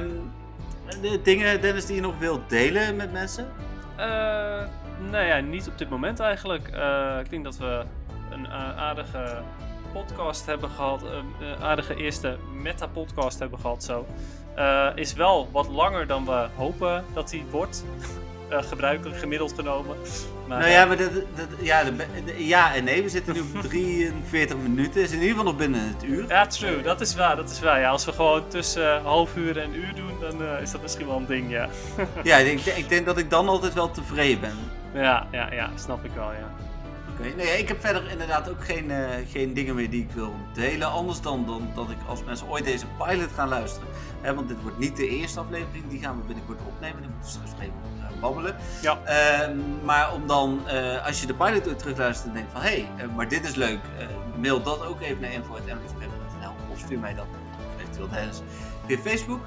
Um, 0.00 0.32
de 1.00 1.20
dingen, 1.22 1.60
Dennis, 1.60 1.86
die 1.86 1.94
je 1.94 2.00
nog 2.00 2.18
wilt 2.18 2.48
delen 2.48 2.96
met 2.96 3.12
mensen? 3.12 3.48
nou 5.10 5.24
ja, 5.24 5.40
niet 5.40 5.68
op 5.68 5.78
dit 5.78 5.90
moment 5.90 6.20
eigenlijk. 6.20 6.68
ik 7.20 7.30
denk 7.30 7.44
dat 7.44 7.56
we 7.56 7.84
een 8.30 8.48
aardige 8.48 9.42
podcast 9.92 10.46
hebben 10.46 10.70
gehad, 10.70 11.02
een 11.02 11.34
uh, 11.40 11.62
aardige 11.62 11.94
eerste 11.94 12.36
meta-podcast 12.62 13.38
hebben 13.38 13.58
gehad 13.58 13.84
zo. 13.84 14.06
Uh, 14.56 14.88
is 14.94 15.12
wel 15.12 15.48
wat 15.52 15.68
langer 15.68 16.06
dan 16.06 16.24
we 16.24 16.48
hopen 16.56 17.04
dat 17.14 17.30
hij 17.30 17.44
wordt. 17.50 17.84
Uh, 18.52 18.62
gebruikelijk 18.62 19.18
gemiddeld 19.18 19.52
genomen. 19.52 19.96
Maar, 20.48 20.58
nou 20.58 20.70
ja, 20.70 20.84
maar 20.84 20.96
dat, 20.96 21.12
dat, 21.12 21.46
ja, 21.60 21.84
de, 21.84 21.96
de, 22.24 22.46
ja 22.46 22.74
en 22.74 22.84
nee, 22.84 23.02
we 23.02 23.08
zitten 23.08 23.34
nu 23.34 23.40
op 23.40 23.62
43 23.68 24.56
minuten. 24.56 25.02
Is 25.02 25.10
in 25.10 25.20
ieder 25.20 25.28
geval 25.28 25.44
nog 25.44 25.56
binnen 25.56 25.80
het 25.80 26.04
uur. 26.04 26.28
Ja, 26.28 26.46
true. 26.46 26.82
Dat 26.82 27.00
is 27.00 27.14
waar. 27.14 27.36
Dat 27.36 27.50
is 27.50 27.60
waar. 27.60 27.80
Ja, 27.80 27.90
als 27.90 28.04
we 28.04 28.12
gewoon 28.12 28.48
tussen 28.48 29.02
half 29.02 29.36
uur 29.36 29.58
en 29.58 29.74
uur 29.74 29.94
doen, 29.94 30.12
dan 30.20 30.58
is 30.58 30.70
dat 30.70 30.82
misschien 30.82 31.06
wel 31.06 31.16
een 31.16 31.26
ding, 31.26 31.50
ja. 31.50 31.68
ja, 32.22 32.36
ik, 32.36 32.60
ik 32.60 32.88
denk 32.88 33.06
dat 33.06 33.18
ik 33.18 33.30
dan 33.30 33.48
altijd 33.48 33.74
wel 33.74 33.90
tevreden 33.90 34.40
ben. 34.40 34.56
Ja, 34.94 35.26
ja, 35.30 35.52
ja, 35.52 35.70
snap 35.76 36.04
ik 36.04 36.10
wel, 36.14 36.32
ja. 36.32 36.50
Okay. 37.14 37.32
Nee, 37.36 37.58
ik 37.58 37.68
heb 37.68 37.80
verder 37.80 38.10
inderdaad 38.10 38.50
ook 38.50 38.64
geen, 38.64 38.90
uh, 38.90 39.08
geen 39.30 39.54
dingen 39.54 39.74
meer 39.74 39.90
die 39.90 40.02
ik 40.02 40.10
wil 40.10 40.34
delen. 40.54 40.90
Anders 40.90 41.20
dan, 41.20 41.46
dan 41.46 41.70
dat 41.74 41.90
ik 41.90 41.96
als 42.08 42.24
mensen 42.24 42.48
ooit 42.48 42.64
deze 42.64 42.86
pilot 42.98 43.32
gaan 43.34 43.48
luisteren. 43.48 43.88
Hè, 44.20 44.34
want 44.34 44.48
dit 44.48 44.62
wordt 44.62 44.78
niet 44.78 44.96
de 44.96 45.08
eerste 45.08 45.40
aflevering, 45.40 45.88
die 45.88 46.00
gaan 46.00 46.16
we 46.16 46.26
binnenkort 46.26 46.58
opnemen. 46.66 47.00
Die 47.00 47.10
moeten 47.10 47.40
we 47.40 47.46
straks 47.46 47.62
even 47.62 47.91
babbelen. 48.22 48.56
Ja. 48.80 48.98
Uh, 49.06 49.54
maar 49.82 50.12
om 50.12 50.26
dan, 50.26 50.60
uh, 50.66 51.06
als 51.06 51.20
je 51.20 51.26
de 51.26 51.34
pilot 51.34 51.68
ook 51.68 51.78
terugluistert 51.78 52.28
en 52.28 52.34
denkt 52.34 52.52
van... 52.52 52.60
Hé, 52.60 52.86
hey, 52.96 53.06
maar 53.16 53.28
dit 53.28 53.44
is 53.44 53.54
leuk. 53.54 53.80
mail 54.36 54.62
dat 54.62 54.86
ook 54.86 55.00
even 55.00 55.20
naar 55.20 55.32
info.mltv.nl 55.32 56.52
of 56.72 56.78
stuur 56.78 56.98
mij 56.98 57.14
dat 57.14 57.26
eventueel 57.80 58.08
Dennis 58.08 58.40
via 58.86 58.98
Facebook. 58.98 59.40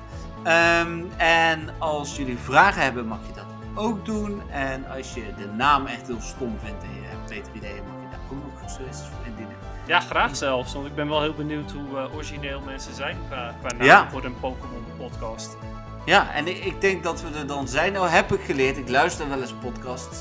Um, 0.48 1.12
en 1.18 1.70
als 1.80 2.16
jullie 2.16 2.38
vragen 2.38 2.82
hebben, 2.82 3.08
mag 3.08 3.20
je 3.28 3.34
dat 3.34 3.46
ook 3.76 4.06
doen. 4.06 4.42
En 4.50 4.86
als 4.88 5.14
je 5.14 5.34
de 5.38 5.48
naam 5.48 5.86
echt 5.86 6.08
heel 6.08 6.22
stom 6.22 6.58
vindt 6.64 6.84
en 6.84 6.90
je 7.02 7.08
hebt 7.08 7.30
betere 7.30 7.56
ideeën, 7.56 7.84
mag 7.88 8.02
je 8.02 8.10
daar 8.10 8.20
ook 8.32 8.62
nog 8.62 8.70
suggesties 8.70 9.08
voor 9.08 9.26
indienen. 9.26 9.56
Ja, 9.88 10.00
graag 10.00 10.36
zelfs. 10.36 10.74
Want 10.74 10.86
ik 10.86 10.96
ben 10.96 11.10
wel 11.10 11.22
heel 11.22 11.34
benieuwd 11.34 11.72
hoe 11.72 11.90
uh, 11.90 12.16
origineel 12.16 12.62
mensen 12.62 12.94
zijn 12.94 13.18
qua, 13.28 13.56
qua 13.60 13.72
naam 13.78 13.86
ja. 13.86 14.10
voor 14.10 14.26
een 14.26 14.40
Pokémon 14.40 14.86
podcast. 14.98 15.58
Ja, 16.06 16.34
en 16.34 16.48
ik, 16.48 16.66
ik 16.66 16.82
denk 16.82 17.04
dat 17.04 17.22
we 17.22 17.38
er 17.38 17.48
dan 17.48 17.68
zijn. 17.68 17.94
Nou 17.94 18.08
heb 18.08 18.34
ik 18.34 18.42
geleerd, 18.42 18.78
ik 18.78 18.90
luister 18.90 19.30
wel 19.30 19.42
eens 19.42 19.54
podcasts. 19.54 20.18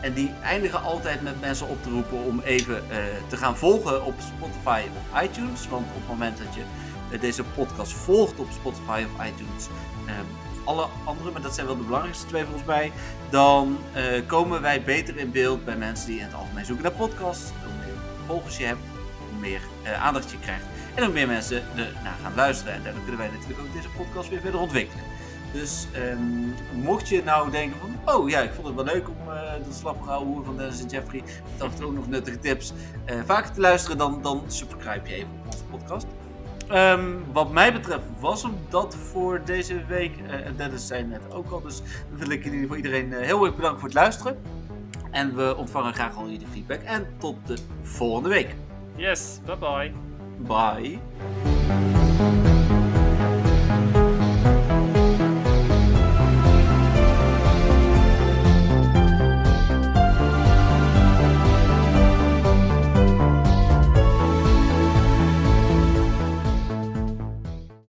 En 0.00 0.12
die 0.12 0.30
eindigen 0.42 0.82
altijd 0.82 1.22
met 1.22 1.40
mensen 1.40 1.68
op 1.68 1.82
te 1.82 1.90
roepen 1.90 2.24
om 2.24 2.40
even 2.40 2.84
uh, 2.90 2.96
te 3.28 3.36
gaan 3.36 3.56
volgen 3.56 4.04
op 4.04 4.14
Spotify 4.36 4.82
of 4.96 5.22
iTunes. 5.22 5.68
Want 5.68 5.86
op 5.86 5.94
het 5.94 6.08
moment 6.08 6.38
dat 6.38 6.54
je 6.54 6.62
uh, 7.10 7.20
deze 7.20 7.44
podcast 7.44 7.92
volgt 7.92 8.38
op 8.38 8.46
Spotify 8.52 9.04
of 9.04 9.26
iTunes, 9.26 9.66
of 10.50 10.64
alle 10.64 10.86
andere, 11.04 11.30
maar 11.30 11.42
dat 11.42 11.54
zijn 11.54 11.66
wel 11.66 11.76
de 11.76 11.82
belangrijkste 11.82 12.26
twee 12.26 12.44
volgens 12.44 12.64
mij, 12.64 12.92
dan 13.30 13.78
komen 14.26 14.60
wij 14.60 14.82
beter 14.82 15.16
in 15.16 15.30
beeld 15.30 15.64
bij 15.64 15.76
mensen 15.76 16.06
die 16.06 16.18
in 16.18 16.24
het 16.24 16.34
algemeen 16.34 16.64
zoeken 16.64 16.84
naar 16.84 16.94
podcasts. 16.94 17.50
Hoe 17.64 17.72
meer 17.86 18.02
volgers 18.26 18.56
je 18.56 18.64
hebt, 18.64 18.80
hoe 19.30 19.40
meer 19.40 19.60
aandacht 20.00 20.30
je 20.30 20.38
krijgt. 20.38 20.64
En 20.94 21.04
hoe 21.04 21.12
meer 21.12 21.26
mensen 21.26 21.62
ernaar 21.76 22.16
gaan 22.22 22.34
luisteren. 22.34 22.74
En 22.74 22.82
daardoor 22.82 23.02
kunnen 23.02 23.20
wij 23.20 23.30
natuurlijk 23.30 23.60
ook 23.60 23.72
deze 23.74 23.88
podcast 23.88 24.28
weer 24.28 24.40
verder 24.40 24.60
ontwikkelen. 24.60 25.04
Dus 25.60 25.86
um, 26.12 26.54
mocht 26.82 27.08
je 27.08 27.22
nou 27.24 27.50
denken 27.50 27.78
van, 27.80 28.14
oh 28.14 28.28
ja, 28.28 28.40
ik 28.40 28.50
vond 28.52 28.66
het 28.66 28.76
wel 28.76 28.84
leuk 28.84 29.08
om 29.08 29.16
uh, 29.28 29.34
de 29.68 29.72
slapgehouden 29.72 30.44
van 30.44 30.56
Dennis 30.56 30.82
en 30.82 30.88
Jeffrey 30.88 31.22
met 31.52 31.62
af 31.62 31.72
en 31.72 31.78
toe 31.78 31.86
ook 31.86 31.94
nog 31.94 32.08
nuttige 32.08 32.38
tips 32.38 32.72
uh, 33.06 33.14
vaker 33.24 33.52
te 33.52 33.60
luisteren, 33.60 33.98
dan, 33.98 34.22
dan 34.22 34.42
subscribe 34.46 35.08
je 35.08 35.14
even 35.14 35.28
op 35.38 35.52
onze 35.52 35.64
podcast. 35.64 36.06
Um, 36.72 37.24
wat 37.32 37.52
mij 37.52 37.72
betreft 37.72 38.02
was 38.20 38.42
hem 38.42 38.54
dat 38.68 38.96
voor 38.96 39.40
deze 39.44 39.84
week. 39.86 40.12
Uh, 40.26 40.46
en 40.46 40.56
Dennis 40.56 40.86
zei 40.86 41.04
net 41.04 41.20
ook 41.32 41.50
al, 41.50 41.60
dus 41.60 41.82
dan 42.08 42.18
wil 42.18 42.30
ik 42.30 42.44
in 42.44 42.52
ieder 42.52 42.60
geval 42.60 42.76
iedereen 42.76 43.12
heel 43.12 43.44
erg 43.44 43.56
bedanken 43.56 43.80
voor 43.80 43.88
het 43.88 43.98
luisteren. 43.98 44.38
En 45.10 45.36
we 45.36 45.56
ontvangen 45.56 45.94
graag 45.94 46.16
al 46.16 46.28
jullie 46.28 46.46
feedback. 46.52 46.80
En 46.80 47.06
tot 47.18 47.36
de 47.46 47.56
volgende 47.82 48.28
week. 48.28 48.54
Yes, 48.96 49.40
bye 49.44 49.56
bye. 49.56 49.92
Bye. 50.38 50.98